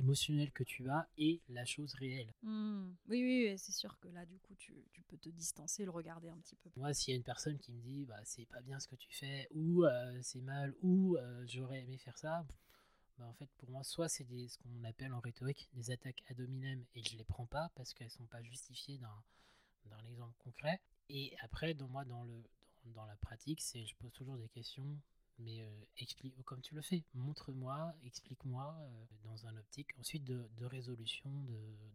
émotionnelle 0.00 0.50
que 0.52 0.64
tu 0.64 0.88
as 0.88 1.08
et 1.18 1.40
la 1.48 1.64
chose 1.64 1.94
réelle. 1.94 2.32
Mmh. 2.42 2.90
Oui, 3.08 3.22
oui, 3.22 3.58
c'est 3.58 3.72
sûr 3.72 3.98
que 4.00 4.08
là, 4.08 4.24
du 4.26 4.38
coup, 4.40 4.54
tu, 4.56 4.74
tu, 4.92 5.02
peux 5.02 5.18
te 5.18 5.28
distancer, 5.28 5.84
le 5.84 5.90
regarder 5.90 6.28
un 6.28 6.38
petit 6.38 6.56
peu. 6.56 6.70
Moi, 6.76 6.92
s'il 6.94 7.12
y 7.12 7.14
a 7.14 7.18
une 7.18 7.24
personne 7.24 7.58
qui 7.58 7.72
me 7.72 7.80
dit, 7.80 8.04
bah, 8.06 8.20
c'est 8.24 8.46
pas 8.46 8.60
bien 8.60 8.80
ce 8.80 8.88
que 8.88 8.96
tu 8.96 9.12
fais, 9.12 9.48
ou 9.52 9.84
euh, 9.84 10.18
c'est 10.22 10.40
mal, 10.40 10.74
ou 10.82 11.16
euh, 11.16 11.44
j'aurais 11.46 11.82
aimé 11.82 11.98
faire 11.98 12.18
ça, 12.18 12.44
bah, 13.20 13.26
en 13.26 13.34
fait, 13.34 13.50
pour 13.58 13.70
moi, 13.70 13.82
soit 13.82 14.08
c'est 14.08 14.24
ce 14.24 14.56
qu'on 14.58 14.84
appelle 14.84 15.12
en 15.12 15.20
rhétorique 15.20 15.68
des 15.74 15.90
attaques 15.90 16.22
ad 16.28 16.40
hominem 16.40 16.84
et 16.94 17.02
je 17.02 17.16
les 17.18 17.24
prends 17.24 17.44
pas 17.44 17.70
parce 17.74 17.92
qu'elles 17.92 18.10
sont 18.10 18.24
pas 18.24 18.42
justifiées 18.42 18.98
dans, 18.98 20.02
l'exemple 20.04 20.34
concret. 20.38 20.80
Et 21.10 21.34
après, 21.42 21.74
dans 21.74 21.88
moi, 21.88 22.04
dans 22.06 22.24
le, 22.24 22.42
dans 22.86 23.04
la 23.04 23.16
pratique, 23.16 23.60
c'est 23.60 23.84
je 23.84 23.94
pose 23.96 24.12
toujours 24.12 24.38
des 24.38 24.48
questions, 24.48 24.98
mais 25.40 25.62
euh, 25.62 25.84
explique 25.98 26.40
comme 26.44 26.60
tu 26.60 26.74
le 26.74 26.82
fais. 26.82 27.04
Montre-moi, 27.14 27.94
explique-moi 28.04 28.76
euh, 28.78 29.04
dans 29.24 29.46
un 29.46 29.56
optique 29.56 29.90
ensuite 29.98 30.24
de, 30.24 30.48
résolution 30.60 31.30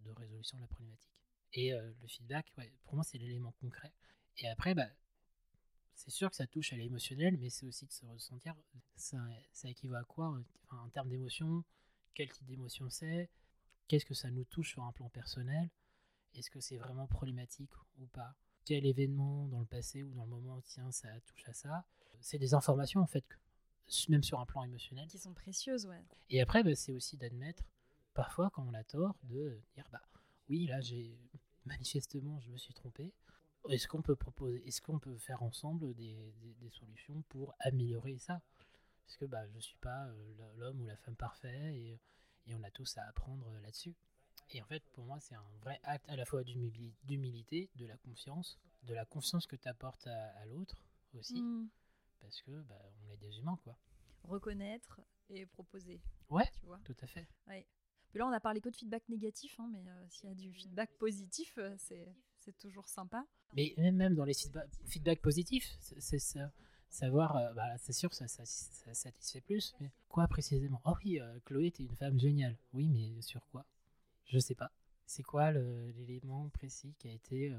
de, 0.03 0.11
résolution 0.11 0.57
de 0.57 0.63
la 0.63 0.67
problématique. 0.67 1.09
Et 1.53 1.73
euh, 1.73 1.91
le 2.01 2.07
feedback, 2.07 2.51
pour 2.83 2.95
moi, 2.95 3.03
c'est 3.03 3.17
l'élément 3.17 3.53
concret. 3.61 3.93
Et 4.37 4.47
après, 4.47 4.73
bah, 4.73 4.87
c'est 5.93 6.11
sûr 6.11 6.29
que 6.29 6.35
ça 6.35 6.47
touche 6.47 6.73
à 6.73 6.75
l'émotionnel, 6.75 7.37
mais 7.37 7.49
c'est 7.49 7.65
aussi 7.65 7.85
de 7.85 7.91
se 7.91 8.05
ressentir. 8.05 8.55
Ça 8.95 9.19
équivaut 9.63 9.95
à 9.95 10.03
quoi 10.03 10.37
en 10.71 10.89
termes 10.89 11.09
d'émotion? 11.09 11.63
Quel 12.13 12.29
type 12.31 12.45
d'émotion 12.45 12.89
c'est? 12.89 13.29
Qu'est-ce 13.87 14.05
que 14.05 14.13
ça 14.13 14.31
nous 14.31 14.45
touche 14.45 14.71
sur 14.71 14.83
un 14.83 14.91
plan 14.91 15.09
personnel? 15.09 15.69
Est-ce 16.33 16.49
que 16.49 16.59
c'est 16.59 16.77
vraiment 16.77 17.07
problématique 17.07 17.71
ou 17.99 18.07
pas? 18.07 18.35
Quel 18.65 18.85
événement 18.85 19.47
dans 19.47 19.59
le 19.59 19.65
passé 19.65 20.03
ou 20.03 20.11
dans 20.13 20.23
le 20.23 20.29
moment, 20.29 20.59
tiens, 20.61 20.91
ça 20.91 21.07
touche 21.21 21.47
à 21.47 21.53
ça? 21.53 21.85
C'est 22.25 22.39
des 22.39 22.55
informations, 22.55 23.01
en 23.01 23.05
fait, 23.05 23.23
même 24.09 24.23
sur 24.23 24.39
un 24.39 24.47
plan 24.47 24.63
émotionnel. 24.63 25.07
Qui 25.07 25.19
sont 25.19 25.35
précieuses, 25.35 25.85
ouais. 25.85 26.03
Et 26.31 26.41
après, 26.41 26.63
bah, 26.63 26.73
c'est 26.73 26.91
aussi 26.91 27.17
d'admettre, 27.17 27.63
parfois, 28.15 28.49
quand 28.49 28.65
on 28.67 28.73
a 28.73 28.83
tort, 28.83 29.15
de 29.25 29.61
dire, 29.75 29.87
bah 29.91 30.01
oui, 30.49 30.65
là, 30.65 30.81
j'ai 30.81 31.19
manifestement, 31.65 32.39
je 32.39 32.49
me 32.49 32.57
suis 32.57 32.73
trompé. 32.73 33.13
Est-ce 33.69 33.87
qu'on 33.87 34.01
peut 34.01 34.15
proposer, 34.15 34.67
est-ce 34.67 34.81
qu'on 34.81 34.97
peut 34.97 35.19
faire 35.19 35.43
ensemble 35.43 35.93
des, 35.93 36.33
des, 36.59 36.69
solutions 36.71 37.21
pour 37.29 37.53
améliorer 37.59 38.17
ça? 38.17 38.41
Parce 39.05 39.17
que 39.17 39.25
bah, 39.25 39.45
je 39.47 39.53
ne 39.53 39.61
suis 39.61 39.77
pas 39.77 40.07
euh, 40.07 40.33
l'homme 40.57 40.81
ou 40.81 40.87
la 40.87 40.97
femme 40.97 41.15
parfait 41.15 41.75
et, 41.75 41.99
et 42.47 42.55
on 42.55 42.63
a 42.63 42.71
tous 42.71 42.97
à 42.97 43.03
apprendre 43.03 43.51
là-dessus. 43.61 43.93
Et 44.49 44.63
en 44.63 44.65
fait, 44.65 44.83
pour 44.93 45.05
moi, 45.05 45.19
c'est 45.19 45.35
un 45.35 45.45
vrai 45.61 45.79
acte 45.83 46.09
à 46.09 46.15
la 46.15 46.25
fois 46.25 46.43
d'humilité, 46.43 47.69
de 47.75 47.85
la 47.85 47.97
confiance, 47.97 48.57
de 48.83 48.95
la 48.95 49.05
confiance 49.05 49.45
que 49.45 49.55
tu 49.55 49.67
apportes 49.67 50.07
à, 50.07 50.45
l'autre 50.47 50.83
aussi. 51.13 51.39
Mm. 51.39 51.69
Parce 52.21 52.41
que 52.41 52.51
bah, 52.63 52.81
on 53.03 53.09
est 53.11 53.17
des 53.17 53.37
humains, 53.39 53.57
quoi. 53.63 53.77
Reconnaître 54.23 55.01
et 55.29 55.45
proposer. 55.45 56.01
Ouais, 56.29 56.49
tu 56.59 56.65
vois 56.65 56.79
tout 56.83 56.95
à 57.01 57.07
fait. 57.07 57.27
Ouais. 57.47 57.65
là, 58.13 58.27
on 58.27 58.31
a 58.31 58.39
parlé 58.39 58.61
que 58.61 58.69
de 58.69 58.75
feedback 58.75 59.07
négatif, 59.09 59.59
hein, 59.59 59.69
mais 59.71 59.87
euh, 59.87 60.05
s'il 60.09 60.29
y 60.29 60.31
a 60.31 60.35
du 60.35 60.51
feedback 60.53 60.91
positif, 60.97 61.53
euh, 61.57 61.75
c'est 61.77 62.57
toujours 62.57 62.87
sympa. 62.87 63.25
Mais 63.55 63.73
même 63.77 64.15
dans 64.15 64.25
les 64.25 64.33
feedback, 64.85 65.21
positifs, 65.21 65.77
c'est 65.79 66.19
savoir, 66.89 67.35
euh, 67.35 67.53
bah, 67.53 67.77
c'est 67.77 67.93
sûr, 67.93 68.13
ça, 68.13 68.27
ça, 68.27 68.45
ça, 68.45 68.93
satisfait 68.93 69.41
plus. 69.41 69.75
Mais 69.79 69.91
quoi 70.09 70.27
précisément? 70.27 70.81
Oh 70.85 70.93
oui, 71.03 71.19
Chloé, 71.45 71.71
t'es 71.71 71.83
une 71.83 71.95
femme 71.95 72.19
géniale. 72.19 72.57
Oui, 72.73 72.89
mais 72.89 73.21
sur 73.21 73.45
quoi? 73.47 73.65
Je 74.25 74.39
sais 74.39 74.55
pas. 74.55 74.71
C'est 75.05 75.23
quoi 75.23 75.51
l'élément 75.51 76.49
précis 76.49 76.95
qui 76.97 77.07
a 77.07 77.11
été. 77.11 77.55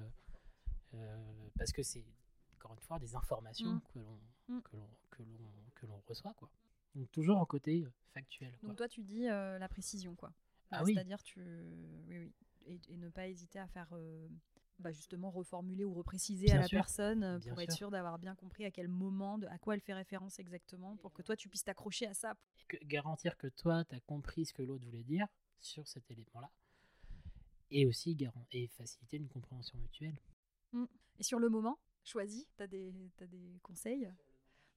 Euh, 0.95 1.49
parce 1.59 1.73
que 1.73 1.83
c'est, 1.83 2.05
encore 2.57 2.73
une 2.75 2.81
fois, 2.81 2.99
des 2.99 3.15
informations 3.15 3.75
mm. 3.75 3.81
que 3.93 3.99
l'on 3.99 4.19
mm. 4.49 4.63
que 4.63 4.77
l'on 4.77 4.89
que 5.75 5.87
l'on 5.87 6.03
reçoit, 6.07 6.35
quoi. 6.35 6.51
Donc, 6.95 7.11
toujours 7.13 7.37
en 7.39 7.45
côté 7.45 7.83
euh, 7.85 7.93
factuel. 8.15 8.57
Donc, 8.63 8.77
toi, 8.77 8.89
tu 8.89 9.03
dis 9.03 9.25
la 9.25 9.69
précision, 9.69 10.15
quoi. 10.15 10.33
Ah 10.71 10.83
oui. 10.83 10.95
C'est-à-dire, 10.95 11.23
tu. 11.23 11.41
Oui, 12.09 12.19
oui. 12.19 12.33
et, 12.67 12.81
et 12.89 12.97
ne 12.97 13.09
pas 13.09 13.29
hésiter 13.29 13.59
à 13.59 13.67
faire 13.67 13.89
euh, 13.93 14.29
bah, 14.79 14.93
justement 14.93 15.31
reformuler 15.31 15.85
ou 15.85 15.95
repréciser 15.95 16.51
à 16.51 16.55
Bien 16.55 16.61
la 16.63 16.69
sûr, 16.69 16.79
personne 16.79 17.23
euh, 17.23 17.39
bien 17.39 17.53
pour 17.53 17.63
être 17.63 17.73
sûr. 17.73 17.91
d'avoir 17.91 18.19
bien 18.19 18.35
compris 18.35 18.65
à 18.65 18.71
quel 18.71 18.89
moment, 18.89 19.39
de, 19.39 19.47
à 19.47 19.59
quoi 19.59 19.75
elle 19.75 19.81
fait 19.81 19.95
référence 19.95 20.39
exactement, 20.39 20.97
pour 20.97 21.13
que 21.13 21.23
toi 21.23 21.37
tu 21.37 21.49
puisses 21.49 21.65
t'accrocher 21.65 22.07
à 22.07 22.15
ça. 22.15 22.35
Que- 22.69 22.77
garantir 22.85 23.37
que 23.37 23.47
toi, 23.47 23.85
tu 23.85 23.95
as 23.95 24.01
compris 24.01 24.47
ce 24.47 24.53
que 24.53 24.63
l'autre 24.63 24.85
voulait 24.85 25.05
dire 25.05 25.29
sur 25.61 25.87
cet 25.87 26.11
élément-là. 26.11 26.51
Et 27.71 27.85
aussi 27.87 28.17
et 28.53 28.69
faciliter 28.69 29.17
une 29.17 29.29
compréhension 29.29 29.77
mutuelle. 29.79 30.17
Et 31.19 31.23
sur 31.23 31.39
le 31.39 31.49
moment, 31.49 31.79
choisis, 32.09 32.47
tu 32.57 32.63
as 32.63 32.67
des, 32.67 32.95
t'as 33.17 33.27
des 33.27 33.59
conseils 33.63 34.09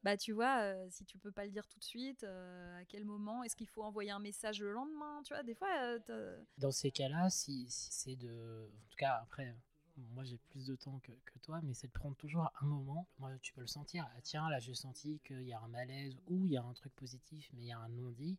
bah 0.03 0.15
tu 0.15 0.31
vois, 0.31 0.61
euh, 0.61 0.87
si 0.89 1.03
tu 1.03 1.17
peux 1.17 1.31
pas 1.31 1.43
le 1.43 1.51
dire 1.51 1.67
tout 1.67 1.77
de 1.77 1.83
suite, 1.83 2.23
euh, 2.23 2.79
à 2.79 2.85
quel 2.85 3.03
moment 3.03 3.43
Est-ce 3.43 3.55
qu'il 3.55 3.67
faut 3.67 3.83
envoyer 3.83 4.11
un 4.11 4.19
message 4.19 4.61
le 4.61 4.71
lendemain 4.71 5.21
Tu 5.25 5.33
vois, 5.33 5.43
des 5.43 5.53
fois, 5.53 5.67
euh, 5.81 5.99
t'as- 5.99 6.41
Dans 6.57 6.71
ces 6.71 6.89
cas-là, 6.91 7.29
si, 7.29 7.65
c'est 7.69 8.15
de... 8.15 8.69
En 8.73 8.87
tout 8.89 8.95
cas, 8.97 9.19
après, 9.21 9.53
moi 10.13 10.23
j'ai 10.23 10.37
plus 10.37 10.67
de 10.67 10.75
temps 10.77 10.99
que, 10.99 11.11
toi, 11.43 11.59
mais 11.63 11.73
c'est 11.73 11.87
de 11.87 11.91
prendre 11.91 12.15
toujours 12.15 12.49
un 12.61 12.65
moment. 12.65 13.07
Moi, 13.17 13.37
tu 13.41 13.51
peux 13.53 13.61
le 13.61 13.67
sentir. 13.67 14.09
Ah, 14.15 14.21
tiens, 14.21 14.49
là 14.49 14.59
j'ai 14.59 14.73
senti 14.73 15.19
qu'il 15.25 15.43
y 15.43 15.51
a 15.53 15.59
un 15.59 15.67
malaise 15.67 16.17
ou 16.27 16.45
il 16.45 16.53
y 16.53 16.57
a 16.57 16.63
un 16.63 16.73
truc 16.73 16.93
positif, 16.95 17.49
mais 17.53 17.63
il 17.63 17.67
y 17.67 17.71
a 17.71 17.79
un 17.79 17.89
non-dit. 17.89 18.37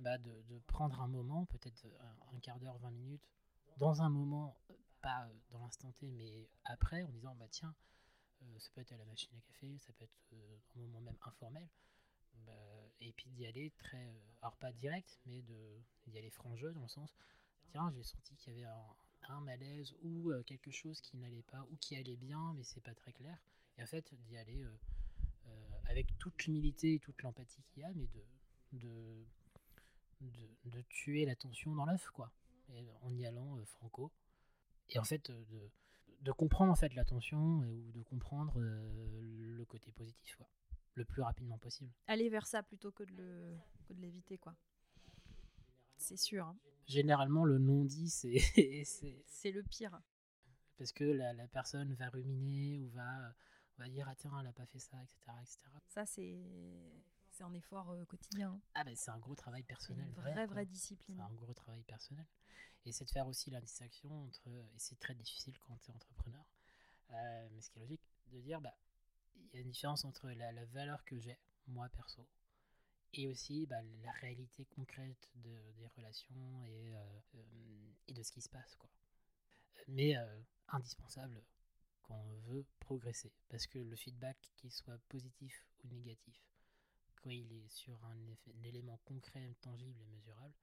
Bah, 0.00 0.16
de, 0.18 0.32
prendre 0.68 1.00
un 1.00 1.08
moment, 1.08 1.46
peut-être 1.46 1.84
un, 2.00 2.36
un 2.36 2.40
quart 2.40 2.60
d'heure, 2.60 2.78
20 2.78 2.90
minutes, 2.92 3.28
dans 3.78 4.02
un 4.02 4.08
moment, 4.08 4.56
pas 5.00 5.28
dans 5.50 5.58
l'instant 5.58 5.90
T, 5.92 6.10
mais 6.12 6.48
après, 6.64 7.02
en 7.02 7.08
disant, 7.08 7.34
bah 7.34 7.48
tiens, 7.50 7.74
euh, 8.42 8.58
ça 8.58 8.70
peut 8.74 8.80
être 8.80 8.92
à 8.92 8.96
la 8.96 9.04
machine 9.04 9.34
à 9.36 9.40
café, 9.40 9.78
ça 9.78 9.92
peut 9.92 10.04
être 10.04 10.32
euh, 10.32 10.58
un 10.76 10.80
moment 10.80 11.00
même 11.00 11.18
informel. 11.22 11.68
Bah, 12.46 12.52
et 13.00 13.12
puis 13.12 13.30
d'y 13.30 13.46
aller 13.46 13.72
très, 13.78 14.06
euh, 14.06 14.32
alors 14.42 14.56
pas 14.56 14.72
direct, 14.72 15.18
mais 15.26 15.42
d'y 15.42 16.18
aller 16.18 16.30
franc 16.30 16.54
dans 16.56 16.82
le 16.82 16.88
sens, 16.88 17.14
tiens, 17.70 17.90
j'ai 17.94 18.02
senti 18.02 18.36
qu'il 18.36 18.54
y 18.54 18.64
avait 18.64 18.72
un, 19.28 19.40
malaise 19.40 19.94
ou 20.02 20.30
euh, 20.30 20.42
quelque 20.44 20.70
chose 20.70 21.00
qui 21.02 21.18
n'allait 21.18 21.42
pas 21.42 21.66
ou 21.70 21.76
qui 21.76 21.96
allait 21.96 22.16
bien, 22.16 22.54
mais 22.54 22.62
c'est 22.64 22.80
pas 22.80 22.94
très 22.94 23.12
clair. 23.12 23.38
Et 23.76 23.82
en 23.82 23.86
fait, 23.86 24.14
d'y 24.14 24.36
aller 24.36 24.64
avec 25.84 26.18
toute 26.18 26.44
l'humilité 26.44 26.94
et 26.94 26.98
toute 26.98 27.22
l'empathie 27.22 27.62
qu'il 27.64 27.82
y 27.82 27.84
a, 27.84 27.92
mais 27.94 28.06
de, 28.72 29.26
de, 30.20 30.48
de, 30.64 30.82
tuer 30.88 31.24
la 31.24 31.36
tension 31.36 31.74
dans 31.74 31.84
l'œuf, 31.84 32.10
quoi. 32.10 32.32
En 33.02 33.16
y 33.16 33.24
allant 33.24 33.56
franco. 33.64 34.10
Et 34.90 34.98
en 34.98 35.04
fait, 35.04 35.30
de, 35.30 35.70
de 36.20 36.32
comprendre 36.32 36.72
en 36.72 36.76
fait 36.76 36.94
la 36.94 37.04
tension 37.04 37.62
et- 37.64 37.80
ou 37.82 37.92
de 37.92 38.02
comprendre 38.02 38.58
euh, 38.60 39.20
le 39.22 39.64
côté 39.64 39.92
positif, 39.92 40.36
quoi. 40.36 40.48
Le 40.94 41.04
plus 41.04 41.22
rapidement 41.22 41.58
possible. 41.58 41.92
aller 42.08 42.28
vers 42.28 42.46
ça 42.46 42.62
plutôt 42.62 42.90
que 42.90 43.04
de 43.04 43.12
le 43.14 43.56
que 43.86 43.92
de 43.92 44.00
l'éviter 44.00 44.36
quoi. 44.38 44.54
C'est 45.96 46.16
sûr, 46.16 46.46
hein. 46.46 46.56
Généralement, 46.86 47.44
le 47.44 47.58
non-dit, 47.58 48.08
c'est 48.08 48.38
c'est- 48.84 49.22
c'est 49.26 49.50
le 49.52 49.62
pire. 49.62 50.00
parce 50.78 50.92
que 50.92 51.04
la, 51.04 51.32
la 51.34 51.46
personne 51.48 51.92
va 51.94 52.08
ruminer 52.08 52.78
ou 52.78 52.88
va, 52.90 53.34
va 53.78 53.88
dire 53.88 54.06
Ah, 54.08 54.14
tiens, 54.16 54.32
elle 54.38 54.44
n'a 54.46 54.52
pas 54.52 54.66
fait 54.66 54.78
ça, 54.78 54.96
etc. 55.02 55.18
etc. 55.42 55.58
Ça 55.88 56.06
c'est 56.06 56.40
c'est 57.30 57.44
un 57.44 57.52
effort 57.54 57.90
euh, 57.90 58.04
quotidien. 58.06 58.50
hein. 58.52 58.60
Ah, 58.74 58.82
ben 58.84 58.96
c'est 58.96 59.10
un 59.12 59.18
gros 59.18 59.34
travail 59.36 59.62
C'est 59.62 59.68
personnel. 59.68 60.04
une 60.06 60.12
vrai, 60.14 60.32
vraie 60.32 60.46
vraie 60.46 60.64
C'est 60.64 60.70
discipline. 60.72 61.20
un 61.20 61.32
gros 61.34 61.54
travail 61.54 61.82
personnel. 61.84 62.26
Et 62.88 62.92
c'est 62.92 63.04
de 63.04 63.10
faire 63.10 63.28
aussi 63.28 63.50
la 63.50 63.60
distinction 63.60 64.10
entre. 64.24 64.48
Et 64.48 64.78
c'est 64.78 64.98
très 64.98 65.14
difficile 65.14 65.58
quand 65.60 65.76
tu 65.76 65.90
es 65.90 65.94
entrepreneur. 65.94 66.44
euh, 67.10 67.48
mais 67.52 67.60
ce 67.60 67.70
qui 67.70 67.78
est 67.78 67.82
logique, 67.82 68.00
de 68.32 68.40
dire 68.40 68.60
bah, 68.62 68.74
il 69.36 69.54
y 69.54 69.58
a 69.58 69.60
une 69.60 69.70
différence 69.70 70.04
entre 70.06 70.30
la, 70.30 70.64
valeur 70.66 71.04
que 71.04 71.18
j'ai, 71.18 71.36
moi 71.66 71.88
perso, 71.90 72.26
et 73.12 73.28
aussi 73.28 73.66
bah, 73.66 73.82
la 74.02 74.12
réalité 74.12 74.64
concrète 74.64 75.30
de, 75.34 75.72
des 75.76 75.86
relations 75.88 76.64
et, 76.64 76.94
euh, 76.94 77.20
euh, 77.34 77.92
et 78.08 78.14
de 78.14 78.22
ce 78.22 78.32
qui 78.32 78.40
se 78.40 78.48
passe. 78.48 78.74
Quoi. 78.76 78.90
Mais 79.88 80.14
indispensable 80.68 81.42
quand 82.02 82.16
on 82.16 82.38
veut 82.50 82.64
progresser. 82.80 83.32
Parce 83.50 83.66
que 83.66 83.78
le 83.78 83.96
feedback, 83.96 84.38
qu'il 84.56 84.72
soit 84.72 84.98
positif 85.08 85.64
ou 85.84 85.88
négatif, 85.88 86.42
quand 87.16 87.30
il 87.30 87.52
est 87.52 87.68
sur 87.68 88.02
un, 88.04 88.16
un 88.58 88.62
élément 88.62 88.98
concret, 89.04 89.54
tangible 89.60 90.00
et 90.00 90.06
mesurable, 90.06 90.54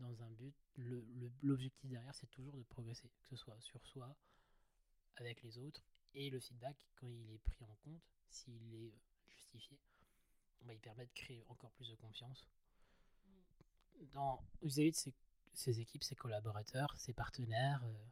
dans 0.00 0.22
un 0.22 0.30
but, 0.30 0.54
le- 0.76 1.00
le- 1.14 1.32
l'objectif 1.42 1.88
derrière, 1.88 2.14
c'est 2.14 2.26
toujours 2.30 2.56
de 2.56 2.62
progresser, 2.64 3.08
que 3.22 3.26
ce 3.28 3.36
soit 3.36 3.58
sur 3.60 3.84
soi, 3.86 4.16
avec 5.16 5.42
les 5.42 5.58
autres, 5.58 5.82
et 6.14 6.30
le 6.30 6.40
feedback, 6.40 6.76
quand 6.96 7.08
il 7.08 7.30
est 7.30 7.38
pris 7.38 7.64
en 7.64 7.74
compte, 7.84 8.02
s'il 8.30 8.74
est 8.74 8.92
euh, 8.92 8.98
justifié, 9.28 9.78
bah, 10.62 10.74
il 10.74 10.80
permet 10.80 11.06
de 11.06 11.12
créer 11.12 11.44
encore 11.48 11.70
plus 11.72 11.88
de 11.88 11.94
confiance 11.94 12.46
dans 14.12 14.42
vis-à-vis 14.62 14.90
de 14.92 14.96
ses, 14.96 15.14
ses 15.54 15.80
équipes, 15.80 16.04
ses 16.04 16.14
collaborateurs, 16.16 16.94
ses 16.98 17.12
partenaires, 17.14 17.82
euh, 17.84 18.06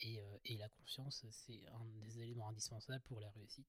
et, 0.00 0.20
euh, 0.20 0.38
et 0.46 0.56
la 0.56 0.68
confiance, 0.68 1.24
c'est 1.30 1.66
un 1.68 1.84
des 1.84 2.18
éléments 2.20 2.48
indispensables 2.48 3.02
pour 3.04 3.20
la 3.20 3.30
réussite 3.30 3.68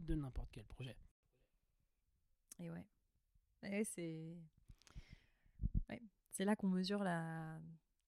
de 0.00 0.14
n'importe 0.14 0.50
quel 0.52 0.64
projet. 0.66 0.96
Et 2.60 2.70
ouais. 2.70 2.86
Ouais, 3.62 3.84
c'est. 3.84 4.36
C'est 6.34 6.44
là 6.44 6.56
qu'on 6.56 6.68
mesure 6.68 7.04
la 7.04 7.60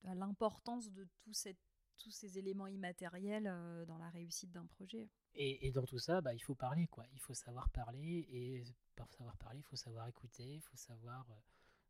l'importance 0.03 0.91
de 0.93 1.09
tout 1.21 1.33
cette- 1.33 1.59
tous 1.99 2.11
ces 2.11 2.39
éléments 2.39 2.67
immatériels 2.67 3.47
euh, 3.47 3.85
dans 3.87 3.99
la 3.99 4.11
réussite 4.11 4.51
d'un 4.53 4.67
projet. 4.67 5.09
Et, 5.35 5.67
et 5.67 5.73
dans 5.73 5.85
tout 5.85 5.99
ça, 5.99 6.21
bah, 6.21 6.35
il 6.35 6.41
faut 6.41 6.55
parler, 6.55 6.87
quoi. 6.89 7.05
Il 7.13 7.21
faut 7.21 7.35
savoir 7.35 7.69
parler, 7.71 8.27
et 8.31 8.65
pour 8.95 9.11
savoir 9.13 9.37
parler, 9.37 9.61
il 9.61 9.65
faut 9.65 9.77
savoir 9.77 10.07
écouter, 10.07 10.45
il 10.57 10.61
faut 10.61 10.77
savoir 10.77 11.29
euh, 11.31 11.35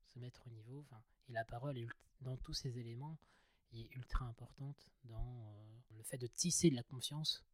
se 0.06 0.18
mettre 0.18 0.46
au 0.46 0.50
niveau. 0.50 0.80
Enfin, 0.80 1.02
et 1.28 1.32
la 1.32 1.44
parole, 1.44 1.76
est 1.78 1.88
dans 2.20 2.36
tous 2.36 2.54
ces 2.54 2.78
éléments, 2.78 3.18
est 3.72 3.94
ultra 3.96 4.24
importante 4.26 4.90
dans 5.04 5.42
euh, 5.46 5.96
le 5.96 6.02
fait 6.02 6.18
de 6.18 6.26
tisser 6.26 6.70
de 6.70 6.76
la 6.76 6.82
confiance 6.84 7.44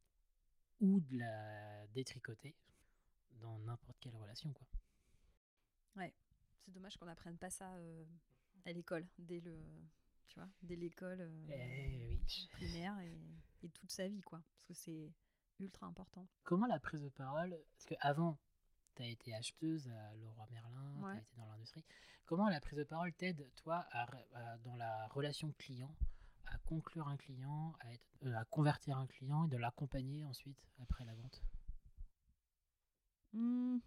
ou 0.81 1.01
de 1.01 1.19
la 1.19 1.87
détricoter 1.89 2.55
dans 3.41 3.59
n'importe 3.61 3.99
quelle 4.01 4.15
relation, 4.17 4.53
quoi. 4.53 4.67
C'est 6.65 6.73
dommage 6.73 6.97
qu'on 6.97 7.07
n'apprenne 7.07 7.39
pas 7.39 7.51
ça 7.51 7.75
euh, 7.75 8.05
à 8.65 8.73
l'école 8.73 9.07
dès 9.19 9.41
le 9.41 9.57
tu 10.29 10.39
vois, 10.39 10.49
dès 10.63 10.77
l'école 10.77 11.21
euh, 11.21 11.47
Eh 11.51 12.07
oui. 12.07 12.49
primaire 12.53 12.99
et, 13.01 13.19
et 13.65 13.69
toute 13.69 13.91
sa 13.91 14.09
vie 14.09 14.23
quoi 14.23 14.41
parce 14.53 14.65
que 14.65 14.75
c'est 14.75 15.13
ultra 15.61 15.87
important. 15.87 16.27
Comment 16.45 16.67
la 16.67 16.81
prise 16.81 17.03
de 17.03 17.09
parole, 17.11 17.57
parce 17.77 17.85
qu'avant, 17.87 18.39
tu 18.97 19.03
as 19.03 19.07
été 19.09 19.35
acheteuse 19.35 19.87
à 19.89 20.15
Leroy 20.17 20.47
Merlin, 20.51 20.93
tu 20.97 21.03
Ouais. 21.05 21.13
as 21.13 21.19
été 21.19 21.37
dans 21.37 21.47
l'industrie, 21.47 21.85
comment 22.27 22.49
la 22.49 22.61
prise 22.61 22.79
de 22.79 22.85
parole 22.85 23.13
t'aide, 23.13 23.49
toi, 23.57 23.87
à 23.91 24.07
re- 24.07 24.27
à- 24.35 24.59
dans 24.59 24.75
la 24.77 25.07
relation 25.09 25.53
client, 25.59 25.95
à 26.47 26.59
conclure 26.67 27.07
un 27.09 27.17
client, 27.17 27.75
à, 27.81 27.93
être- 27.93 28.03
euh, 28.25 28.35
à 28.35 28.45
convertir 28.47 28.97
un 28.99 29.07
client 29.07 29.45
et 29.47 29.49
de 29.51 29.57
l'accompagner 29.57 30.25
ensuite 30.25 30.59
après 30.81 31.05
la 31.05 31.15
vente? 31.15 31.43
Hmm. 33.35 33.79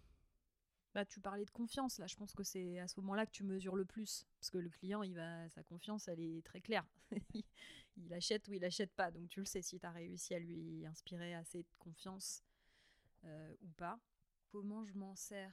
Bah, 0.96 1.04
tu 1.04 1.20
parlais 1.20 1.44
de 1.44 1.50
confiance, 1.50 1.98
là. 1.98 2.06
Je 2.06 2.16
pense 2.16 2.32
que 2.32 2.42
c'est 2.42 2.78
à 2.78 2.88
ce 2.88 2.98
moment-là 3.00 3.26
que 3.26 3.30
tu 3.30 3.44
mesures 3.44 3.76
le 3.76 3.84
plus. 3.84 4.26
Parce 4.40 4.48
que 4.48 4.56
le 4.56 4.70
client, 4.70 5.02
il 5.02 5.14
va, 5.14 5.46
sa 5.50 5.62
confiance, 5.62 6.08
elle 6.08 6.20
est 6.20 6.42
très 6.42 6.62
claire. 6.62 6.86
il 7.98 8.14
achète 8.14 8.48
ou 8.48 8.54
il 8.54 8.64
achète 8.64 8.94
pas. 8.94 9.10
Donc, 9.10 9.28
tu 9.28 9.40
le 9.40 9.44
sais 9.44 9.60
si 9.60 9.78
tu 9.78 9.84
as 9.84 9.90
réussi 9.90 10.34
à 10.34 10.38
lui 10.38 10.86
inspirer 10.86 11.34
assez 11.34 11.64
de 11.64 11.68
confiance 11.78 12.42
euh, 13.24 13.54
ou 13.60 13.68
pas. 13.76 14.00
Comment 14.48 14.86
je 14.86 14.94
m'en 14.94 15.14
sers? 15.16 15.52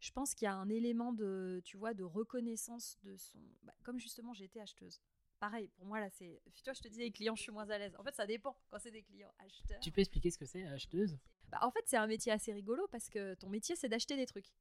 Je 0.00 0.10
pense 0.10 0.34
qu'il 0.34 0.46
y 0.46 0.48
a 0.48 0.54
un 0.56 0.68
élément 0.68 1.12
de, 1.12 1.62
tu 1.64 1.76
vois, 1.76 1.94
de 1.94 2.02
reconnaissance 2.02 2.98
de 3.04 3.16
son. 3.16 3.38
bah, 3.62 3.76
comme 3.84 4.00
justement, 4.00 4.34
été 4.34 4.60
acheteuse. 4.60 5.00
Pareil, 5.38 5.68
pour 5.76 5.86
moi, 5.86 6.00
là, 6.00 6.10
c'est. 6.10 6.42
Tu 6.52 6.64
vois, 6.64 6.72
je 6.72 6.82
te 6.82 6.88
disais, 6.88 7.04
les 7.04 7.12
clients, 7.12 7.36
je 7.36 7.42
suis 7.42 7.52
moins 7.52 7.70
à 7.70 7.78
l'aise. 7.78 7.94
En 8.00 8.02
fait, 8.02 8.16
ça 8.16 8.26
dépend 8.26 8.56
quand 8.68 8.80
c'est 8.80 8.90
des 8.90 9.04
clients 9.04 9.32
acheteurs. 9.38 9.78
Tu 9.78 9.92
peux 9.92 10.00
expliquer 10.00 10.32
ce 10.32 10.38
que 10.38 10.46
c'est, 10.46 10.66
acheteuse? 10.66 11.16
Bah, 11.50 11.58
en 11.62 11.70
fait, 11.70 11.82
c'est 11.86 11.96
un 11.96 12.06
métier 12.06 12.32
assez 12.32 12.52
rigolo 12.52 12.86
parce 12.90 13.08
que 13.08 13.34
ton 13.34 13.48
métier, 13.48 13.76
c'est 13.76 13.88
d'acheter 13.88 14.16
des 14.16 14.26
trucs. 14.26 14.52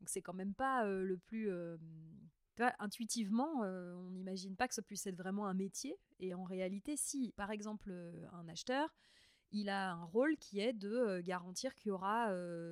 Donc, 0.00 0.08
c'est 0.08 0.22
quand 0.22 0.34
même 0.34 0.54
pas 0.54 0.84
euh, 0.86 1.02
le 1.02 1.16
plus. 1.18 1.50
euh, 1.50 1.76
intuitivement, 2.78 3.62
euh, 3.62 3.94
on 3.94 4.10
n'imagine 4.10 4.56
pas 4.56 4.66
que 4.66 4.74
ça 4.74 4.82
puisse 4.82 5.06
être 5.06 5.16
vraiment 5.16 5.46
un 5.46 5.54
métier. 5.54 5.96
Et 6.18 6.34
en 6.34 6.44
réalité, 6.44 6.96
si, 6.96 7.32
par 7.36 7.50
exemple, 7.50 7.92
un 8.32 8.48
acheteur, 8.48 8.92
il 9.52 9.68
a 9.68 9.92
un 9.92 10.04
rôle 10.04 10.36
qui 10.36 10.60
est 10.60 10.72
de 10.72 11.20
garantir 11.20 11.74
qu'il 11.74 11.88
y 11.88 11.92
aura, 11.92 12.30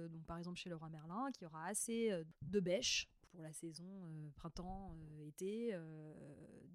donc 0.08 0.24
par 0.26 0.36
exemple 0.38 0.58
chez 0.58 0.68
Leroy 0.68 0.88
Merlin, 0.90 1.30
qu'il 1.32 1.44
y 1.44 1.46
aura 1.46 1.66
assez 1.66 2.10
de 2.42 2.60
bêches 2.60 3.08
pour 3.36 3.42
la 3.42 3.52
saison 3.52 3.84
euh, 3.84 4.30
printemps, 4.34 4.96
euh, 4.96 5.28
été, 5.28 5.74
euh, 5.74 6.14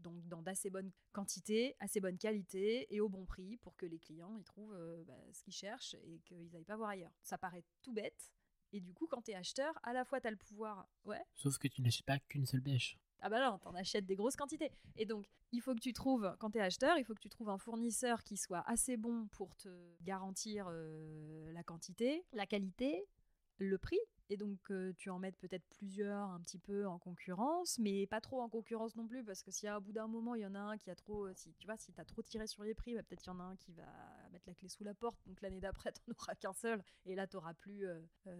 donc 0.03 0.27
dans 0.27 0.43
d'assez 0.43 0.69
bonnes 0.69 0.91
quantités, 1.11 1.75
assez 1.79 1.99
bonne 1.99 2.19
qualité 2.19 2.85
et 2.93 3.01
au 3.01 3.09
bon 3.09 3.25
prix 3.25 3.57
pour 3.57 3.75
que 3.75 3.87
les 3.87 3.97
clients 3.97 4.37
ils 4.37 4.43
trouvent 4.43 4.77
bah, 5.07 5.17
ce 5.33 5.41
qu'ils 5.41 5.55
cherchent 5.55 5.95
et 6.05 6.19
qu'ils 6.19 6.51
n'aillent 6.51 6.63
pas 6.63 6.77
voir 6.77 6.89
ailleurs. 6.89 7.11
Ça 7.23 7.39
paraît 7.39 7.63
tout 7.81 7.93
bête. 7.93 8.31
Et 8.73 8.79
du 8.79 8.93
coup, 8.93 9.07
quand 9.07 9.23
tu 9.23 9.31
es 9.31 9.35
acheteur, 9.35 9.73
à 9.81 9.91
la 9.91 10.05
fois 10.05 10.21
tu 10.21 10.27
as 10.27 10.31
le 10.31 10.37
pouvoir. 10.37 10.87
Ouais, 11.03 11.21
Sauf 11.33 11.57
que 11.57 11.67
tu 11.67 11.81
n'achètes 11.81 12.05
pas 12.05 12.19
qu'une 12.19 12.45
seule 12.45 12.61
bêche. 12.61 12.95
ah 13.21 13.29
bah 13.29 13.49
non, 13.49 13.57
t'en 13.57 13.73
achètes 13.73 14.05
des 14.05 14.15
grosses 14.15 14.35
quantités. 14.35 14.71
Et 14.97 15.05
donc, 15.05 15.25
il 15.51 15.61
faut 15.61 15.73
que 15.73 15.79
tu 15.81 15.93
trouves, 15.93 16.35
quand 16.39 16.51
tu 16.51 16.59
es 16.59 16.61
acheteur, 16.61 16.97
il 16.99 17.03
faut 17.03 17.15
que 17.15 17.19
tu 17.19 17.29
trouves 17.29 17.49
un 17.49 17.57
fournisseur 17.57 18.23
qui 18.23 18.37
soit 18.37 18.63
assez 18.69 18.97
bon 18.97 19.27
pour 19.29 19.55
te 19.55 19.69
garantir 20.03 20.67
euh, 20.69 21.51
la 21.53 21.63
quantité, 21.63 22.23
la 22.33 22.45
qualité, 22.45 23.03
le 23.57 23.79
prix 23.79 23.99
Et 24.31 24.37
donc, 24.37 24.71
tu 24.95 25.09
en 25.09 25.19
mets 25.19 25.33
peut-être 25.33 25.65
plusieurs 25.77 26.29
un 26.29 26.39
petit 26.39 26.57
peu 26.57 26.87
en 26.87 26.97
concurrence, 26.97 27.77
mais 27.79 28.07
pas 28.07 28.21
trop 28.21 28.39
en 28.41 28.47
concurrence 28.47 28.95
non 28.95 29.05
plus, 29.05 29.25
parce 29.25 29.43
que 29.43 29.51
si 29.51 29.67
à 29.67 29.77
bout 29.77 29.91
d'un 29.91 30.07
moment, 30.07 30.35
il 30.35 30.41
y 30.41 30.45
en 30.45 30.55
a 30.55 30.59
un 30.59 30.77
qui 30.77 30.89
a 30.89 30.95
trop. 30.95 31.27
Si, 31.33 31.53
tu 31.59 31.67
vois, 31.67 31.75
si 31.75 31.91
tu 31.91 31.99
as 31.99 32.05
trop 32.05 32.21
tiré 32.21 32.47
sur 32.47 32.63
les 32.63 32.73
prix, 32.73 32.95
bah, 32.95 33.03
peut-être 33.03 33.25
il 33.25 33.27
y 33.27 33.31
en 33.31 33.41
a 33.41 33.43
un 33.43 33.57
qui 33.57 33.73
va 33.73 33.83
mettre 34.31 34.47
la 34.47 34.53
clé 34.53 34.69
sous 34.69 34.85
la 34.85 34.93
porte. 34.93 35.19
Donc, 35.25 35.41
l'année 35.41 35.59
d'après, 35.59 35.91
tu 35.91 35.99
n'en 36.07 36.15
auras 36.17 36.35
qu'un 36.35 36.53
seul. 36.53 36.81
Et 37.05 37.13
là, 37.13 37.27
tu 37.27 37.35
n'auras 37.35 37.53
plus 37.53 37.85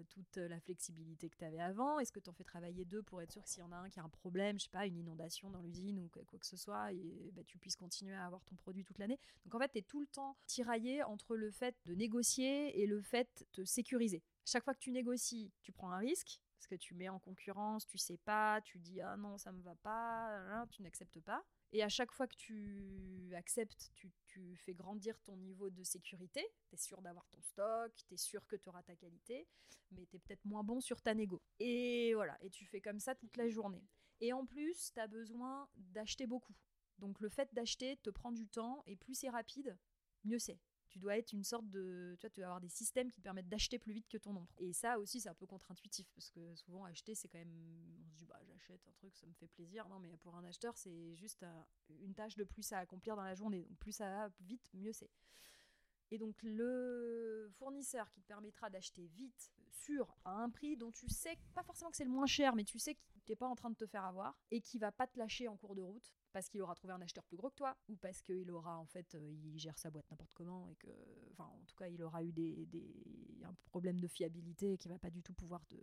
toute 0.07 0.37
la 0.37 0.61
flexibilité 0.61 1.29
que 1.29 1.35
tu 1.35 1.43
avais 1.43 1.59
avant. 1.59 1.99
Est-ce 1.99 2.13
que 2.13 2.21
tu 2.21 2.29
en 2.29 2.33
fais 2.33 2.45
travailler 2.45 2.85
deux 2.85 3.03
pour 3.03 3.21
être 3.21 3.33
sûr 3.33 3.43
que 3.43 3.49
s'il 3.49 3.59
y 3.59 3.65
en 3.65 3.73
a 3.73 3.75
un 3.75 3.89
qui 3.89 3.99
a 3.99 4.03
un 4.03 4.09
problème, 4.09 4.57
je 4.59 4.63
sais 4.63 4.69
pas, 4.69 4.87
une 4.87 4.95
inondation 4.95 5.49
dans 5.49 5.59
l'usine 5.59 5.99
ou 5.99 6.07
quoi, 6.07 6.23
que 6.39 6.45
ce 6.45 6.55
soit, 6.55 6.93
et, 6.93 7.31
bah, 7.33 7.43
tu 7.45 7.57
puisses 7.57 7.75
continuer 7.75 8.15
à 8.15 8.25
avoir 8.25 8.45
ton 8.45 8.55
produit 8.55 8.85
toute 8.85 8.97
l'année? 8.97 9.19
Donc, 9.43 9.55
en 9.55 9.59
fait, 9.59 9.73
tu 9.73 9.79
es 9.79 9.81
tout 9.81 9.99
le 9.99 10.07
temps 10.07 10.37
tiraillé 10.47 11.03
entre 11.03 11.35
le 11.35 11.51
fait 11.51 11.75
de 11.83 11.95
négocier 11.95 12.81
et 12.81 12.87
le 12.87 13.01
fait 13.01 13.45
de 13.55 13.65
sécuriser. 13.65 14.23
Chaque 14.45 14.63
fois 14.63 14.73
que 14.73 14.79
tu 14.79 14.91
négocies, 14.91 15.51
tu 15.61 15.71
prends 15.71 15.91
un 15.91 15.97
risque 15.97 16.41
parce 16.55 16.67
que 16.67 16.75
tu 16.75 16.93
mets 16.93 17.09
en 17.09 17.19
concurrence, 17.19 17.87
tu 17.87 17.97
sais 17.97 18.17
pas, 18.17 18.61
tu 18.61 18.79
dis 18.79 19.01
ah 19.01 19.17
non, 19.17 19.37
ça 19.37 19.51
me 19.51 19.61
va 19.61 19.75
pas, 19.75 20.65
tu 20.69 20.83
n'acceptes 20.83 21.19
pas. 21.21 21.43
Et 21.73 21.83
à 21.83 21.89
chaque 21.89 22.11
fois 22.11 22.27
que 22.27 22.35
tu 22.35 23.31
acceptes, 23.35 23.91
tu, 23.93 24.11
tu 24.25 24.57
fais 24.57 24.73
grandir 24.73 25.19
ton 25.21 25.37
niveau 25.37 25.69
de 25.69 25.83
sécurité. 25.83 26.45
Tu 26.67 26.75
es 26.75 26.77
sûr 26.77 27.01
d'avoir 27.01 27.25
ton 27.29 27.41
stock, 27.41 27.93
tu 28.07 28.13
es 28.13 28.17
sûr 28.17 28.45
que 28.45 28.57
tu 28.57 28.69
auras 28.69 28.83
ta 28.83 28.95
qualité, 28.95 29.47
mais 29.91 30.05
tu 30.05 30.17
es 30.17 30.19
peut-être 30.19 30.43
moins 30.43 30.63
bon 30.63 30.81
sur 30.81 31.01
ta 31.01 31.13
négo. 31.13 31.41
Et 31.59 32.13
voilà, 32.13 32.37
et 32.41 32.49
tu 32.49 32.65
fais 32.65 32.81
comme 32.81 32.99
ça 32.99 33.15
toute 33.15 33.37
la 33.37 33.47
journée. 33.47 33.83
Et 34.19 34.33
en 34.33 34.45
plus, 34.45 34.91
tu 34.93 34.99
as 34.99 35.07
besoin 35.07 35.67
d'acheter 35.75 36.27
beaucoup. 36.27 36.55
Donc 36.99 37.19
le 37.21 37.29
fait 37.29 37.51
d'acheter 37.53 37.97
te 37.97 38.09
prend 38.09 38.31
du 38.31 38.47
temps, 38.47 38.83
et 38.85 38.95
plus 38.95 39.15
c'est 39.15 39.29
rapide, 39.29 39.77
mieux 40.25 40.39
c'est 40.39 40.59
tu 40.91 40.99
dois 40.99 41.17
être 41.17 41.31
une 41.31 41.43
sorte 41.43 41.69
de. 41.69 42.15
Tu 42.19 42.21
vois, 42.21 42.29
tu 42.29 42.39
dois 42.41 42.47
avoir 42.47 42.61
des 42.61 42.69
systèmes 42.69 43.09
qui 43.09 43.21
te 43.21 43.23
permettent 43.23 43.47
d'acheter 43.47 43.79
plus 43.79 43.93
vite 43.93 44.07
que 44.09 44.17
ton 44.17 44.35
ombre. 44.35 44.53
Et 44.57 44.73
ça 44.73 44.99
aussi, 44.99 45.21
c'est 45.21 45.29
un 45.29 45.33
peu 45.33 45.47
contre-intuitif 45.47 46.11
parce 46.13 46.29
que 46.29 46.53
souvent, 46.55 46.83
acheter, 46.83 47.15
c'est 47.15 47.29
quand 47.29 47.39
même. 47.39 47.55
On 48.05 48.11
se 48.11 48.17
dit, 48.17 48.25
bah, 48.25 48.39
j'achète 48.43 48.85
un 48.87 48.91
truc, 48.91 49.15
ça 49.15 49.25
me 49.25 49.33
fait 49.33 49.47
plaisir. 49.47 49.87
Non, 49.87 49.99
mais 49.99 50.17
pour 50.17 50.35
un 50.35 50.43
acheteur, 50.43 50.77
c'est 50.77 51.15
juste 51.15 51.45
une 52.01 52.13
tâche 52.13 52.35
de 52.35 52.43
plus 52.43 52.71
à 52.73 52.79
accomplir 52.79 53.15
dans 53.15 53.23
la 53.23 53.35
journée. 53.35 53.69
Plus 53.79 53.93
ça 53.93 54.09
va 54.09 54.29
vite, 54.41 54.69
mieux 54.73 54.93
c'est. 54.93 55.09
Et 56.11 56.17
donc, 56.17 56.35
le 56.43 57.49
fournisseur 57.57 58.09
qui 58.11 58.21
te 58.21 58.27
permettra 58.27 58.69
d'acheter 58.69 59.07
vite, 59.07 59.49
sûr, 59.71 60.13
à 60.25 60.31
un 60.31 60.49
prix 60.49 60.75
dont 60.75 60.91
tu 60.91 61.07
sais, 61.07 61.37
pas 61.53 61.63
forcément 61.63 61.89
que 61.89 61.95
c'est 61.95 62.03
le 62.03 62.09
moins 62.09 62.25
cher, 62.25 62.53
mais 62.53 62.65
tu 62.65 62.79
sais 62.79 62.95
qu'il 62.95 63.21
n'est 63.29 63.37
pas 63.37 63.47
en 63.47 63.55
train 63.55 63.69
de 63.69 63.75
te 63.75 63.85
faire 63.85 64.03
avoir 64.03 64.37
et 64.51 64.59
qui 64.59 64.77
va 64.77 64.91
pas 64.91 65.07
te 65.07 65.17
lâcher 65.17 65.47
en 65.47 65.55
cours 65.55 65.73
de 65.73 65.81
route 65.81 66.11
parce 66.31 66.49
qu'il 66.49 66.61
aura 66.61 66.75
trouvé 66.75 66.93
un 66.93 67.01
acheteur 67.01 67.23
plus 67.25 67.37
gros 67.37 67.49
que 67.49 67.55
toi 67.55 67.75
ou 67.89 67.95
parce 67.95 68.21
qu'il 68.21 68.49
aura 68.51 68.77
en 68.77 68.85
fait 68.85 69.15
euh, 69.15 69.31
il 69.31 69.57
gère 69.57 69.77
sa 69.77 69.89
boîte 69.89 70.09
n'importe 70.09 70.33
comment 70.33 70.67
et 70.69 70.75
que 70.75 70.87
enfin 71.31 71.45
en 71.45 71.63
tout 71.65 71.75
cas 71.75 71.87
il 71.87 72.01
aura 72.01 72.23
eu 72.23 72.31
des, 72.31 72.65
des 72.67 73.41
un 73.43 73.55
problème 73.65 73.99
de 73.99 74.07
fiabilité 74.07 74.73
et 74.73 74.77
qui 74.77 74.87
va 74.87 74.99
pas 74.99 75.09
du 75.09 75.23
tout 75.23 75.33
pouvoir 75.33 75.65
te 75.65 75.75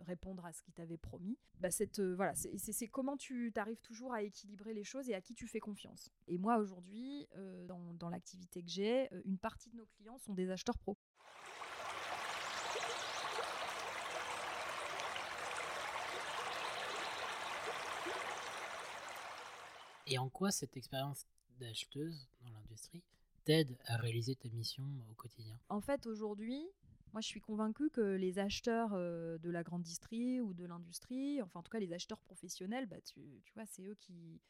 répondre 0.00 0.44
à 0.44 0.52
ce 0.52 0.62
qu'il 0.62 0.74
t'avait 0.74 0.98
promis. 0.98 1.38
Bah 1.60 1.70
cette 1.70 1.98
euh, 1.98 2.14
voilà 2.14 2.34
c'est 2.34 2.88
comment 2.88 3.16
tu 3.16 3.52
t'arrives 3.52 3.80
toujours 3.80 4.12
à 4.12 4.22
équilibrer 4.22 4.74
les 4.74 4.84
choses 4.84 5.08
et 5.08 5.14
à 5.14 5.20
qui 5.20 5.34
tu 5.34 5.46
fais 5.46 5.60
confiance. 5.60 6.10
Et 6.28 6.38
moi 6.38 6.58
aujourd'hui 6.58 7.28
euh, 7.36 7.64
dans, 7.66 8.08
l'activité 8.08 8.62
que 8.62 8.70
j'ai 8.70 9.08
une 9.24 9.38
partie 9.38 9.70
de 9.70 9.76
nos 9.76 9.86
clients 9.86 10.18
sont 10.18 10.34
des 10.34 10.50
acheteurs 10.50 10.78
pro 10.78 10.96
Et 20.06 20.18
en 20.18 20.28
quoi 20.28 20.50
cette 20.50 20.76
expérience 20.76 21.26
d'acheteuse 21.58 22.28
dans 22.40 22.50
l'industrie 22.50 23.02
t'aide 23.44 23.76
à 23.86 23.96
réaliser 23.96 24.36
ta 24.36 24.48
mission 24.50 24.84
au 25.10 25.14
quotidien? 25.14 25.58
En 25.68 25.80
fait, 25.80 26.06
aujourd'hui, 26.06 26.64
moi, 27.12 27.20
je 27.20 27.26
suis 27.26 27.40
convaincue 27.40 27.90
que 27.90 28.00
les 28.00 28.38
acheteurs 28.38 28.92
euh, 28.92 29.38
de 29.38 29.50
la 29.50 29.62
grande 29.62 29.82
distrie 29.82 30.40
ou 30.40 30.54
de 30.54 30.64
l'industrie, 30.64 31.42
enfin, 31.42 31.60
en 31.60 31.62
tout 31.62 31.70
cas, 31.70 31.78
les 31.78 31.92
acheteurs 31.92 32.20
professionnels, 32.20 32.86
bah, 32.86 33.00
tu, 33.00 33.42
tu 33.44 33.54
vois, 33.54 33.66
c'est 33.66 33.84
eux, 33.84 33.94
qui, 33.94 34.40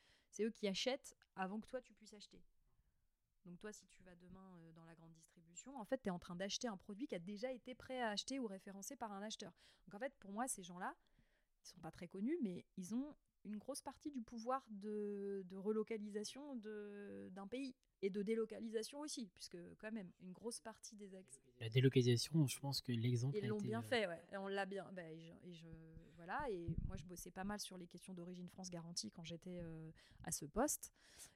eux 0.40 0.50
qui 0.50 0.68
achètent 0.68 1.14
avant 1.36 1.60
que 1.60 1.66
toi, 1.66 1.80
tu 1.80 1.94
puisses 1.94 2.14
acheter. 2.14 2.42
Donc, 3.44 3.58
toi, 3.58 3.72
si 3.72 3.86
tu 3.86 4.02
vas 4.02 4.14
demain 4.16 4.58
euh, 4.58 4.72
dans 4.72 4.84
la 4.84 4.94
grande 4.94 5.12
distribution, 5.12 5.76
en 5.78 5.84
fait, 5.84 6.02
tu 6.02 6.08
es 6.08 6.10
en 6.10 6.18
train 6.18 6.36
d'acheter 6.36 6.68
un 6.68 6.76
produit 6.76 7.06
qui 7.06 7.14
a 7.14 7.20
déjà 7.20 7.52
été 7.52 7.74
prêt 7.74 8.00
à 8.02 8.10
acheter 8.10 8.38
ou 8.40 8.46
référencé 8.46 8.96
par 8.96 9.12
un 9.12 9.22
acheteur. 9.22 9.52
Donc, 9.86 9.94
en 9.94 9.98
fait, 9.98 10.12
pour 10.18 10.32
moi, 10.32 10.48
ces 10.48 10.62
gens-là, 10.62 10.94
ils 11.62 11.68
sont 11.68 11.78
pas 11.78 11.92
très 11.92 12.08
connus, 12.08 12.38
mais 12.42 12.64
ils 12.76 12.94
ont 12.94 13.14
une 13.44 13.58
grosse 13.58 13.80
partie 13.82 14.10
du 14.10 14.22
pouvoir 14.22 14.64
de, 14.70 15.44
de 15.48 15.56
relocalisation 15.56 16.56
de- 16.56 17.28
d'un 17.32 17.46
pays 17.46 17.74
et 18.02 18.10
de 18.10 18.22
délocalisation 18.22 19.00
aussi, 19.00 19.28
puisque 19.34 19.58
quand 19.78 19.92
même 19.92 20.10
une 20.20 20.32
grosse 20.32 20.60
partie 20.60 20.96
des 20.96 21.14
ex 21.14 21.40
La 21.60 21.68
délocalisation, 21.68 22.46
je 22.46 22.58
pense 22.58 22.80
que 22.80 22.92
l'exemple 22.92 23.36
ils 23.36 23.46
l'ont 23.46 23.58
été, 23.58 23.68
bien 23.68 23.80
euh, 23.80 23.82
fait, 23.88 24.06
ouais. 24.06 24.22
Et 24.32 24.36
on 24.36 24.48
l'a 24.48 24.66
bien. 24.66 24.90
bah, 24.92 25.08
et, 25.10 25.20
je, 25.20 25.32
et 25.48 25.54
je- 25.54 25.66
voilà. 26.16 26.50
Et 26.50 26.66
moi, 26.88 26.96
je 26.96 27.04
bossais 27.04 27.30
pas 27.30 27.44
mal 27.44 27.60
sur 27.60 27.76
les 27.78 27.86
questions 27.86 28.14
d'origine 28.14 28.48
France 28.48 28.70
garantie 28.70 29.10
quand 29.10 29.24
j'étais 29.24 29.60
euh, 29.62 29.90
à 30.24 30.32
ce 30.32 30.44
poste. 30.46 30.90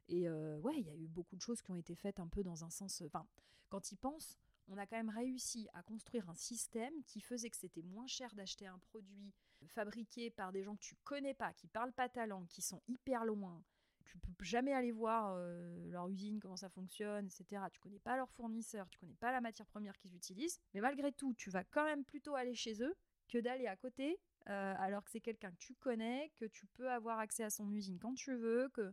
Et 0.09 0.29
euh, 0.29 0.59
ouais, 0.61 0.75
il 0.79 0.87
y 0.87 0.91
a 0.91 0.95
eu 0.97 1.07
beaucoup 1.07 1.37
de 1.37 1.43
choses 1.43 1.61
qui 1.63 1.71
ont 1.71 1.77
été 1.77 1.95
faites 1.95 2.19
un 2.19 2.29
peu 2.29 2.43
dans 2.43 2.65
un 2.65 2.71
sens. 2.71 3.03
Enfin, 3.07 3.27
quand 3.69 3.93
ils 3.93 3.97
pensent, 3.99 4.37
on 4.69 4.77
a 4.79 4.87
quand 4.87 4.97
même 4.97 5.11
réussi 5.11 5.69
à 5.75 5.83
construire 5.83 6.29
un 6.31 6.35
système 6.35 6.95
qui 7.05 7.21
faisait 7.21 7.51
que 7.51 7.57
c'était 7.57 7.83
moins 7.83 8.07
cher 8.07 8.35
d'acheter 8.35 8.67
un 8.67 8.79
produit 8.79 9.33
fabriqué 9.67 10.31
par 10.31 10.53
des 10.53 10.63
gens 10.63 10.75
que 10.77 10.83
tu 10.83 10.97
connais 11.05 11.35
pas, 11.35 11.53
qui 11.53 11.67
parlent 11.69 11.93
pas 11.93 12.09
ta 12.09 12.27
langue, 12.27 12.47
qui 12.49 12.63
sont 12.63 12.83
hyper 12.89 13.25
loin. 13.25 13.63
Tu 14.05 14.19
peux 14.19 14.45
jamais 14.45 14.73
aller 14.73 14.91
voir 14.91 15.35
euh, 15.37 15.89
leur 15.89 16.09
usine, 16.09 16.41
comment 16.41 16.57
ça 16.57 16.69
fonctionne, 16.69 17.27
etc. 17.27 17.63
Tu 17.73 17.79
connais 17.79 18.01
pas 18.01 18.17
leurs 18.17 18.31
fournisseurs, 18.33 18.89
tu 18.89 18.99
connais 18.99 19.15
pas 19.15 19.31
la 19.31 19.41
matière 19.41 19.67
première 19.67 19.97
qu'ils 19.99 20.17
utilisent. 20.17 20.59
Mais 20.75 20.81
malgré 20.81 21.13
tout, 21.13 21.33
tu 21.35 21.51
vas 21.51 21.63
quand 21.65 21.85
même 21.85 22.05
plutôt 22.05 22.35
aller 22.35 22.55
chez 22.55 22.83
eux 22.83 22.97
que 23.29 23.39
d'aller 23.39 23.67
à 23.67 23.77
côté, 23.77 24.19
euh, 24.49 24.75
alors 24.79 25.05
que 25.05 25.11
c'est 25.11 25.21
quelqu'un 25.21 25.53
que 25.53 25.59
tu 25.59 25.75
connais, 25.75 26.33
que 26.37 26.47
tu 26.47 26.67
peux 26.67 26.91
avoir 26.91 27.21
accès 27.21 27.45
à 27.45 27.51
son 27.51 27.71
usine 27.71 27.99
quand 28.01 28.15
tu 28.15 28.35
veux, 28.35 28.69
que, 28.71 28.93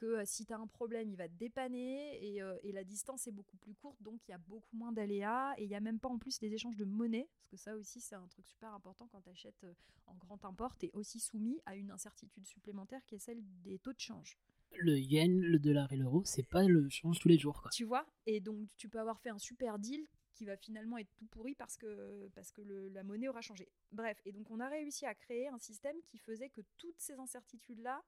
que 0.00 0.06
euh, 0.06 0.22
si 0.24 0.46
tu 0.46 0.52
as 0.54 0.58
un 0.58 0.66
problème, 0.66 1.10
il 1.10 1.16
va 1.16 1.28
te 1.28 1.34
dépanner, 1.34 2.18
et, 2.26 2.40
euh, 2.42 2.56
et 2.62 2.72
la 2.72 2.84
distance 2.84 3.26
est 3.26 3.32
beaucoup 3.32 3.56
plus 3.58 3.74
courte, 3.74 4.00
donc 4.02 4.18
il 4.26 4.30
y 4.30 4.34
a 4.34 4.38
beaucoup 4.38 4.74
moins 4.76 4.92
d'aléas, 4.92 5.52
et 5.58 5.64
il 5.64 5.68
n'y 5.68 5.74
a 5.74 5.80
même 5.80 6.00
pas 6.00 6.08
en 6.08 6.18
plus 6.18 6.40
les 6.40 6.52
échanges 6.54 6.76
de 6.76 6.84
monnaie, 6.86 7.28
parce 7.34 7.50
que 7.50 7.56
ça 7.58 7.76
aussi 7.76 8.00
c'est 8.00 8.14
un 8.14 8.26
truc 8.28 8.46
super 8.46 8.72
important 8.72 9.06
quand 9.08 9.20
tu 9.20 9.28
achètes 9.28 9.66
en 10.06 10.14
grand 10.14 10.42
import, 10.46 10.76
tu 10.78 10.86
es 10.86 10.90
aussi 10.94 11.20
soumis 11.20 11.60
à 11.66 11.76
une 11.76 11.90
incertitude 11.90 12.46
supplémentaire 12.46 13.04
qui 13.04 13.16
est 13.16 13.18
celle 13.18 13.42
des 13.62 13.78
taux 13.78 13.92
de 13.92 14.00
change. 14.00 14.38
Le 14.78 14.98
yen, 14.98 15.40
le 15.40 15.58
dollar 15.58 15.92
et 15.92 15.96
l'euro, 15.96 16.22
c'est 16.24 16.48
pas 16.48 16.62
le 16.64 16.88
change 16.88 17.18
tous 17.18 17.28
les 17.28 17.38
jours. 17.38 17.60
Quoi. 17.60 17.70
Tu 17.72 17.84
vois? 17.84 18.06
Et 18.26 18.40
donc, 18.40 18.68
tu 18.76 18.88
peux 18.88 19.00
avoir 19.00 19.20
fait 19.20 19.30
un 19.30 19.38
super 19.38 19.78
deal 19.78 20.06
qui 20.32 20.44
va 20.46 20.56
finalement 20.56 20.96
être 20.96 21.12
tout 21.16 21.26
pourri 21.26 21.54
parce 21.56 21.76
que, 21.76 22.28
parce 22.34 22.52
que 22.52 22.62
le- 22.62 22.88
la 22.88 23.02
monnaie 23.02 23.28
aura 23.28 23.42
changé. 23.42 23.68
Bref, 23.92 24.18
et 24.24 24.32
donc 24.32 24.48
on 24.50 24.60
a 24.60 24.68
réussi 24.68 25.04
à 25.04 25.14
créer 25.14 25.48
un 25.48 25.58
système 25.58 25.96
qui 26.06 26.16
faisait 26.18 26.48
que 26.48 26.62
toutes 26.78 26.98
ces 27.00 27.14
incertitudes-là, 27.18 28.00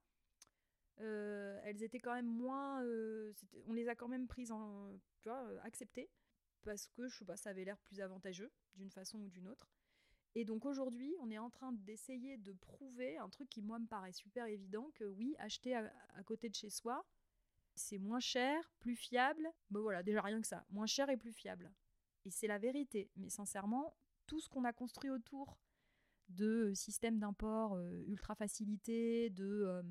euh, 0.99 1.59
elles 1.63 1.83
étaient 1.83 1.99
quand 1.99 2.13
même 2.13 2.27
moins... 2.27 2.83
euh, 2.83 3.33
on 3.67 3.73
les 3.73 3.87
a 3.87 3.95
quand 3.95 4.07
même 4.07 4.27
prises 4.27 4.51
euh, 4.51 5.59
acceptées, 5.63 6.09
parce 6.63 6.87
que, 6.87 7.07
je 7.07 7.17
sais 7.17 7.25
pas, 7.25 7.37
ça 7.37 7.49
avait 7.49 7.65
l'air 7.65 7.77
plus 7.79 7.99
avantageux, 7.99 8.51
d'une 8.75 8.91
façon 8.91 9.19
ou 9.19 9.29
d'une 9.29 9.47
autre. 9.47 9.69
Et 10.35 10.45
donc 10.45 10.65
aujourd'hui, 10.65 11.15
on 11.19 11.29
est 11.29 11.37
en 11.37 11.49
train 11.49 11.73
d'essayer 11.73 12.37
de 12.37 12.53
prouver 12.53 13.17
un 13.17 13.29
truc 13.29 13.49
qui, 13.49 13.61
moi, 13.61 13.79
me 13.79 13.85
paraît 13.85 14.13
super 14.13 14.45
évident, 14.45 14.89
que 14.95 15.03
oui, 15.03 15.35
acheter 15.39 15.75
à, 15.75 16.23
côté 16.25 16.49
de 16.49 16.55
chez 16.55 16.69
soi, 16.69 17.05
c'est 17.75 17.99
moins 17.99 18.19
cher, 18.19 18.71
plus 18.79 18.95
fiable. 18.95 19.47
Ben 19.69 19.79
voilà, 19.79 20.01
déjà 20.01 20.21
rien 20.21 20.41
que 20.41 20.47
ça, 20.47 20.65
moins 20.69 20.85
cher 20.87 21.09
et 21.09 21.17
plus 21.17 21.33
fiable. 21.33 21.71
Et 22.25 22.31
c'est 22.31 22.47
la 22.47 22.57
vérité. 22.57 23.11
Mais 23.15 23.29
sincèrement, 23.29 23.95
tout 24.25 24.39
ce 24.39 24.49
qu'on 24.49 24.63
a 24.63 24.73
construit 24.73 25.11
autour 25.11 25.59
de 26.29 26.71
systèmes 26.73 27.19
d'import 27.19 27.79
ultra 28.07 28.33
facilités, 28.33 29.29
de, 29.29 29.83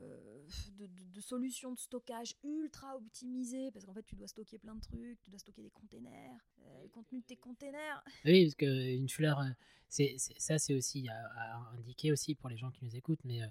euh, 0.00 0.46
de, 0.78 0.86
de- 0.86 1.04
de 1.14 1.20
solutions 1.20 1.72
de 1.72 1.78
stockage 1.78 2.34
ultra 2.44 2.96
optimisées, 2.96 3.70
parce 3.72 3.84
qu'en 3.84 3.94
fait, 3.94 4.02
tu 4.04 4.14
dois 4.16 4.26
stocker 4.28 4.58
plein 4.58 4.74
de 4.74 4.80
trucs, 4.80 5.20
tu 5.22 5.30
dois 5.30 5.38
stocker 5.38 5.62
des 5.62 5.70
containers, 5.70 6.38
euh, 6.66 6.82
le 6.82 6.88
contenu 6.88 7.20
de 7.20 7.24
tes 7.26 7.36
containers. 7.36 8.02
Oui, 8.24 8.44
parce 8.44 8.54
qu'une 8.56 9.08
fleur, 9.08 9.40
euh, 9.40 9.48
c'est, 9.88 10.14
c'est- 10.18 10.38
ça 10.38 10.58
c'est 10.58 10.74
aussi 10.74 11.08
à, 11.08 11.26
à 11.36 11.56
indiquer 11.76 12.12
aussi 12.12 12.34
pour 12.34 12.48
les 12.48 12.56
gens 12.56 12.70
qui 12.70 12.84
nous 12.84 12.94
écoutent, 12.96 13.24
mais 13.24 13.42
euh, 13.42 13.46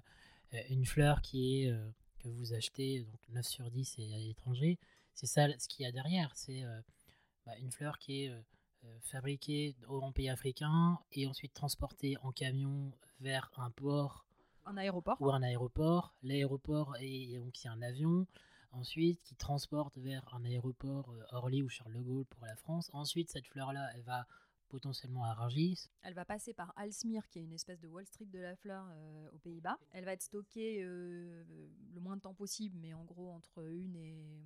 euh, 0.54 0.62
une 0.70 0.86
fleur 0.86 1.20
qui 1.22 1.62
est, 1.64 1.70
euh, 1.70 1.90
que 2.20 2.28
vous 2.28 2.52
achetez, 2.54 3.00
donc 3.04 3.20
9 3.30 3.46
sur 3.46 3.70
10 3.70 3.94
et 3.98 4.14
à 4.14 4.18
l'étranger, 4.18 4.78
c'est 5.14 5.26
ça 5.26 5.46
ce 5.58 5.68
qu'il 5.68 5.84
y 5.84 5.86
a 5.86 5.92
derrière. 5.92 6.30
C'est 6.36 6.62
euh, 6.64 6.80
bah, 7.46 7.56
une 7.58 7.70
fleur 7.72 7.98
qui 7.98 8.24
est 8.24 8.30
euh, 8.30 8.40
euh, 8.84 8.98
fabriquée 9.02 9.74
en 9.88 10.12
pays 10.12 10.28
africain 10.28 10.98
et 11.12 11.26
ensuite 11.26 11.52
transportée 11.52 12.16
en 12.22 12.32
camion 12.32 12.92
vers 13.20 13.50
un 13.56 13.70
port 13.70 14.24
Un 14.68 14.76
aéroport. 14.76 15.16
ou 15.20 15.30
un 15.30 15.42
aéroport. 15.42 16.14
L'aéroport 16.22 16.94
est 17.00 17.38
donc 17.38 17.62
il 17.62 17.66
y 17.66 17.68
a 17.68 17.72
un 17.72 17.82
avion. 17.82 18.26
Ensuite, 18.72 19.22
qui 19.22 19.34
transporte 19.34 19.96
vers 19.96 20.22
un 20.34 20.44
aéroport 20.44 21.10
euh, 21.10 21.22
Orly 21.32 21.62
ou 21.62 21.68
Charles 21.70 21.94
de 21.94 22.00
Gaulle 22.02 22.26
pour 22.26 22.44
la 22.44 22.54
France. 22.54 22.90
Ensuite, 22.92 23.30
cette 23.30 23.46
fleur-là, 23.46 23.88
elle 23.94 24.02
va 24.02 24.26
potentiellement 24.68 25.24
à 25.24 25.32
Rungis. 25.32 25.88
Elle 26.02 26.12
va 26.12 26.26
passer 26.26 26.52
par 26.52 26.74
Alsmere, 26.76 27.26
qui 27.30 27.38
est 27.38 27.42
une 27.42 27.54
espèce 27.54 27.80
de 27.80 27.88
Wall 27.88 28.04
Street 28.04 28.26
de 28.26 28.38
la 28.38 28.54
fleur 28.56 28.84
euh, 28.90 29.30
aux 29.32 29.38
Pays-Bas. 29.38 29.78
Elle 29.92 30.04
va 30.04 30.12
être 30.12 30.20
stockée 30.22 30.82
euh, 30.82 31.42
le 31.94 32.00
moins 32.00 32.16
de 32.16 32.20
temps 32.20 32.34
possible, 32.34 32.76
mais 32.78 32.92
en 32.92 33.04
gros 33.04 33.30
entre 33.30 33.66
une 33.70 33.96
et, 33.96 34.42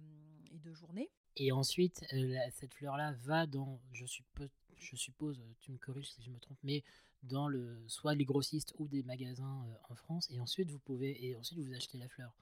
et 0.52 0.58
deux 0.60 0.72
journées. 0.74 1.10
Et 1.36 1.50
ensuite, 1.50 2.04
euh, 2.12 2.28
la- 2.28 2.48
cette 2.52 2.74
fleur-là 2.74 3.14
va 3.24 3.46
dans, 3.48 3.80
je 3.90 4.06
suppose, 4.06 4.50
je 4.76 4.94
suppose, 4.94 5.42
tu 5.58 5.72
me 5.72 5.78
corriges 5.78 6.10
si 6.12 6.22
je 6.22 6.30
me 6.30 6.38
trompe, 6.38 6.58
mais 6.62 6.84
dans 7.22 7.48
le 7.48 7.82
soit 7.88 8.14
les 8.14 8.24
grossistes 8.24 8.74
ou 8.78 8.88
des 8.88 9.02
magasins 9.02 9.64
euh, 9.66 9.74
en 9.90 9.94
France, 9.94 10.28
et 10.30 10.40
ensuite 10.40 10.70
vous 10.70 10.78
pouvez 10.78 11.24
et 11.24 11.36
ensuite 11.36 11.58
vous 11.58 11.72
achetez 11.72 11.98
la 11.98 12.08
fleur. 12.08 12.34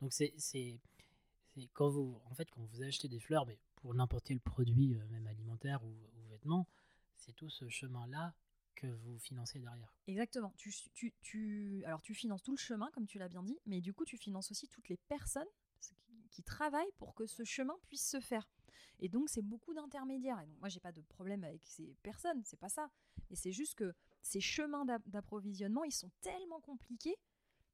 Donc 0.00 0.12
c'est 0.12 0.32
quand 1.74 1.90
vous 1.90 2.20
en 2.30 2.34
fait 2.34 2.50
quand 2.50 2.62
vous 2.62 2.82
achetez 2.82 3.08
des 3.08 3.20
fleurs, 3.20 3.46
mais 3.46 3.58
pour 3.76 3.94
n'importe 3.94 4.24
quel 4.24 4.40
produit, 4.40 4.94
euh, 4.94 5.06
même 5.10 5.26
alimentaire 5.26 5.84
ou, 5.84 5.88
ou 5.88 6.28
vêtements, 6.30 6.66
c'est 7.16 7.32
tout 7.32 7.50
ce 7.50 7.68
chemin-là 7.68 8.34
que 8.74 8.86
vous 8.86 9.18
financez 9.18 9.58
derrière. 9.58 9.92
Exactement. 10.06 10.52
Tu, 10.56 10.72
tu, 10.94 11.12
tu, 11.20 11.82
alors 11.84 12.00
tu 12.00 12.14
finances 12.14 12.42
tout 12.42 12.52
le 12.52 12.58
chemin, 12.58 12.90
comme 12.92 13.06
tu 13.06 13.18
l'as 13.18 13.28
bien 13.28 13.42
dit, 13.42 13.58
mais 13.66 13.80
du 13.80 13.92
coup 13.92 14.04
tu 14.04 14.16
finances 14.16 14.50
aussi 14.50 14.66
toutes 14.68 14.88
les 14.88 14.96
personnes 14.96 15.48
qui, 15.80 15.94
qui 16.30 16.42
travaillent 16.42 16.92
pour 16.96 17.14
que 17.14 17.26
ce 17.26 17.44
chemin 17.44 17.76
puisse 17.86 18.08
se 18.08 18.20
faire. 18.20 18.48
Et 19.02 19.08
donc, 19.08 19.28
c'est 19.28 19.42
beaucoup 19.42 19.74
d'intermédiaires. 19.74 20.40
Et 20.40 20.46
donc, 20.46 20.58
moi, 20.60 20.68
j'ai 20.68 20.78
pas 20.78 20.92
de 20.92 21.00
problème 21.02 21.42
avec 21.42 21.60
ces 21.64 21.96
personnes, 22.04 22.40
c'est 22.44 22.58
pas 22.58 22.68
ça. 22.68 22.88
Mais 23.30 23.36
c'est 23.36 23.50
juste 23.50 23.74
que 23.74 23.92
ces 24.22 24.40
chemins 24.40 24.84
d'approvisionnement, 25.06 25.84
ils 25.84 25.92
sont 25.92 26.10
tellement 26.20 26.60
compliqués 26.60 27.16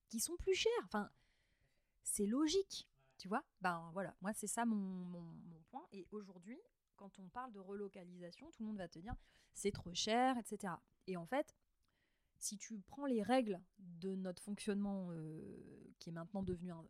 qu'ils 0.09 0.23
sont 0.23 0.37
plus 0.37 0.55
chers. 0.55 0.73
Enfin, 0.85 1.11
c'est 2.03 2.27
logique, 2.27 2.89
tu 3.19 3.29
vois. 3.29 3.45
Ben 3.61 3.91
voilà, 3.93 4.17
moi, 4.23 4.33
c'est 4.33 4.47
ça 4.47 4.65
mon, 4.65 4.77
mon, 4.77 5.63
point. 5.71 5.87
Et 5.93 6.07
aujourd'hui, 6.11 6.59
quand 6.97 7.19
on 7.19 7.29
parle 7.29 7.53
de 7.53 7.61
relocalisation, 7.61 8.51
tout 8.51 8.63
le 8.63 8.69
monde 8.69 8.79
va 8.79 8.89
te 8.89 8.99
dire 8.99 9.15
c'est 9.53 9.73
trop 9.73 9.93
cher, 9.93 10.39
etc. 10.39 10.73
Et 11.07 11.17
en 11.17 11.27
fait, 11.27 11.55
si 12.39 12.57
tu 12.57 12.81
prends 12.87 13.07
les 13.07 13.23
règles 13.23 13.61
de 13.79 14.15
notre 14.15 14.43
fonctionnement 14.43 15.09
euh, 15.11 15.93
qui 15.99 16.09
est 16.09 16.13
maintenant 16.13 16.43
devenu 16.43 16.73
un, 16.73 16.85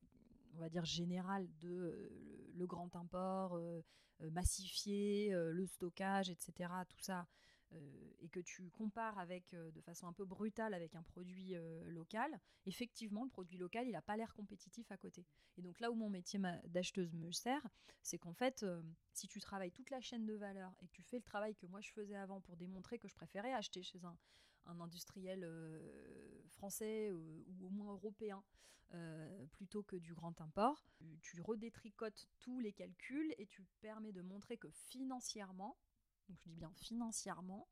on 0.55 0.59
va 0.59 0.69
dire 0.69 0.85
général 0.85 1.49
de 1.61 1.69
euh, 1.69 2.53
le 2.55 2.67
grand 2.67 2.95
import, 2.95 3.57
euh, 3.57 3.83
massifier 4.31 5.31
le 5.31 5.65
stockage, 5.67 6.29
etc., 6.29 6.73
tout 6.89 6.99
ça, 6.99 7.29
et 8.21 8.29
que 8.31 8.41
tu 8.41 8.71
compares 8.71 9.19
avec, 9.19 9.55
de 9.55 9.81
façon 9.81 10.07
un 10.07 10.13
peu 10.13 10.25
brutale 10.25 10.75
avec 10.75 10.95
un 10.95 11.03
produit 11.03 11.55
local, 11.87 12.41
effectivement, 12.67 13.25
le 13.25 13.31
produit 13.31 13.59
local, 13.59 13.87
il 13.87 13.93
n'a 13.93 14.03
pas 14.03 14.17
l'air 14.17 14.35
compétitif 14.35 14.91
à 14.91 14.97
côté. 14.97 15.27
Et 15.57 15.63
donc 15.63 15.81
là 15.81 15.91
où 15.91 15.95
mon 15.95 16.09
métier 16.09 16.41
d'acheteuse 16.65 17.13
me 17.15 17.31
sert, 17.31 17.67
c'est 18.03 18.19
qu'en 18.19 18.33
fait, 18.33 18.65
si 19.13 19.29
tu 19.29 19.41
travailles 19.41 19.73
toute 19.73 19.91
la 19.91 20.01
chaîne 20.01 20.25
de 20.25 20.35
valeur 20.35 20.73
et 20.81 20.87
que 20.87 20.93
tu 20.93 21.03
fais 21.03 21.19
le 21.19 21.23
travail 21.23 21.55
que 21.55 21.67
moi 21.67 21.81
je 21.81 21.93
faisais 21.93 22.17
avant 22.17 22.41
pour 22.41 22.57
démontrer 22.57 22.99
que 22.99 23.09
je 23.09 23.15
préférais 23.15 23.53
acheter 23.53 23.83
chez 23.83 24.03
un, 24.05 24.17
industriel 24.81 25.47
français 26.49 27.11
ou 27.13 27.67
au 27.67 27.71
moins 27.71 27.93
européen 27.93 28.43
euh, 28.95 29.47
plutôt 29.49 29.83
que 29.83 29.97
du 29.97 30.15
grand 30.15 30.41
import. 30.41 30.89
Tu 31.21 31.43
redétricotes 31.43 32.27
tous 32.39 32.59
les 32.59 32.73
calculs 32.73 33.35
et 33.37 33.45
tu 33.45 33.63
permets 33.83 34.13
de 34.13 34.23
montrer 34.23 34.57
que 34.57 34.71
financièrement, 34.71 35.77
donc 36.29 36.39
je 36.41 36.49
dis 36.49 36.57
bien 36.57 36.73
financièrement, 36.75 37.69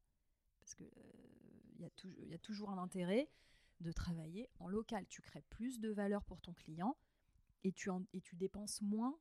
parce 0.62 0.74
qu'il 0.74 0.86
euh, 0.86 1.88
y, 2.24 2.30
y, 2.30 2.34
a 2.34 2.38
toujours 2.38 2.70
un 2.70 2.78
intérêt 2.78 3.30
de 3.80 3.92
travailler 3.92 4.50
en 4.58 4.68
local. 4.68 5.06
Tu 5.08 5.22
crées 5.22 5.44
plus 5.50 5.80
de 5.80 5.90
valeur 5.90 6.24
pour 6.24 6.40
ton 6.40 6.52
client 6.54 6.96
et 7.64 7.72
tu, 7.72 7.90
en, 7.90 8.04
et 8.12 8.20
tu 8.20 8.36
dépenses 8.36 8.80
moins 8.80 9.18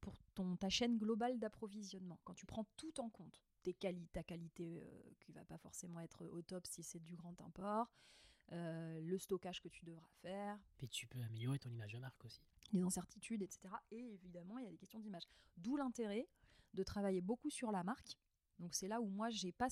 pour 0.00 0.16
ton, 0.34 0.56
ta 0.56 0.68
chaîne 0.68 0.98
globale 0.98 1.38
d'approvisionnement. 1.38 2.18
Quand 2.24 2.34
tu 2.34 2.46
prends 2.46 2.66
tout 2.76 3.00
en 3.00 3.08
compte, 3.10 3.42
tes 3.62 3.74
quali 3.74 4.08
ta 4.08 4.22
qualité 4.22 4.82
euh, 4.82 5.14
qui 5.20 5.32
va 5.32 5.44
pas 5.44 5.58
forcément 5.58 6.00
être 6.00 6.24
au 6.26 6.42
top 6.42 6.66
si 6.66 6.82
c'est 6.82 7.00
du 7.00 7.16
grand 7.16 7.40
import, 7.42 7.90
euh, 8.52 9.00
le 9.00 9.18
stockage 9.18 9.60
que 9.60 9.68
tu 9.68 9.84
devras 9.84 10.08
faire. 10.20 10.58
Puis 10.76 10.88
tu 10.88 11.06
peux 11.06 11.20
améliorer 11.22 11.58
ton 11.58 11.70
image 11.70 11.92
de 11.92 11.98
marque 11.98 12.24
aussi. 12.24 12.42
Les 12.72 12.82
incertitudes, 12.82 13.42
etc. 13.42 13.74
Et 13.90 14.14
évidemment, 14.14 14.58
il 14.58 14.64
y 14.64 14.68
a 14.68 14.70
des 14.70 14.78
questions 14.78 14.98
d'image. 14.98 15.24
D'où 15.56 15.76
l'intérêt 15.76 16.28
de 16.74 16.82
travailler 16.82 17.20
beaucoup 17.20 17.50
sur 17.50 17.70
la 17.70 17.84
marque. 17.84 18.18
Donc 18.62 18.74
c'est 18.74 18.86
là 18.86 19.00
où 19.00 19.08
moi, 19.08 19.28
j'ai 19.28 19.50
pas 19.50 19.68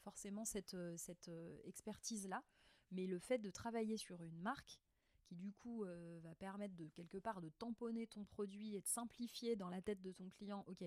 forcément 0.00 0.44
cette, 0.44 0.76
cette 0.96 1.28
euh, 1.28 1.58
expertise-là. 1.64 2.44
Mais 2.90 3.06
le 3.06 3.18
fait 3.18 3.38
de 3.38 3.50
travailler 3.50 3.96
sur 3.96 4.22
une 4.22 4.38
marque 4.38 4.78
qui 5.22 5.34
du 5.34 5.52
coup 5.52 5.84
euh, 5.84 6.20
va 6.22 6.34
permettre 6.34 6.74
de 6.76 6.88
quelque 6.88 7.18
part 7.18 7.40
de 7.40 7.48
tamponner 7.58 8.06
ton 8.06 8.24
produit 8.24 8.76
et 8.76 8.80
de 8.80 8.86
simplifier 8.86 9.56
dans 9.56 9.70
la 9.70 9.82
tête 9.82 10.00
de 10.02 10.12
ton 10.12 10.28
client, 10.30 10.62
ok, 10.66 10.84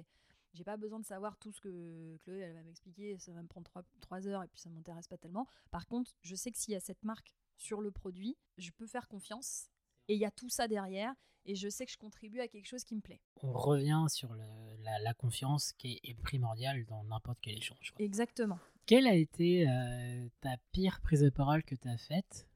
j'ai 0.53 0.63
pas 0.63 0.77
besoin 0.77 0.99
de 0.99 1.05
savoir 1.05 1.37
tout 1.37 1.51
ce 1.51 1.61
que 1.61 2.17
Chloé 2.23 2.39
elle 2.39 2.53
va 2.53 2.63
m'expliquer, 2.63 3.17
ça 3.17 3.33
va 3.33 3.41
me 3.41 3.47
prendre 3.47 3.69
trois 3.99 4.27
heures 4.27 4.43
et 4.43 4.47
puis 4.47 4.59
ça 4.59 4.69
m'intéresse 4.69 5.07
pas 5.07 5.17
tellement. 5.17 5.47
Par 5.69 5.87
contre, 5.87 6.11
je 6.21 6.35
sais 6.35 6.51
que 6.51 6.57
s'il 6.57 6.73
y 6.73 6.77
a 6.77 6.79
cette 6.79 7.03
marque 7.03 7.35
sur 7.57 7.81
le 7.81 7.91
produit, 7.91 8.37
je 8.57 8.71
peux 8.71 8.87
faire 8.87 9.07
confiance 9.07 9.69
et 10.11 10.15
il 10.15 10.19
y 10.19 10.25
a 10.25 10.31
tout 10.31 10.49
ça 10.49 10.67
derrière 10.67 11.13
et 11.45 11.55
je 11.55 11.69
sais 11.69 11.85
que 11.85 11.91
je 11.91 11.97
contribue 11.97 12.41
à 12.41 12.47
quelque 12.49 12.67
chose 12.67 12.83
qui 12.83 12.95
me 12.95 13.01
plaît. 13.01 13.21
On 13.41 13.53
revient 13.53 14.05
sur 14.09 14.35
la, 14.35 15.13
confiance 15.13 15.71
qui 15.73 15.99
est, 16.03 16.19
primordiale 16.21 16.85
dans 16.85 17.03
n'importe 17.05 17.39
quel 17.41 17.57
échange. 17.57 17.93
Exactement. 17.97 18.59
Quelle 18.85 19.07
a 19.07 19.15
été 19.15 19.69
euh, 19.69 20.27
ta 20.41 20.57
pire 20.73 20.99
prise 21.01 21.21
de 21.21 21.29
parole 21.29 21.63
que 21.63 21.75
tu 21.75 21.87
as 21.87 21.97
faite 21.97 22.47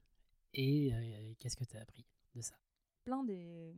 et 0.54 0.94
euh, 0.94 1.34
qu'est-ce 1.40 1.56
que 1.56 1.64
tu 1.64 1.78
as 1.78 1.82
appris 1.82 2.06
de 2.36 2.42
ça? 2.42 2.56
Plein 3.06 3.24
des, 3.24 3.74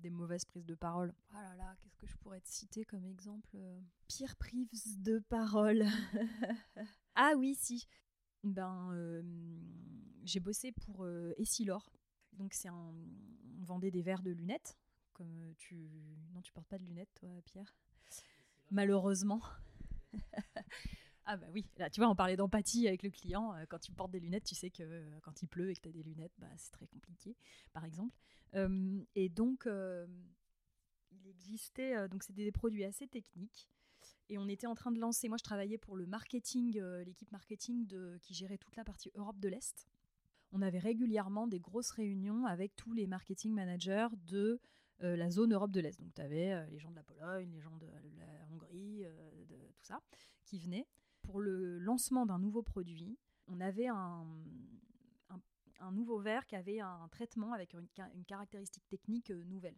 des 0.00 0.10
mauvaises 0.10 0.44
prises 0.44 0.66
de 0.66 0.74
parole. 0.74 1.14
Oh 1.30 1.34
là 1.36 1.54
là, 1.54 1.76
qu'est-ce 1.80 1.96
que 1.96 2.06
je 2.06 2.16
pourrais 2.16 2.40
te 2.40 2.48
citer 2.48 2.84
comme 2.84 3.04
exemple 3.04 3.50
euh, 3.54 3.80
Pire 4.08 4.34
prise 4.36 4.98
de 4.98 5.20
parole. 5.28 5.84
ah 7.14 7.34
oui, 7.36 7.54
si. 7.54 7.86
Ben, 8.42 8.90
euh, 8.92 9.22
j'ai 10.24 10.40
bossé 10.40 10.72
pour 10.72 11.06
Essilor. 11.36 11.90
Donc 12.36 12.52
c'est 12.52 12.70
on 12.70 12.94
vendait 13.64 13.90
des 13.90 14.02
verres 14.02 14.22
de 14.22 14.30
lunettes. 14.30 14.76
Comme 15.12 15.54
tu, 15.56 15.88
non, 16.34 16.42
tu 16.42 16.52
portes 16.52 16.68
pas 16.68 16.78
de 16.78 16.84
lunettes, 16.84 17.14
toi, 17.14 17.30
Pierre? 17.44 17.74
Malheureusement. 18.70 19.42
Ah 21.28 21.36
bah 21.36 21.48
oui, 21.52 21.66
là 21.76 21.90
tu 21.90 22.00
vois, 22.00 22.08
on 22.08 22.14
parlait 22.14 22.36
d'empathie 22.36 22.86
avec 22.86 23.02
le 23.02 23.10
client. 23.10 23.52
quand 23.68 23.80
tu 23.80 23.90
portes 23.90 24.12
des 24.12 24.20
lunettes, 24.20 24.44
tu 24.44 24.54
sais 24.54 24.70
que 24.70 25.18
quand 25.22 25.42
il 25.42 25.48
pleut 25.48 25.72
et 25.72 25.74
que 25.74 25.80
tu 25.80 25.88
as 25.88 25.92
des 25.92 26.04
lunettes, 26.04 26.30
bah, 26.38 26.46
c'est 26.56 26.70
très 26.70 26.86
compliqué, 26.86 27.34
par 27.72 27.84
exemple 27.84 28.14
et 29.14 29.28
donc, 29.28 29.68
il 31.12 31.28
existait, 31.28 32.08
donc 32.08 32.22
c'était 32.22 32.44
des 32.44 32.52
produits 32.52 32.84
assez 32.84 33.06
techniques. 33.06 33.68
Et 34.28 34.38
on 34.38 34.48
était 34.48 34.66
en 34.66 34.74
train 34.74 34.90
de 34.90 34.98
lancer, 34.98 35.28
moi 35.28 35.36
je 35.36 35.44
travaillais 35.44 35.78
pour 35.78 35.96
le 35.96 36.06
marketing, 36.06 36.80
l'équipe 37.04 37.30
marketing 37.30 37.86
de, 37.86 38.18
qui 38.22 38.34
gérait 38.34 38.58
toute 38.58 38.76
la 38.76 38.84
partie 38.84 39.10
Europe 39.14 39.38
de 39.38 39.48
l'Est. 39.48 39.86
On 40.56 40.62
avait 40.62 40.78
régulièrement 40.78 41.46
des 41.46 41.60
grosses 41.60 41.90
réunions 41.90 42.46
avec 42.46 42.74
tous 42.76 42.94
les 42.94 43.06
marketing 43.06 43.52
managers 43.52 44.08
de 44.26 44.58
la 45.00 45.30
zone 45.30 45.52
Europe 45.52 45.70
de 45.70 45.80
l'Est. 45.80 46.00
Donc 46.00 46.14
tu 46.14 46.22
avais 46.22 46.66
les 46.70 46.78
gens 46.78 46.90
de 46.90 46.96
la 46.96 47.02
Pologne, 47.02 47.50
les 47.52 47.60
gens 47.60 47.76
de 47.76 47.86
la 47.86 48.46
Hongrie, 48.50 49.04
de 49.46 49.54
tout 49.76 49.84
ça, 49.84 50.00
qui 50.46 50.58
venaient. 50.58 50.86
Pour 51.20 51.40
le 51.40 51.78
lancement 51.78 52.24
d'un 52.24 52.38
nouveau 52.38 52.62
produit, 52.62 53.18
on 53.48 53.60
avait 53.60 53.88
un, 53.88 54.24
nouveau 55.92 56.18
verre 56.18 56.46
qui 56.46 56.56
avait 56.56 56.80
un 56.80 57.08
traitement 57.10 57.52
avec 57.52 57.74
une, 57.74 58.24
caractéristique 58.26 58.86
technique 58.88 59.30
euh, 59.30 59.44
nouvelle. 59.44 59.76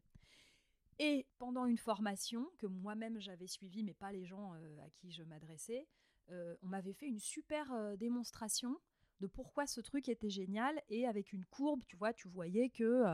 Et 0.98 1.26
pendant 1.38 1.66
une 1.66 1.76
formation 1.78 2.48
que 2.58 2.66
moi-même 2.66 3.20
j'avais 3.20 3.46
suivie, 3.46 3.82
mais 3.82 3.94
pas 3.94 4.12
les 4.12 4.24
gens 4.24 4.54
euh, 4.54 4.84
à 4.84 4.90
qui 4.90 5.10
je 5.10 5.22
m'adressais, 5.22 5.86
euh, 6.30 6.56
on 6.62 6.66
m'avait 6.66 6.92
fait 6.92 7.08
une 7.08 7.20
super 7.20 7.96
démonstration 7.96 8.78
de 9.20 9.26
pourquoi 9.26 9.66
ce 9.66 9.80
truc 9.80 10.08
était 10.08 10.30
génial 10.30 10.82
et 10.88 11.06
avec 11.06 11.32
une 11.32 11.44
courbe, 11.46 11.82
tu 11.86 11.96
vois, 11.96 12.12
tu 12.12 12.28
voyais 12.28 12.68
que 12.68 13.04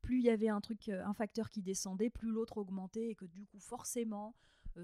plus 0.00 0.18
il 0.18 0.24
y 0.24 0.30
avait 0.30 0.48
un 0.48 0.60
truc, 0.60 0.88
un 0.88 1.14
facteur 1.14 1.50
qui 1.50 1.62
descendait, 1.62 2.10
plus 2.10 2.30
l'autre 2.30 2.58
augmentait 2.58 3.08
et 3.08 3.14
que 3.14 3.26
du 3.26 3.44
coup 3.46 3.60
forcément 3.60 4.34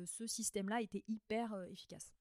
ce 0.04 0.26
système-là 0.26 0.82
était 0.82 1.04
hyper 1.08 1.54
efficace. 1.70 2.12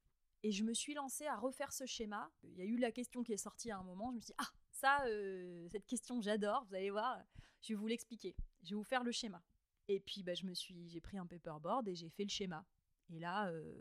Et 0.46 0.52
je 0.52 0.64
me 0.64 0.76
suis 0.76 0.94
lancée 0.94 1.26
à 1.26 1.38
refaire 1.38 1.74
ce 1.74 1.88
schéma. 1.88 2.30
Il 2.44 2.54
y 2.54 2.62
a 2.62 2.66
eu 2.66 2.78
la 2.78 2.92
question 2.92 3.24
qui 3.24 3.34
est 3.34 3.38
sortie 3.38 3.72
à 3.72 3.80
un 3.80 3.84
moment. 3.84 4.12
Je 4.12 4.18
me 4.18 4.20
suis 4.20 4.28
dit, 4.28 4.36
ah, 4.38 4.52
ça, 4.70 5.04
euh, 5.08 5.68
cette 5.72 5.88
question, 5.88 6.22
j'adore. 6.22 6.66
Vous 6.66 6.76
allez 6.76 6.92
voir, 6.92 7.20
je 7.62 7.70
vais 7.70 7.76
vous 7.80 7.88
l'expliquer. 7.88 8.36
Je 8.62 8.70
vais 8.70 8.76
vous 8.76 8.84
faire 8.84 9.04
le 9.04 9.12
schéma. 9.12 9.42
Et 9.88 10.00
puis, 10.00 10.22
bah, 10.22 10.36
je 10.36 10.46
me 10.46 10.54
suis, 10.54 10.88
j'ai 10.88 11.02
pris 11.02 11.18
un 11.18 11.26
paperboard 11.26 11.88
et 11.88 11.96
j'ai 11.96 12.10
fait 12.10 12.26
le 12.26 12.30
schéma. 12.30 12.64
Et 13.10 13.18
là, 13.18 13.50
euh, 13.50 13.74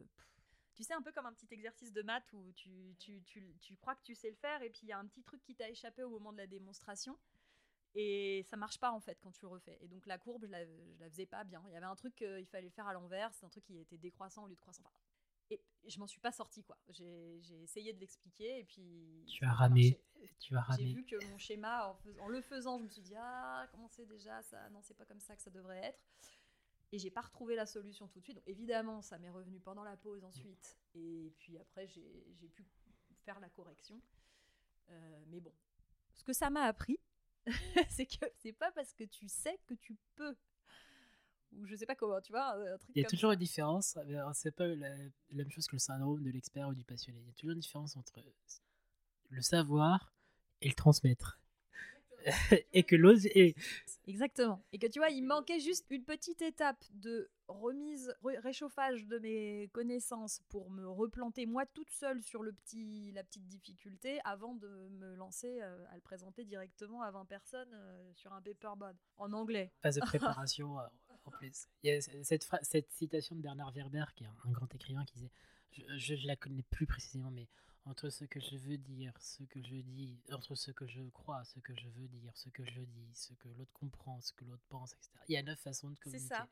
tu 0.74 0.82
sais, 0.82 0.94
un 0.94 1.02
peu 1.02 1.12
comme 1.12 1.26
un 1.26 1.32
petit 1.32 1.48
exercice 1.52 1.92
de 1.92 2.02
maths 2.02 2.32
où 2.32 2.52
tu, 2.52 2.96
tu, 2.98 3.22
tu, 3.22 3.56
tu 3.60 3.76
crois 3.76 3.94
que 3.94 4.02
tu 4.02 4.14
sais 4.14 4.30
le 4.30 4.36
faire 4.36 4.62
et 4.62 4.70
puis 4.70 4.80
il 4.82 4.88
y 4.88 4.92
a 4.92 4.98
un 4.98 5.06
petit 5.06 5.22
truc 5.22 5.42
qui 5.42 5.54
t'a 5.54 5.68
échappé 5.68 6.02
au 6.02 6.10
moment 6.10 6.32
de 6.32 6.38
la 6.38 6.46
démonstration. 6.46 7.16
Et 7.96 8.44
ça 8.50 8.56
marche 8.56 8.80
pas 8.80 8.90
en 8.90 9.00
fait 9.00 9.18
quand 9.22 9.30
tu 9.30 9.42
le 9.42 9.48
refais. 9.48 9.78
Et 9.80 9.86
donc 9.86 10.04
la 10.06 10.18
courbe, 10.18 10.46
je 10.46 10.50
la, 10.50 10.64
je 10.64 11.00
la 11.00 11.08
faisais 11.08 11.26
pas 11.26 11.44
bien. 11.44 11.62
Il 11.68 11.74
y 11.74 11.76
avait 11.76 11.86
un 11.86 11.94
truc 11.94 12.16
qu'il 12.16 12.46
fallait 12.46 12.70
faire 12.70 12.88
à 12.88 12.92
l'envers, 12.92 13.32
c'est 13.34 13.46
un 13.46 13.48
truc 13.48 13.64
qui 13.64 13.78
était 13.78 13.98
décroissant 13.98 14.44
au 14.44 14.48
lieu 14.48 14.56
de 14.56 14.60
croissant. 14.60 14.84
Et 15.50 15.60
je 15.86 15.98
m'en 15.98 16.06
suis 16.06 16.20
pas 16.20 16.32
sortie, 16.32 16.64
quoi. 16.64 16.78
J'ai 16.88 17.62
essayé 17.62 17.92
de 17.92 18.00
l'expliquer 18.00 18.60
et 18.60 18.64
puis. 18.64 19.24
Tu 19.28 19.44
as 19.44 19.52
ramé. 19.52 20.00
Tu 20.40 20.56
as 20.56 20.64
J'ai 20.78 20.94
vu 20.94 21.04
que 21.04 21.22
mon 21.26 21.38
schéma, 21.38 21.88
en, 21.88 22.22
en, 22.22 22.28
le 22.28 22.40
faisant, 22.40 22.78
je 22.78 22.84
me 22.84 22.88
suis 22.88 23.02
dit, 23.02 23.14
ah, 23.16 23.68
comment 23.70 23.88
c'est 23.88 24.06
déjà 24.06 24.42
ça? 24.42 24.68
Non, 24.70 24.80
c'est 24.82 24.96
pas 24.96 25.04
comme 25.04 25.20
ça 25.20 25.36
que 25.36 25.42
ça 25.42 25.50
devrait 25.50 25.84
être. 25.84 26.00
Et 26.94 26.98
j'ai 27.00 27.10
pas 27.10 27.22
retrouvé 27.22 27.56
la 27.56 27.66
solution 27.66 28.06
tout 28.06 28.20
de 28.20 28.24
suite. 28.24 28.36
Donc 28.36 28.46
évidemment, 28.46 29.02
ça 29.02 29.18
m'est 29.18 29.28
revenu 29.30 29.58
pendant 29.58 29.82
la 29.82 29.96
pause 29.96 30.22
ensuite. 30.22 30.78
Et 30.94 31.34
puis 31.40 31.58
après, 31.58 31.88
j'ai 31.88 32.48
pu 32.54 32.64
faire 33.24 33.40
la 33.40 33.48
correction. 33.48 34.00
Euh, 34.90 35.24
mais 35.26 35.40
bon, 35.40 35.52
ce 36.12 36.22
que 36.22 36.32
ça 36.32 36.50
m'a 36.50 36.62
appris, 36.62 37.00
c'est 37.90 38.06
que 38.06 38.24
c'est 38.36 38.52
pas 38.52 38.70
parce 38.70 38.92
que 38.94 39.02
tu 39.02 39.26
sais 39.26 39.58
que 39.66 39.74
tu 39.74 39.96
peux 40.14 40.36
ou 41.50 41.66
je 41.66 41.74
sais 41.74 41.86
pas 41.86 41.96
comment, 41.96 42.20
tu 42.20 42.30
vois, 42.30 42.52
un 42.54 42.78
truc 42.78 42.94
Il 42.94 43.00
y 43.00 43.04
a 43.04 43.08
comme 43.08 43.10
toujours 43.10 43.30
ça. 43.30 43.34
une 43.34 43.40
différence, 43.40 43.96
alors, 43.96 44.32
c'est 44.36 44.52
pas 44.52 44.68
la, 44.68 44.88
la 44.96 45.08
même 45.30 45.50
chose 45.50 45.66
que 45.66 45.74
le 45.74 45.80
syndrome 45.80 46.22
de 46.22 46.30
l'expert 46.30 46.68
ou 46.68 46.74
du 46.74 46.84
passionné. 46.84 47.18
Il 47.20 47.26
y 47.26 47.30
a 47.30 47.32
toujours 47.32 47.54
une 47.54 47.60
différence 47.60 47.96
entre 47.96 48.22
le 49.30 49.42
savoir 49.42 50.12
et 50.60 50.68
le 50.68 50.74
transmettre. 50.74 51.40
et 52.72 52.82
que 52.82 52.96
l'autre. 52.96 53.20
et- 53.34 53.54
Exactement. 54.06 54.62
Et 54.72 54.78
que 54.78 54.86
tu 54.86 54.98
vois, 54.98 55.08
il 55.10 55.22
manquait 55.22 55.60
juste 55.60 55.86
une 55.90 56.04
petite 56.04 56.42
étape 56.42 56.84
de 56.92 57.30
remise, 57.48 58.14
ré- 58.22 58.38
réchauffage 58.38 59.06
de 59.06 59.18
mes 59.18 59.68
connaissances 59.72 60.40
pour 60.48 60.70
me 60.70 60.86
replanter 60.88 61.46
moi 61.46 61.64
toute 61.66 61.90
seule 61.90 62.22
sur 62.22 62.42
le 62.42 62.52
petit, 62.52 63.12
la 63.12 63.24
petite 63.24 63.46
difficulté 63.46 64.20
avant 64.24 64.54
de 64.54 64.88
me 64.90 65.14
lancer 65.14 65.60
euh, 65.62 65.84
à 65.90 65.94
le 65.94 66.00
présenter 66.02 66.44
directement 66.44 67.02
à 67.02 67.10
20 67.10 67.24
personnes 67.26 67.72
euh, 67.74 68.12
sur 68.14 68.32
un 68.32 68.42
paperboard 68.42 68.96
en 69.16 69.32
anglais. 69.32 69.72
phase 69.82 69.96
de 69.96 70.00
préparation 70.06 70.78
euh, 70.80 70.84
en 71.24 71.30
plus. 71.30 71.66
Il 71.82 71.88
y 71.88 71.92
a 71.92 72.00
cette, 72.00 72.46
cette 72.62 72.90
citation 72.92 73.36
de 73.36 73.40
Bernard 73.42 73.72
Werber, 73.72 74.04
qui 74.14 74.24
est 74.24 74.26
un, 74.26 74.36
un 74.44 74.50
grand 74.50 74.72
écrivain, 74.74 75.04
qui 75.04 75.14
disait 75.14 75.30
je, 75.72 76.14
je 76.16 76.26
la 76.26 76.36
connais 76.36 76.62
plus 76.62 76.86
précisément, 76.86 77.30
mais 77.30 77.48
entre 77.86 78.08
ce 78.08 78.24
que 78.24 78.40
je 78.40 78.56
veux 78.56 78.78
dire, 78.78 79.12
ce 79.20 79.42
que 79.44 79.60
je 79.62 79.76
dis, 79.76 80.18
entre 80.32 80.54
ce 80.54 80.70
que 80.70 80.86
je 80.86 81.02
crois, 81.10 81.44
ce 81.44 81.60
que 81.60 81.74
je 81.74 81.88
veux 81.88 82.08
dire, 82.08 82.32
ce 82.34 82.48
que 82.48 82.64
je 82.64 82.80
dis, 82.80 83.10
ce 83.12 83.34
que 83.34 83.48
l'autre 83.48 83.72
comprend, 83.72 84.20
ce 84.20 84.32
que 84.32 84.44
l'autre 84.44 84.64
pense, 84.68 84.92
etc. 84.94 85.10
Il 85.28 85.34
y 85.34 85.36
a 85.36 85.42
neuf 85.42 85.60
façons 85.60 85.90
de 85.90 85.96
C'est 85.96 86.04
communiquer. 86.04 86.34
ça. 86.34 86.48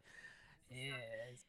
Et, 0.70 0.92
euh, 0.92 0.96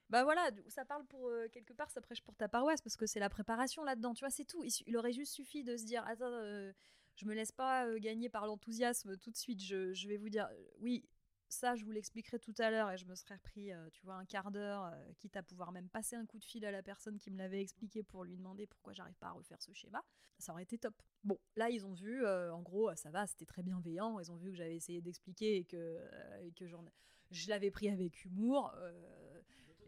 Bah 0.09 0.23
voilà, 0.23 0.49
ça 0.67 0.85
parle 0.85 1.05
pour 1.05 1.27
euh, 1.27 1.47
quelque 1.49 1.73
part, 1.73 1.89
ça 1.89 2.01
prêche 2.01 2.21
pour 2.21 2.35
ta 2.35 2.47
paroisse 2.47 2.81
parce 2.81 2.97
que 2.97 3.05
c'est 3.05 3.19
la 3.19 3.29
préparation 3.29 3.83
là-dedans, 3.83 4.13
tu 4.13 4.21
vois, 4.21 4.29
c'est 4.31 4.45
tout. 4.45 4.63
Il, 4.85 4.97
aurait 4.97 5.13
juste 5.13 5.33
suffi 5.33 5.63
de 5.63 5.77
se 5.77 5.85
dire, 5.85 6.05
attends, 6.07 6.25
euh, 6.25 6.71
je 7.15 7.25
me 7.25 7.33
laisse 7.33 7.51
pas 7.51 7.85
euh, 7.85 7.99
gagner 7.99 8.29
par 8.29 8.47
l'enthousiasme 8.47 9.17
tout 9.17 9.31
de 9.31 9.37
suite. 9.37 9.61
Je, 9.61 9.93
je 9.93 10.07
vais 10.07 10.17
vous 10.17 10.29
dire, 10.29 10.49
oui, 10.79 11.05
ça, 11.53 11.75
je 11.75 11.85
vous 11.85 11.91
l'expliquerai 11.91 12.39
tout 12.39 12.53
à 12.59 12.69
l'heure 12.71 12.91
et 12.91 12.97
je 12.97 13.05
me 13.05 13.15
serais 13.15 13.35
repris, 13.35 13.71
euh, 13.71 13.89
tu 13.91 14.03
vois, 14.05 14.15
un 14.15 14.25
quart 14.25 14.51
d'heure, 14.51 14.85
euh, 14.85 15.11
quitte 15.19 15.35
à 15.37 15.43
pouvoir 15.43 15.71
même 15.71 15.87
passer 15.89 16.15
un 16.15 16.25
coup 16.25 16.39
de 16.39 16.43
fil 16.45 16.65
à 16.65 16.71
la 16.71 16.81
personne 16.83 17.19
qui 17.19 17.31
me 17.31 17.37
l'avait 17.37 17.61
expliqué 17.61 18.03
pour 18.03 18.23
lui 18.23 18.35
demander 18.37 18.67
pourquoi 18.67 18.93
j'arrive 18.93 19.15
pas 19.17 19.27
à 19.27 19.31
refaire 19.31 19.61
ce 19.61 19.71
schéma. 19.73 20.03
Ça 20.39 20.51
aurait 20.51 20.63
été 20.63 20.77
top. 20.77 20.93
Bon, 21.23 21.37
là, 21.55 21.69
ils 21.69 21.85
ont 21.85 21.93
vu, 21.93 22.25
euh, 22.25 22.53
en 22.53 22.61
gros, 22.61 22.93
ça 22.95 23.11
va, 23.11 23.25
c'était 23.27 23.45
très 23.45 23.63
bienveillant. 23.63 24.19
Ils 24.19 24.31
ont 24.31 24.35
vu 24.35 24.49
que 24.51 24.57
j'avais 24.57 24.75
essayé 24.75 25.01
d'expliquer 25.01 25.57
et 25.57 25.63
que, 25.63 25.99
et 26.41 26.51
que 26.51 26.67
j'en- 26.67 26.83
je 27.31 27.49
l'avais 27.49 27.71
pris 27.71 27.89
avec 27.89 28.25
humour. 28.25 28.73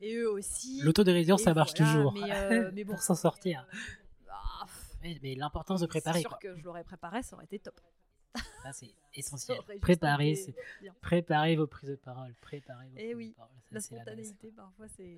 et 0.02 0.16
eux 0.16 0.30
aussi. 0.32 0.82
L'autodérision, 0.82 1.38
ça 1.38 1.54
marche 1.54 1.74
voilà, 1.78 1.94
toujours. 1.94 2.14
Mais, 2.14 2.22
mais 2.74 2.84
bon, 2.84 2.94
pour 2.94 3.02
s'en 3.02 3.16
sortir. 3.16 3.68
ah, 4.30 4.66
pff, 4.66 4.98
Mais, 5.02 5.20
mais 5.24 5.36
l'importance 5.36 5.80
de 5.82 5.86
c'est 5.86 5.90
préparer, 5.90 6.20
sûr 6.22 6.30
quoi. 6.30 6.38
que 6.40 6.56
je 6.56 6.64
l'aurais 6.64 6.84
préparé, 6.84 7.24
ça 7.24 7.36
aurait 7.36 7.46
été 7.46 7.60
top. 7.60 7.80
Ça, 8.64 8.74
c'est 8.74 8.94
essentiel. 9.14 9.58
été 9.68 10.56
bien. 10.82 10.94
préparer 11.02 11.56
vos 11.56 11.68
prises 11.68 11.90
de 11.90 11.96
parole. 11.96 12.34
Préparer 12.42 12.88
vos 12.90 12.96
Eh 12.98 13.14
prises 13.14 13.16
oui, 13.18 13.30
de 13.30 13.36
parole. 13.36 13.56
Ça, 13.64 13.74
La 13.74 13.82
spontanéité, 13.82 14.52
parfois, 14.52 14.88
c'est 14.90 15.18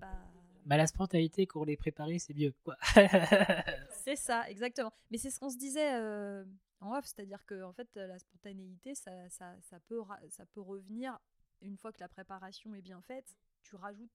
pas. 0.00 0.18
Bah, 0.64 0.76
la 0.76 0.86
spontanéité, 0.86 1.46
qu'on 1.46 1.64
les 1.64 1.76
préparer, 1.76 2.18
c'est 2.18 2.34
mieux. 2.34 2.54
C'est 4.04 4.16
ça, 4.16 4.48
exactement. 4.48 4.92
Mais 5.10 5.18
c'est 5.18 5.30
ce 5.30 5.38
qu'on 5.40 5.50
se 5.50 5.56
disait 5.56 5.94
euh, 5.94 6.44
en 6.80 6.96
off, 6.96 7.04
c'est-à-dire 7.04 7.44
que 7.46 7.62
en 7.62 7.72
fait, 7.72 7.88
la 7.94 8.18
spontanéité, 8.18 8.94
ça, 8.94 9.10
ça, 9.28 9.54
ça, 9.62 9.78
peut, 9.80 10.00
ça 10.30 10.44
peut 10.46 10.60
revenir 10.60 11.18
une 11.62 11.76
fois 11.76 11.92
que 11.92 12.00
la 12.00 12.08
préparation 12.08 12.74
est 12.74 12.80
bien 12.82 13.00
faite. 13.02 13.36
Tu 13.62 13.76
rajoutes 13.76 14.10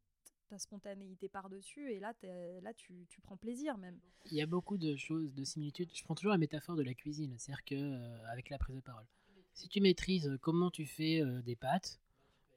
ta 0.47 0.57
spontanéité 0.57 1.29
par-dessus 1.29 1.91
et 1.91 1.99
là, 1.99 2.13
là 2.61 2.73
tu, 2.73 3.05
tu 3.09 3.21
prends 3.21 3.37
plaisir 3.37 3.77
même. 3.77 3.99
Il 4.25 4.37
y 4.37 4.41
a 4.41 4.45
beaucoup 4.45 4.77
de 4.77 4.95
choses, 4.95 5.33
de 5.33 5.43
similitudes. 5.43 5.89
Je 5.93 6.03
prends 6.03 6.15
toujours 6.15 6.31
la 6.31 6.37
métaphore 6.37 6.75
de 6.75 6.83
la 6.83 6.93
cuisine, 6.93 7.35
c'est-à-dire 7.37 7.63
que 7.65 7.75
euh, 7.75 8.31
avec 8.31 8.49
la 8.49 8.57
prise 8.57 8.75
de 8.75 8.81
parole. 8.81 9.05
Si 9.57 9.67
tu 9.69 9.81
maîtrises 9.81 10.27
euh, 10.27 10.37
comment 10.37 10.69
tu 10.69 10.85
fais 10.85 11.19
euh, 11.19 11.41
des 11.41 11.55
pâtes, 11.55 11.99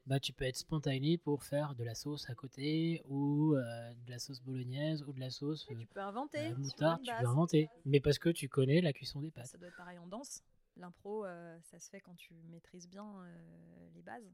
bah 0.04 0.20
tu 0.20 0.34
peux 0.34 0.44
être 0.44 0.56
spontané 0.56 1.16
pour 1.16 1.44
faire 1.44 1.74
de 1.74 1.82
la 1.82 1.94
sauce 1.94 2.28
à 2.28 2.34
côté 2.34 3.02
ou 3.08 3.54
euh, 3.54 3.94
de 4.04 4.10
la 4.10 4.18
sauce 4.18 4.42
bolognaise 4.42 5.02
ou 5.06 5.12
de 5.14 5.20
la 5.20 5.30
sauce 5.30 5.64
Tu 5.66 5.86
peux 5.86 6.00
inventer. 6.00 6.52
moutarde, 6.54 7.02
tu 7.02 7.10
peux 7.10 7.26
inventer, 7.26 7.70
mais 7.86 8.00
parce 8.00 8.18
que 8.18 8.28
tu 8.28 8.50
connais 8.50 8.82
la 8.82 8.92
cuisson 8.92 9.22
des 9.22 9.30
pâtes. 9.30 9.46
Ça 9.46 9.56
doit 9.56 9.68
être 9.68 9.76
pareil 9.78 9.98
en 9.98 10.06
danse. 10.06 10.42
L'impro, 10.76 11.24
ça 11.62 11.78
se 11.78 11.88
fait 11.88 12.00
quand 12.00 12.14
tu 12.16 12.34
maîtrises 12.50 12.88
bien 12.88 13.06
les 13.94 14.02
bases. 14.02 14.30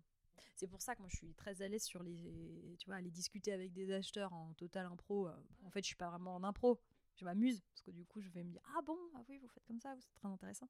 C'est 0.54 0.66
pour 0.66 0.82
ça 0.82 0.94
que 0.94 1.00
moi 1.00 1.08
je 1.10 1.16
suis 1.16 1.34
très 1.34 1.62
à 1.62 1.68
l'aise 1.68 1.82
sur 1.84 2.02
les, 2.02 2.76
tu 2.78 2.86
vois, 2.86 2.96
aller 2.96 3.10
discuter 3.10 3.52
avec 3.52 3.72
des 3.72 3.92
acheteurs 3.92 4.32
en 4.32 4.52
total 4.54 4.86
impro. 4.86 5.28
euh, 5.28 5.32
en 5.64 5.70
fait, 5.70 5.80
je 5.82 5.86
suis 5.86 5.96
pas 5.96 6.08
vraiment 6.10 6.34
en 6.36 6.44
impro. 6.44 6.80
Je 7.16 7.24
m'amuse 7.24 7.62
parce 7.70 7.80
que 7.82 7.90
du 7.90 8.04
coup, 8.04 8.20
je 8.20 8.28
vais 8.30 8.42
me 8.44 8.50
dire 8.50 8.60
ah 8.76 8.82
bon, 8.82 8.98
ah 9.14 9.22
oui, 9.28 9.38
vous 9.38 9.48
faites 9.48 9.64
comme 9.64 9.80
ça, 9.80 9.94
c'est 9.98 10.12
très 10.14 10.28
intéressant. 10.28 10.68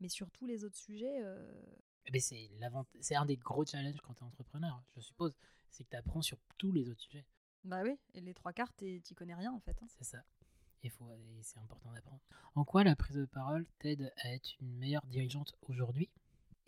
Mais 0.00 0.08
sur 0.08 0.30
tous 0.30 0.46
les 0.46 0.64
autres 0.64 0.76
sujets, 0.76 1.22
euh, 1.22 1.52
Mais 2.12 2.20
c'est 2.20 2.48
l'avant- 2.58 2.86
c'est 3.00 3.14
un 3.14 3.26
des 3.26 3.36
gros 3.36 3.64
challenges 3.64 4.00
quand 4.02 4.14
tu 4.14 4.20
es 4.24 4.26
entrepreneur, 4.26 4.82
je 4.96 5.00
suppose, 5.00 5.34
c'est 5.70 5.84
que 5.84 5.90
tu 5.90 5.96
apprends 5.96 6.22
sur 6.22 6.38
tous 6.58 6.72
les 6.72 6.88
autres 6.88 7.00
sujets. 7.00 7.24
bah 7.64 7.82
oui, 7.84 7.96
et 8.14 8.20
les 8.20 8.34
trois 8.34 8.52
quarts, 8.52 8.72
t'es- 8.72 9.00
t'y 9.04 9.14
connais 9.14 9.34
rien 9.34 9.52
en 9.52 9.60
fait. 9.60 9.76
hein. 9.82 9.86
C'est 9.88 10.04
ça. 10.04 10.24
Il 10.82 10.90
faut, 10.90 11.12
et 11.12 11.42
c'est 11.42 11.58
important 11.60 11.92
d'apprendre. 11.92 12.20
En 12.56 12.64
quoi 12.64 12.82
la 12.82 12.96
prise 12.96 13.16
de 13.16 13.24
parole 13.26 13.66
t'aide 13.78 14.12
à 14.16 14.32
être 14.34 14.50
une 14.60 14.74
meilleure 14.78 15.06
dirigeante 15.06 15.54
aujourd'hui? 15.68 16.10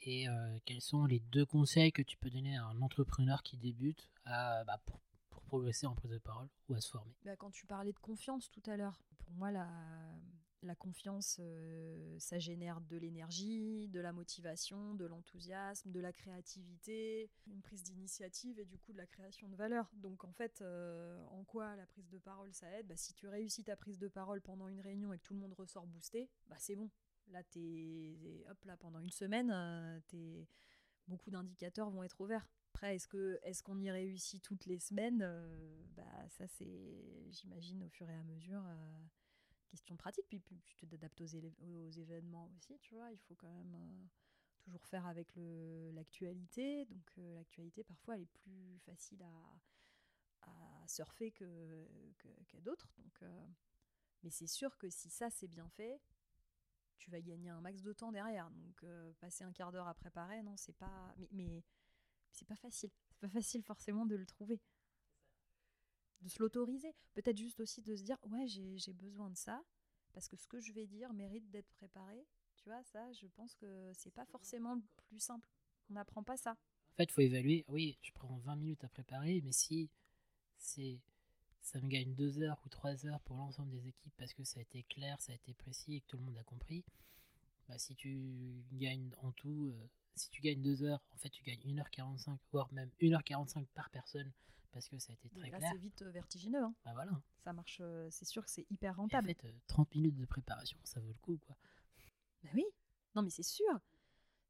Et 0.04 0.28
euh, 0.28 0.58
quels 0.64 0.80
sont 0.80 1.06
les 1.06 1.20
deux 1.20 1.46
conseils 1.46 1.92
que 1.92 2.02
tu 2.02 2.16
peux 2.18 2.30
donner 2.30 2.56
à 2.56 2.66
un 2.66 2.80
entrepreneur 2.82 3.42
qui 3.42 3.56
débute 3.56 4.10
bah, 4.26 4.80
pour, 4.84 5.00
progresser 5.46 5.86
en 5.86 5.94
prise 5.94 6.10
de 6.10 6.18
parole 6.18 6.48
ou 6.68 6.74
à 6.74 6.80
se 6.80 6.90
former? 6.90 7.12
Bah, 7.24 7.36
quand 7.36 7.50
tu 7.50 7.66
parlais 7.66 7.92
de 7.92 7.98
confiance 7.98 8.50
tout 8.50 8.62
à 8.66 8.76
l'heure, 8.76 8.98
pour 9.18 9.30
moi, 9.32 9.50
la, 9.50 9.68
la 10.64 10.74
confiance, 10.74 11.38
euh, 11.40 12.16
ça 12.18 12.38
génère 12.38 12.80
de 12.80 12.96
l'énergie, 12.96 13.88
de 13.88 14.00
la 14.00 14.12
motivation, 14.12 14.94
de 14.94 15.04
l'enthousiasme, 15.04 15.90
de 15.92 16.00
la 16.00 16.12
créativité, 16.12 17.30
une 17.46 17.62
prise 17.62 17.82
d'initiative 17.82 18.58
et 18.58 18.64
du 18.64 18.78
coup 18.78 18.92
de 18.92 18.98
la 18.98 19.06
création 19.06 19.48
de 19.48 19.56
valeur. 19.56 19.90
Donc 19.94 20.24
en 20.24 20.32
fait, 20.32 20.60
euh, 20.62 21.22
en 21.30 21.44
quoi 21.44 21.76
la 21.76 21.86
prise 21.86 22.08
de 22.08 22.18
parole 22.18 22.52
ça 22.52 22.70
aide? 22.78 22.86
Bah, 22.86 22.96
Si 22.96 23.14
tu 23.14 23.28
réussis 23.28 23.64
ta 23.64 23.76
prise 23.76 23.98
de 23.98 24.08
parole 24.08 24.40
pendant 24.40 24.68
une 24.68 24.80
réunion 24.80 25.12
et 25.12 25.18
que 25.18 25.22
tout 25.24 25.34
le 25.34 25.40
monde 25.40 25.54
ressort 25.54 25.86
boosté, 25.86 26.28
bah, 26.48 26.56
c'est 26.58 26.76
bon. 26.76 26.90
Là, 27.28 27.42
t'es, 27.44 28.44
hop, 28.50 28.64
là, 28.64 28.76
pendant 28.76 29.00
une 29.00 29.10
semaine, 29.10 29.50
euh, 29.52 30.00
t'es- 30.08 30.46
beaucoup 31.08 31.30
d'indicateurs 31.30 31.90
vont 31.90 32.04
être 32.04 32.20
ouverts. 32.20 32.48
Après, 32.74 32.96
est-ce 32.96 33.08
que 33.08 33.38
est-ce 33.44 33.62
qu'on 33.62 33.80
y 33.80 33.90
réussit 33.90 34.42
toutes 34.42 34.66
les 34.66 34.78
semaines 34.80 35.22
Euh, 35.22 35.84
Bah 35.96 36.28
ça 36.30 36.46
c'est, 36.48 37.30
j'imagine, 37.32 37.82
au 37.84 37.88
fur 37.90 38.08
et 38.10 38.14
à 38.16 38.24
mesure, 38.24 38.62
euh, 38.66 39.04
question 39.70 39.96
pratique. 39.96 40.26
Puis, 40.28 40.40
puis 40.40 40.76
tu 40.76 40.86
t'adaptes 40.88 41.20
aux, 41.22 41.26
aux 41.64 41.90
événements 41.90 42.50
aussi, 42.56 42.78
tu 42.80 42.94
vois. 42.94 43.12
Il 43.12 43.18
faut 43.20 43.34
quand 43.36 43.50
même 43.52 43.76
toujours 44.60 44.86
faire 44.86 45.06
avec 45.06 45.34
le 45.36 45.90
l'actualité. 45.92 46.86
Donc 46.86 47.12
l'actualité 47.16 47.84
parfois 47.84 48.16
elle 48.16 48.22
est 48.22 48.32
plus 48.44 48.78
facile 48.86 49.22
à, 49.22 50.50
à 50.50 50.88
surfer 50.88 51.30
que 51.32 51.86
qu'à 52.48 52.60
d'autres. 52.60 52.88
Donc, 52.98 53.22
mais 54.22 54.30
c'est 54.30 54.46
sûr 54.46 54.76
que 54.78 54.88
si 54.90 55.10
ça 55.10 55.30
c'est 55.30 55.48
bien 55.48 55.68
fait, 55.70 56.00
tu 57.04 57.10
vas 57.10 57.20
gagner 57.20 57.50
un 57.50 57.60
max 57.60 57.82
de 57.82 57.92
temps 57.92 58.12
derrière. 58.12 58.50
Donc 58.50 58.82
euh, 58.82 59.12
passer 59.20 59.44
un 59.44 59.52
quart 59.52 59.70
d'heure 59.70 59.86
à 59.86 59.94
préparer, 59.94 60.42
non, 60.42 60.56
c'est 60.56 60.76
pas. 60.76 61.14
Mais, 61.32 61.62
c'est 62.32 62.48
pas 62.48 62.56
facile. 62.56 62.90
C'est 63.10 63.20
pas 63.20 63.28
facile 63.28 63.62
forcément 63.62 64.06
de 64.06 64.16
le 64.16 64.26
trouver. 64.26 64.60
De 66.22 66.28
se 66.28 66.40
l'autoriser. 66.40 66.94
Peut-être 67.12 67.36
juste 67.36 67.60
aussi 67.60 67.82
de 67.82 67.94
se 67.94 68.02
dire 68.02 68.16
ouais, 68.22 68.46
j'ai 68.48 68.92
besoin 68.94 69.30
de 69.30 69.36
ça 69.36 69.62
parce 70.12 70.28
que 70.28 70.36
ce 70.36 70.46
que 70.46 70.60
je 70.60 70.72
vais 70.72 70.86
dire 70.86 71.12
mérite 71.12 71.48
d'être 71.50 71.70
préparé. 71.72 72.26
Tu 72.56 72.64
vois, 72.70 72.82
ça, 72.84 73.12
je 73.12 73.26
pense 73.26 73.54
que 73.56 73.92
c'est 73.94 74.12
pas 74.12 74.24
forcément 74.24 74.74
le 74.74 74.82
plus 75.08 75.20
simple. 75.20 75.46
On 75.90 75.94
n'apprend 75.94 76.22
pas 76.22 76.38
ça. 76.38 76.52
En 76.52 76.96
fait, 76.96 77.10
faut 77.10 77.20
évaluer. 77.20 77.64
Oui, 77.68 77.98
je 78.00 78.12
prends 78.12 78.38
20 78.38 78.56
minutes 78.56 78.84
à 78.84 78.88
préparer, 78.88 79.42
mais 79.42 79.52
si 79.52 79.90
c'est 80.56 81.00
ça 81.64 81.80
me 81.80 81.88
gagne 81.88 82.14
2 82.14 82.40
heures 82.40 82.60
ou 82.64 82.68
3 82.68 83.06
heures 83.06 83.20
pour 83.22 83.36
l'ensemble 83.36 83.70
des 83.72 83.88
équipes 83.88 84.12
parce 84.16 84.32
que 84.34 84.44
ça 84.44 84.60
a 84.60 84.62
été 84.62 84.82
clair, 84.84 85.20
ça 85.20 85.32
a 85.32 85.34
été 85.34 85.52
précis 85.54 85.96
et 85.96 86.00
que 86.02 86.06
tout 86.06 86.16
le 86.18 86.22
monde 86.24 86.38
a 86.38 86.44
compris, 86.44 86.84
bah, 87.68 87.78
si 87.78 87.94
tu 87.96 88.62
gagnes 88.72 89.10
en 89.22 89.32
tout, 89.32 89.72
euh, 89.74 89.88
si 90.14 90.28
tu 90.30 90.40
gagnes 90.42 90.62
2 90.62 90.84
heures, 90.84 91.02
en 91.12 91.16
fait 91.16 91.30
tu 91.30 91.42
gagnes 91.42 91.60
1h45, 91.64 92.38
voire 92.52 92.72
même 92.72 92.90
1h45 93.00 93.66
par 93.74 93.90
personne 93.90 94.30
parce 94.72 94.88
que 94.88 94.98
ça 94.98 95.12
a 95.12 95.14
été 95.14 95.28
très 95.30 95.50
là, 95.50 95.58
clair, 95.58 95.70
c'est 95.72 95.78
vite 95.78 96.02
euh, 96.02 96.10
vertigineux. 96.10 96.62
hein. 96.62 96.74
bah 96.84 96.92
voilà. 96.94 97.12
Ça 97.44 97.52
marche, 97.52 97.78
euh, 97.80 98.08
c'est 98.10 98.24
sûr 98.24 98.44
que 98.44 98.50
c'est 98.50 98.66
hyper 98.70 98.92
Et 98.92 98.98
en 98.98 99.02
rentable. 99.02 99.26
fait, 99.28 99.44
euh, 99.44 99.52
30 99.66 99.94
minutes 99.94 100.16
de 100.16 100.26
préparation, 100.26 100.78
ça 100.84 101.00
vaut 101.00 101.12
le 101.12 101.18
coup 101.18 101.38
quoi. 101.38 101.56
Bah 102.42 102.50
oui, 102.54 102.64
non 103.14 103.22
mais 103.22 103.30
c'est 103.30 103.42
sûr. 103.42 103.80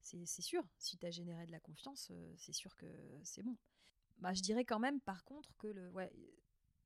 C'est 0.02 0.26
sûr. 0.42 0.62
Si 0.76 0.98
tu 0.98 1.06
as 1.06 1.10
généré 1.10 1.46
de 1.46 1.52
la 1.52 1.60
confiance, 1.60 2.12
c'est 2.36 2.52
sûr 2.52 2.76
que 2.76 2.86
c'est 3.22 3.42
bon. 3.42 3.56
Bah, 4.18 4.34
je 4.34 4.42
dirais 4.42 4.64
quand 4.66 4.78
même, 4.78 5.00
par 5.00 5.24
contre, 5.24 5.56
que 5.56 5.66
le. 5.66 5.90
Ouais, 5.92 6.12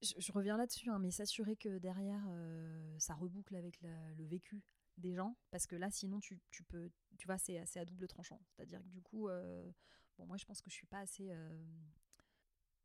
je, 0.02 0.32
reviens 0.32 0.56
là-dessus, 0.56 0.90
hein, 0.90 0.98
mais 0.98 1.10
s'assurer 1.10 1.56
que 1.56 1.78
derrière, 1.78 2.24
euh, 2.28 2.98
ça 2.98 3.14
reboucle 3.14 3.54
avec 3.56 3.80
le 3.82 4.24
vécu 4.24 4.62
des 4.96 5.14
gens. 5.14 5.36
Parce 5.50 5.66
que 5.66 5.76
là, 5.76 5.90
sinon, 5.90 6.20
tu, 6.20 6.40
peux. 6.68 6.90
Tu 7.18 7.26
vois, 7.26 7.38
c'est 7.38 7.58
à 7.76 7.84
double 7.84 8.08
tranchant. 8.08 8.40
C'est-à-dire 8.50 8.82
que 8.82 8.88
du 8.88 9.00
coup, 9.00 9.28
euh, 9.28 9.70
bon, 10.16 10.26
moi, 10.26 10.36
je 10.36 10.44
pense 10.44 10.60
que 10.60 10.70
je 10.70 10.74
suis 10.74 10.86
pas 10.86 11.00
assez. 11.00 11.30
euh, 11.30 11.48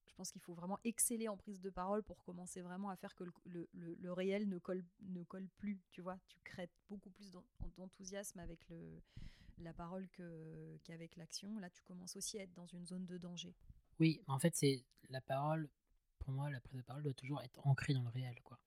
je 0.07 0.14
pense 0.16 0.32
qu'il 0.32 0.41
faut 0.41 0.53
vraiment 0.53 0.80
exceller 0.84 1.28
en 1.28 1.38
prise 1.38 1.59
de 1.59 1.72
parole 1.72 2.03
pour 2.03 2.24
commencer 2.24 2.61
vraiment 2.61 2.89
à 2.91 2.95
faire 2.95 3.16
que 3.16 3.24
le, 3.45 4.14
réel 4.14 4.47
ne 4.47 4.59
colle, 4.59 4.84
ne 5.01 5.24
colle 5.24 5.47
plus. 5.57 5.82
Tu 5.91 6.01
vois, 6.01 6.20
tu 6.28 6.38
crées 6.43 6.70
beaucoup 6.88 7.09
plus 7.09 7.32
d'en- 7.32 7.43
d'enthousiasme 7.78 8.38
avec 8.39 8.68
la 9.57 9.74
parole 9.74 10.07
qu'avec 10.84 11.16
l'action. 11.16 11.57
Là, 11.57 11.70
tu 11.72 11.82
commences 11.82 12.16
aussi 12.16 12.38
à 12.38 12.43
être 12.43 12.53
dans 12.53 12.68
une 12.68 12.86
zone 12.86 13.07
de 13.07 13.18
danger. 13.18 13.55
Oui, 13.99 14.22
en 14.28 14.38
fait, 14.38 14.55
c'est 14.55 14.84
la 15.09 15.22
parole. 15.22 15.68
Pour 16.24 16.34
moi, 16.34 16.50
la 16.50 16.60
prise 16.60 16.78
de 16.78 16.84
parole 16.84 17.04
doit 17.04 17.14
toujours 17.14 17.42
être 17.42 17.66
ancrée 17.68 17.94
dans 17.94 18.04
le 18.04 18.10
réel, 18.10 18.40
quoi. 18.44 18.60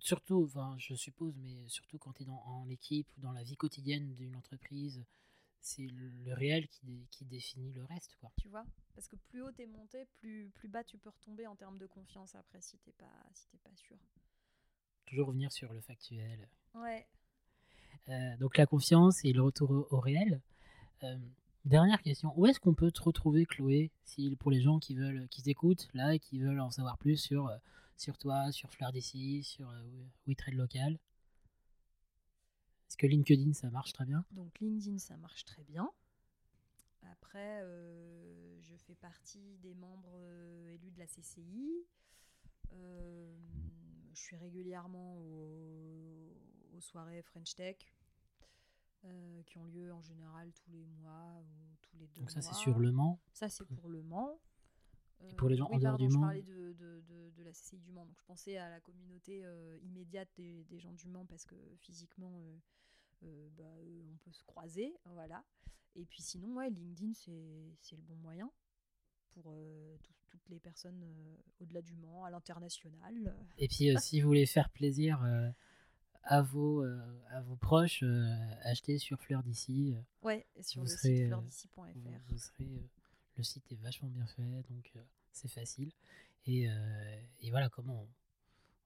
Surtout, 0.00 0.44
enfin, 0.44 0.76
je 0.78 0.94
suppose, 0.94 1.36
mais 1.38 1.68
surtout 1.68 1.98
quand 1.98 2.12
tu 2.12 2.22
es 2.22 2.26
dans, 2.26 2.42
en 2.44 2.68
équipe 2.68 3.08
ou 3.16 3.20
dans 3.20 3.32
la 3.32 3.42
vie 3.42 3.56
quotidienne 3.56 4.14
d'une 4.14 4.36
entreprise, 4.36 5.04
c'est 5.60 5.86
le, 5.88 6.34
réel 6.34 6.68
qui, 6.68 6.86
dé- 6.86 7.06
qui 7.10 7.24
définit 7.24 7.72
le 7.72 7.84
reste, 7.84 8.16
quoi. 8.20 8.30
Tu 8.40 8.48
vois? 8.48 8.64
Parce 8.94 9.08
que 9.08 9.16
plus 9.16 9.42
haut 9.42 9.50
t'es 9.52 9.66
monté, 9.66 10.06
plus, 10.16 10.50
plus 10.54 10.68
bas 10.68 10.84
tu 10.84 10.98
peux 10.98 11.10
retomber 11.10 11.46
en 11.46 11.56
termes 11.56 11.78
de 11.78 11.86
confiance 11.86 12.34
après 12.34 12.60
si 12.60 12.78
t'es 12.78 12.92
pas, 12.92 13.26
si 13.34 13.48
t'es 13.48 13.58
pas 13.58 13.74
sûr. 13.74 13.96
Toujours 15.06 15.28
revenir 15.28 15.50
sur 15.52 15.72
le 15.72 15.80
factuel. 15.80 16.48
Ouais. 16.74 17.06
Euh, 18.08 18.36
donc 18.36 18.56
la 18.56 18.66
confiance 18.66 19.24
et 19.24 19.32
le 19.32 19.42
retour 19.42 19.70
au, 19.70 19.88
au 19.90 20.00
réel. 20.00 20.40
Euh, 21.02 21.18
dernière 21.64 22.02
question, 22.02 22.32
où 22.36 22.46
est-ce 22.46 22.60
qu'on 22.60 22.74
peut 22.74 22.90
te 22.90 23.02
retrouver, 23.02 23.46
Chloé, 23.46 23.90
si, 24.04 24.34
pour 24.36 24.50
les 24.50 24.60
gens 24.60 24.78
qui 24.78 24.94
veulent, 24.94 25.28
qui 25.28 25.42
t'écoutent 25.42 25.88
là 25.94 26.14
et 26.14 26.18
qui 26.18 26.38
veulent 26.38 26.60
en 26.60 26.70
savoir 26.70 26.98
plus 26.98 27.16
sur, 27.16 27.48
euh, 27.48 27.56
sur 27.96 28.16
toi, 28.18 28.50
sur 28.52 28.70
Fleur 28.70 28.92
d'ici, 28.92 29.42
sur 29.42 29.68
euh, 29.70 29.82
WeTrade 30.26 30.54
Local? 30.54 30.94
Est-ce 32.88 32.96
que 32.96 33.06
LinkedIn 33.06 33.52
ça 33.52 33.70
marche 33.70 33.92
très 33.92 34.06
bien 34.06 34.24
Donc 34.30 34.58
LinkedIn, 34.60 34.98
ça 34.98 35.16
marche 35.18 35.44
très 35.44 35.62
bien. 35.64 35.90
Après, 37.12 37.60
euh, 37.62 38.58
je 38.62 38.74
fais 38.76 38.94
partie 38.94 39.58
des 39.58 39.74
membres 39.74 40.18
élus 40.72 40.90
de 40.90 40.98
la 40.98 41.06
CCI. 41.06 41.84
Je 42.72 44.24
suis 44.24 44.36
régulièrement 44.36 45.16
au- 45.18 46.34
aux 46.76 46.80
soirées 46.80 47.22
French 47.22 47.54
Tech, 47.54 47.76
euh, 49.04 49.42
qui 49.44 49.58
ont 49.58 49.64
lieu 49.66 49.92
en 49.92 50.02
général 50.02 50.52
tous 50.52 50.70
les 50.70 50.84
mois 50.84 51.40
ou 51.40 51.76
tous 51.82 51.96
les 51.96 52.06
deux 52.08 52.20
Donc 52.20 52.30
ça 52.30 52.40
c'est 52.42 52.54
sur 52.54 52.78
Le 52.78 52.90
Mans. 52.92 53.20
Ça, 53.32 53.48
c'est 53.48 53.64
pour 53.66 53.88
le 53.88 54.02
Mans. 54.02 54.38
Et 55.20 55.34
pour 55.34 55.48
les 55.48 55.56
gens 55.56 55.68
oui, 55.70 55.76
en 55.76 55.78
dehors 55.80 55.98
du 55.98 56.08
je 56.10 56.14
Mans 56.16 56.20
parlais 56.22 56.42
de, 56.42 56.72
de, 56.74 57.00
de- 57.08 57.30
de 57.30 57.42
la 57.42 57.50
CCI 57.52 57.78
du 57.78 57.90
Mans. 57.90 58.06
Donc, 58.06 58.16
je 58.18 58.24
pensais 58.24 58.56
à 58.56 58.70
la 58.70 58.80
communauté 58.80 59.44
euh, 59.44 59.76
immédiate 59.82 60.28
des, 60.36 60.62
des 60.64 60.78
gens 60.78 60.92
du 60.92 61.08
Mans 61.08 61.26
parce 61.26 61.44
que 61.44 61.56
physiquement, 61.78 62.40
euh, 62.40 62.58
euh, 63.24 63.48
bah, 63.56 63.64
euh, 63.64 64.02
on 64.12 64.16
peut 64.18 64.32
se 64.32 64.44
croiser. 64.44 64.94
Voilà. 65.06 65.44
Et 65.96 66.04
puis 66.06 66.22
sinon, 66.22 66.54
ouais, 66.56 66.70
LinkedIn, 66.70 67.12
c'est 67.14 67.74
c'est 67.80 67.96
le 67.96 68.02
bon 68.02 68.14
moyen 68.16 68.50
pour 69.30 69.50
euh, 69.50 69.96
tout- 70.04 70.12
toutes 70.28 70.48
les 70.50 70.60
personnes 70.60 71.02
euh, 71.02 71.36
au-delà 71.60 71.82
du 71.82 71.94
Mans, 71.96 72.24
à 72.24 72.30
l'international. 72.30 73.34
Et 73.56 73.66
puis 73.66 73.90
euh, 73.90 73.98
si 73.98 74.20
vous 74.20 74.28
voulez 74.28 74.46
faire 74.46 74.70
plaisir 74.70 75.20
euh, 75.24 75.50
à, 76.24 76.42
vos, 76.42 76.82
euh, 76.84 77.00
à 77.30 77.40
vos 77.40 77.56
proches, 77.56 78.02
euh, 78.02 78.34
achetez 78.62 78.98
sur 78.98 79.18
Fleur 79.20 79.42
d'ici. 79.42 79.94
euh, 79.96 80.00
Ouais, 80.22 80.46
et 80.56 80.62
sur 80.62 80.82
Vous 80.82 80.88
le 80.88 80.94
serez, 80.96 81.08
site 81.16 81.22
euh, 81.22 81.26
fleurdici.fr. 81.28 81.80
vous, 81.96 82.12
vous 82.28 82.38
serez, 82.38 82.88
le 83.36 83.42
site 83.42 83.64
est 83.72 83.80
vachement 83.82 84.08
bien 84.08 84.26
fait, 84.26 84.62
donc 84.70 84.92
c'est 85.32 85.48
facile. 85.50 85.90
Et, 86.46 86.66
et 87.42 87.50
voilà 87.50 87.68
comment 87.68 88.02
on, 88.02 88.08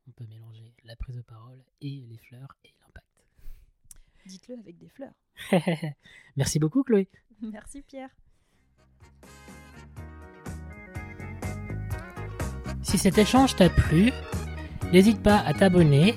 on 0.09 0.11
peut 0.13 0.27
mélanger 0.27 0.73
la 0.85 0.97
prise 0.97 1.15
de 1.17 1.23
parole 1.23 1.63
et 1.81 2.05
les 2.09 2.19
fleurs 2.19 2.57
et 2.65 2.71
l'impact. 2.81 3.07
Dites-le 4.27 4.59
avec 4.59 4.77
des 4.79 4.89
fleurs. 4.89 5.15
Merci 6.37 6.59
beaucoup 6.59 6.83
Chloé. 6.83 7.09
Merci 7.41 7.83
Pierre. 7.83 8.11
Si 12.83 12.99
cet 12.99 13.17
échange 13.19 13.55
t'a 13.57 13.71
plu, 13.71 14.11
n'hésite 14.93 15.23
pas 15.23 15.39
à 15.39 15.55
t'abonner 15.55 16.15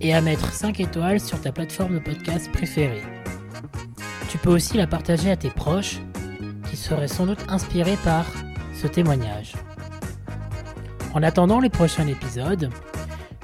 et 0.00 0.14
à 0.14 0.20
mettre 0.20 0.52
5 0.52 0.80
étoiles 0.80 1.20
sur 1.20 1.40
ta 1.40 1.52
plateforme 1.52 1.94
de 1.94 1.98
podcast 1.98 2.50
préférée. 2.52 3.02
Tu 4.28 4.38
peux 4.38 4.50
aussi 4.50 4.76
la 4.76 4.86
partager 4.86 5.30
à 5.30 5.36
tes 5.36 5.50
proches 5.50 6.00
qui 6.70 6.76
seraient 6.76 7.08
sans 7.08 7.26
doute 7.26 7.44
inspirés 7.48 7.98
par 8.04 8.26
ce 8.74 8.86
témoignage. 8.86 9.54
En 11.14 11.22
attendant 11.22 11.60
les 11.60 11.70
prochains 11.70 12.08
épisodes, 12.08 12.70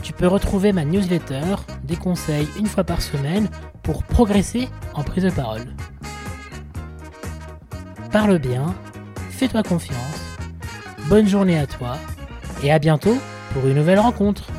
tu 0.03 0.13
peux 0.13 0.27
retrouver 0.27 0.73
ma 0.73 0.85
newsletter, 0.85 1.57
des 1.85 1.97
conseils 1.97 2.49
une 2.59 2.67
fois 2.67 2.85
par 2.85 3.03
semaine 3.03 3.49
pour 3.83 4.03
progresser 4.03 4.69
en 4.95 5.05
prise 5.05 5.25
de 5.25 5.31
parole. 5.31 5.67
Parle 8.11 8.39
bien, 8.39 8.75
fais-toi 9.31 9.63
confiance, 9.63 10.21
bonne 11.09 11.29
journée 11.29 11.59
à 11.59 11.67
toi 11.67 11.97
et 12.65 12.73
à 12.73 12.81
bientôt 12.81 13.17
pour 13.53 13.67
une 13.69 13.77
nouvelle 13.77 14.01
rencontre. 14.01 14.50